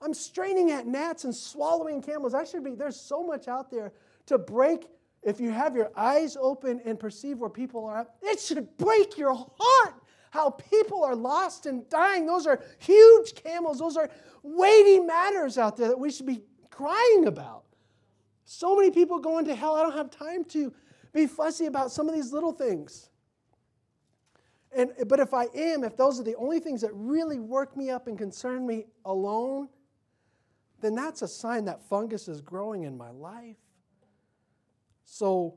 I'm 0.00 0.14
straining 0.14 0.70
at 0.70 0.86
gnats 0.86 1.24
and 1.24 1.34
swallowing 1.34 2.00
camels. 2.00 2.32
I 2.32 2.44
should 2.44 2.62
be, 2.62 2.76
there's 2.76 3.00
so 3.00 3.26
much 3.26 3.48
out 3.48 3.72
there 3.72 3.92
to 4.26 4.38
break. 4.38 4.86
If 5.24 5.40
you 5.40 5.50
have 5.50 5.74
your 5.74 5.90
eyes 5.96 6.36
open 6.40 6.80
and 6.84 6.96
perceive 6.96 7.38
where 7.38 7.50
people 7.50 7.86
are, 7.86 8.06
it 8.22 8.38
should 8.38 8.68
break 8.78 9.18
your 9.18 9.34
heart 9.34 9.99
how 10.30 10.50
people 10.50 11.04
are 11.04 11.14
lost 11.14 11.66
and 11.66 11.88
dying. 11.88 12.26
Those 12.26 12.46
are 12.46 12.62
huge 12.78 13.34
camels. 13.34 13.78
Those 13.78 13.96
are 13.96 14.10
weighty 14.42 15.00
matters 15.00 15.58
out 15.58 15.76
there 15.76 15.88
that 15.88 15.98
we 15.98 16.10
should 16.10 16.26
be 16.26 16.42
crying 16.70 17.26
about. 17.26 17.64
So 18.44 18.74
many 18.74 18.90
people 18.90 19.18
going 19.18 19.44
to 19.46 19.54
hell. 19.54 19.74
I 19.74 19.82
don't 19.82 19.96
have 19.96 20.10
time 20.10 20.44
to 20.46 20.72
be 21.12 21.26
fussy 21.26 21.66
about 21.66 21.92
some 21.92 22.08
of 22.08 22.14
these 22.14 22.32
little 22.32 22.52
things. 22.52 23.10
And, 24.72 24.92
but 25.08 25.18
if 25.18 25.34
I 25.34 25.46
am, 25.54 25.82
if 25.82 25.96
those 25.96 26.20
are 26.20 26.22
the 26.22 26.36
only 26.36 26.60
things 26.60 26.80
that 26.82 26.90
really 26.94 27.40
work 27.40 27.76
me 27.76 27.90
up 27.90 28.06
and 28.06 28.16
concern 28.16 28.66
me 28.66 28.86
alone, 29.04 29.68
then 30.80 30.94
that's 30.94 31.22
a 31.22 31.28
sign 31.28 31.64
that 31.64 31.82
fungus 31.82 32.28
is 32.28 32.40
growing 32.40 32.84
in 32.84 32.96
my 32.96 33.10
life. 33.10 33.56
So, 35.04 35.56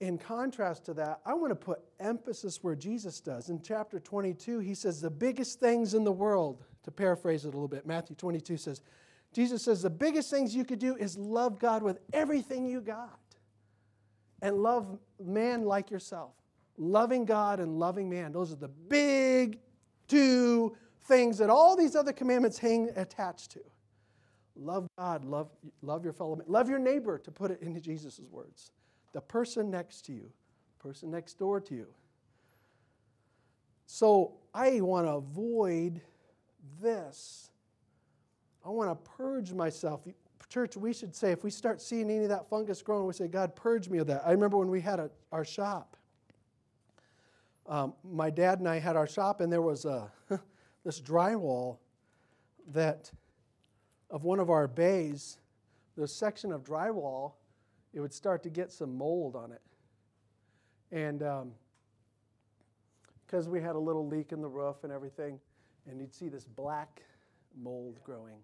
in 0.00 0.18
contrast 0.18 0.84
to 0.86 0.94
that, 0.94 1.20
I 1.26 1.34
want 1.34 1.50
to 1.50 1.56
put 1.56 1.80
emphasis 1.98 2.62
where 2.62 2.76
Jesus 2.76 3.20
does. 3.20 3.48
In 3.48 3.60
chapter 3.60 3.98
22, 3.98 4.60
he 4.60 4.74
says, 4.74 5.00
The 5.00 5.10
biggest 5.10 5.60
things 5.60 5.94
in 5.94 6.04
the 6.04 6.12
world, 6.12 6.62
to 6.84 6.90
paraphrase 6.90 7.44
it 7.44 7.48
a 7.48 7.50
little 7.50 7.68
bit, 7.68 7.86
Matthew 7.86 8.16
22 8.16 8.56
says, 8.56 8.80
Jesus 9.32 9.64
says, 9.64 9.82
The 9.82 9.90
biggest 9.90 10.30
things 10.30 10.54
you 10.54 10.64
could 10.64 10.78
do 10.78 10.96
is 10.96 11.18
love 11.18 11.58
God 11.58 11.82
with 11.82 11.98
everything 12.12 12.66
you 12.66 12.80
got 12.80 13.18
and 14.40 14.56
love 14.56 14.98
man 15.20 15.64
like 15.64 15.90
yourself 15.90 16.32
loving 16.78 17.24
God 17.24 17.60
and 17.60 17.78
loving 17.78 18.08
man. 18.08 18.32
Those 18.32 18.52
are 18.52 18.56
the 18.56 18.68
big 18.68 19.58
two 20.06 20.76
things 21.04 21.38
that 21.38 21.50
all 21.50 21.76
these 21.76 21.96
other 21.96 22.12
commandments 22.12 22.58
hang 22.58 22.90
attached 22.96 23.52
to. 23.52 23.60
Love 24.56 24.88
God, 24.98 25.24
love, 25.24 25.50
love 25.82 26.04
your 26.04 26.12
fellow 26.12 26.36
man, 26.36 26.46
love 26.48 26.68
your 26.68 26.78
neighbor, 26.78 27.18
to 27.18 27.30
put 27.30 27.50
it 27.50 27.60
into 27.60 27.80
Jesus' 27.80 28.20
words. 28.30 28.72
The 29.12 29.20
person 29.20 29.70
next 29.70 30.04
to 30.06 30.12
you, 30.12 30.30
person 30.78 31.10
next 31.10 31.38
door 31.38 31.60
to 31.60 31.74
you. 31.74 31.86
So 33.86 34.34
I 34.52 34.80
want 34.80 35.06
to 35.06 35.12
avoid 35.12 36.00
this. 36.80 37.50
I 38.64 38.68
want 38.68 38.90
to 38.90 39.10
purge 39.10 39.52
myself. 39.52 40.06
Church, 40.48 40.76
we 40.76 40.92
should 40.92 41.14
say, 41.14 41.30
if 41.32 41.44
we 41.44 41.50
start 41.50 41.80
seeing 41.80 42.10
any 42.10 42.24
of 42.24 42.30
that 42.30 42.48
fungus 42.48 42.80
growing, 42.82 43.06
we 43.06 43.12
say, 43.12 43.28
God, 43.28 43.54
purge 43.54 43.88
me 43.88 43.98
of 43.98 44.06
that. 44.06 44.22
I 44.26 44.32
remember 44.32 44.56
when 44.56 44.70
we 44.70 44.80
had 44.80 44.98
a, 44.98 45.10
our 45.30 45.44
shop 45.44 45.98
um, 47.68 47.92
my 48.02 48.30
dad 48.30 48.60
and 48.60 48.68
I 48.68 48.78
had 48.78 48.96
our 48.96 49.06
shop, 49.06 49.40
and 49.40 49.52
there 49.52 49.62
was 49.62 49.84
a, 49.84 50.10
this 50.84 51.00
drywall 51.00 51.76
that, 52.72 53.10
of 54.10 54.24
one 54.24 54.40
of 54.40 54.48
our 54.48 54.66
bays, 54.66 55.38
the 55.96 56.08
section 56.08 56.50
of 56.50 56.64
drywall, 56.64 57.32
it 57.92 58.00
would 58.00 58.12
start 58.12 58.42
to 58.42 58.50
get 58.50 58.70
some 58.70 58.96
mold 58.96 59.36
on 59.36 59.52
it. 59.52 59.62
And 60.90 61.20
because 63.26 63.46
um, 63.46 63.52
we 63.52 63.60
had 63.60 63.76
a 63.76 63.78
little 63.78 64.06
leak 64.06 64.32
in 64.32 64.40
the 64.40 64.48
roof 64.48 64.84
and 64.84 64.92
everything, 64.92 65.38
and 65.88 66.00
you'd 66.00 66.14
see 66.14 66.28
this 66.28 66.44
black 66.44 67.02
mold 67.60 67.98
growing. 68.04 68.38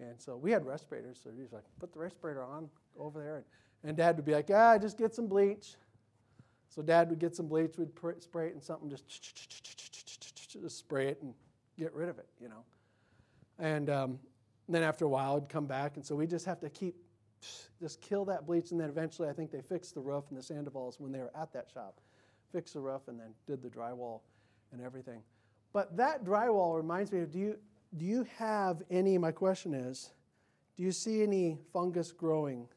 And 0.00 0.20
so 0.20 0.36
we 0.36 0.50
had 0.50 0.66
respirators, 0.66 1.20
so 1.22 1.30
he's 1.36 1.52
like, 1.52 1.62
put 1.78 1.92
the 1.92 2.00
respirator 2.00 2.42
on 2.42 2.68
over 2.98 3.22
there. 3.22 3.36
And, 3.36 3.44
and 3.84 3.96
dad 3.96 4.16
would 4.16 4.24
be 4.24 4.32
like, 4.32 4.50
ah, 4.52 4.76
just 4.78 4.98
get 4.98 5.14
some 5.14 5.28
bleach. 5.28 5.74
So 6.68 6.82
dad 6.82 7.08
would 7.10 7.20
get 7.20 7.36
some 7.36 7.46
bleach, 7.46 7.78
we'd 7.78 7.92
spray 8.20 8.48
it 8.48 8.54
and 8.54 8.62
something, 8.62 8.90
just, 8.90 9.08
just 10.60 10.78
spray 10.78 11.08
it 11.08 11.22
and 11.22 11.32
get 11.78 11.94
rid 11.94 12.08
of 12.08 12.18
it, 12.18 12.26
you 12.40 12.48
know. 12.48 12.64
And 13.60 13.88
um, 13.88 14.18
then 14.68 14.82
after 14.82 15.04
a 15.04 15.08
while, 15.08 15.36
it'd 15.36 15.48
come 15.48 15.66
back. 15.66 15.96
And 15.96 16.04
so 16.04 16.16
we 16.16 16.26
just 16.26 16.46
have 16.46 16.58
to 16.60 16.70
keep, 16.70 16.96
just 17.80 18.00
kill 18.00 18.24
that 18.26 18.46
bleach. 18.46 18.70
And 18.70 18.80
then 18.80 18.88
eventually, 18.88 19.28
I 19.28 19.32
think 19.32 19.50
they 19.50 19.60
fixed 19.60 19.94
the 19.94 20.00
roof 20.00 20.24
and 20.30 20.38
the 20.38 20.42
Sandovals 20.42 21.00
when 21.00 21.12
they 21.12 21.20
were 21.20 21.32
at 21.36 21.52
that 21.52 21.68
shop. 21.72 22.00
Fixed 22.52 22.74
the 22.74 22.80
roof 22.80 23.02
and 23.08 23.18
then 23.18 23.34
did 23.46 23.62
the 23.62 23.68
drywall 23.68 24.20
and 24.72 24.80
everything. 24.80 25.22
But 25.72 25.96
that 25.96 26.24
drywall 26.24 26.76
reminds 26.76 27.10
me 27.10 27.20
of 27.20 27.30
do 27.30 27.38
you, 27.38 27.58
do 27.96 28.04
you 28.04 28.26
have 28.38 28.82
any, 28.90 29.18
my 29.18 29.32
question 29.32 29.74
is, 29.74 30.12
do 30.76 30.82
you 30.82 30.92
see 30.92 31.22
any 31.22 31.58
fungus 31.72 32.12
growing 32.12 32.68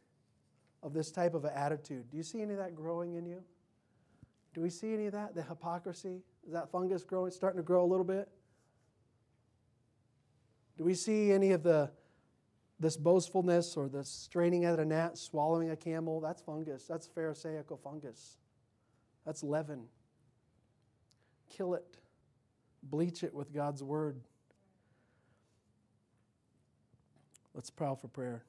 of 0.83 0.93
this 0.93 1.11
type 1.11 1.33
of 1.33 1.45
attitude? 1.45 2.09
Do 2.09 2.17
you 2.17 2.23
see 2.23 2.41
any 2.41 2.53
of 2.53 2.59
that 2.59 2.75
growing 2.75 3.15
in 3.15 3.25
you? 3.25 3.43
Do 4.53 4.61
we 4.61 4.69
see 4.69 4.93
any 4.93 5.05
of 5.05 5.13
that? 5.13 5.35
The 5.35 5.43
hypocrisy? 5.43 6.21
Is 6.45 6.53
that 6.53 6.71
fungus 6.71 7.03
growing, 7.03 7.31
starting 7.31 7.59
to 7.59 7.63
grow 7.63 7.83
a 7.83 7.85
little 7.85 8.05
bit? 8.05 8.29
Do 10.77 10.83
we 10.83 10.93
see 10.93 11.31
any 11.31 11.51
of 11.51 11.63
the 11.63 11.91
this 12.79 12.97
boastfulness 12.97 13.75
or 13.75 13.87
this 13.89 14.09
straining 14.09 14.65
at 14.65 14.79
a 14.79 14.85
gnat, 14.85 15.17
swallowing 15.17 15.71
a 15.71 15.75
camel? 15.75 16.21
That's 16.21 16.41
fungus. 16.41 16.85
That's 16.85 17.07
Pharisaical 17.07 17.77
fungus. 17.77 18.37
That's 19.25 19.43
leaven. 19.43 19.85
Kill 21.49 21.73
it. 21.73 21.97
Bleach 22.83 23.23
it 23.23 23.33
with 23.33 23.53
God's 23.53 23.83
word. 23.83 24.19
Let's 27.53 27.69
pray 27.69 27.93
for 27.99 28.07
prayer. 28.07 28.43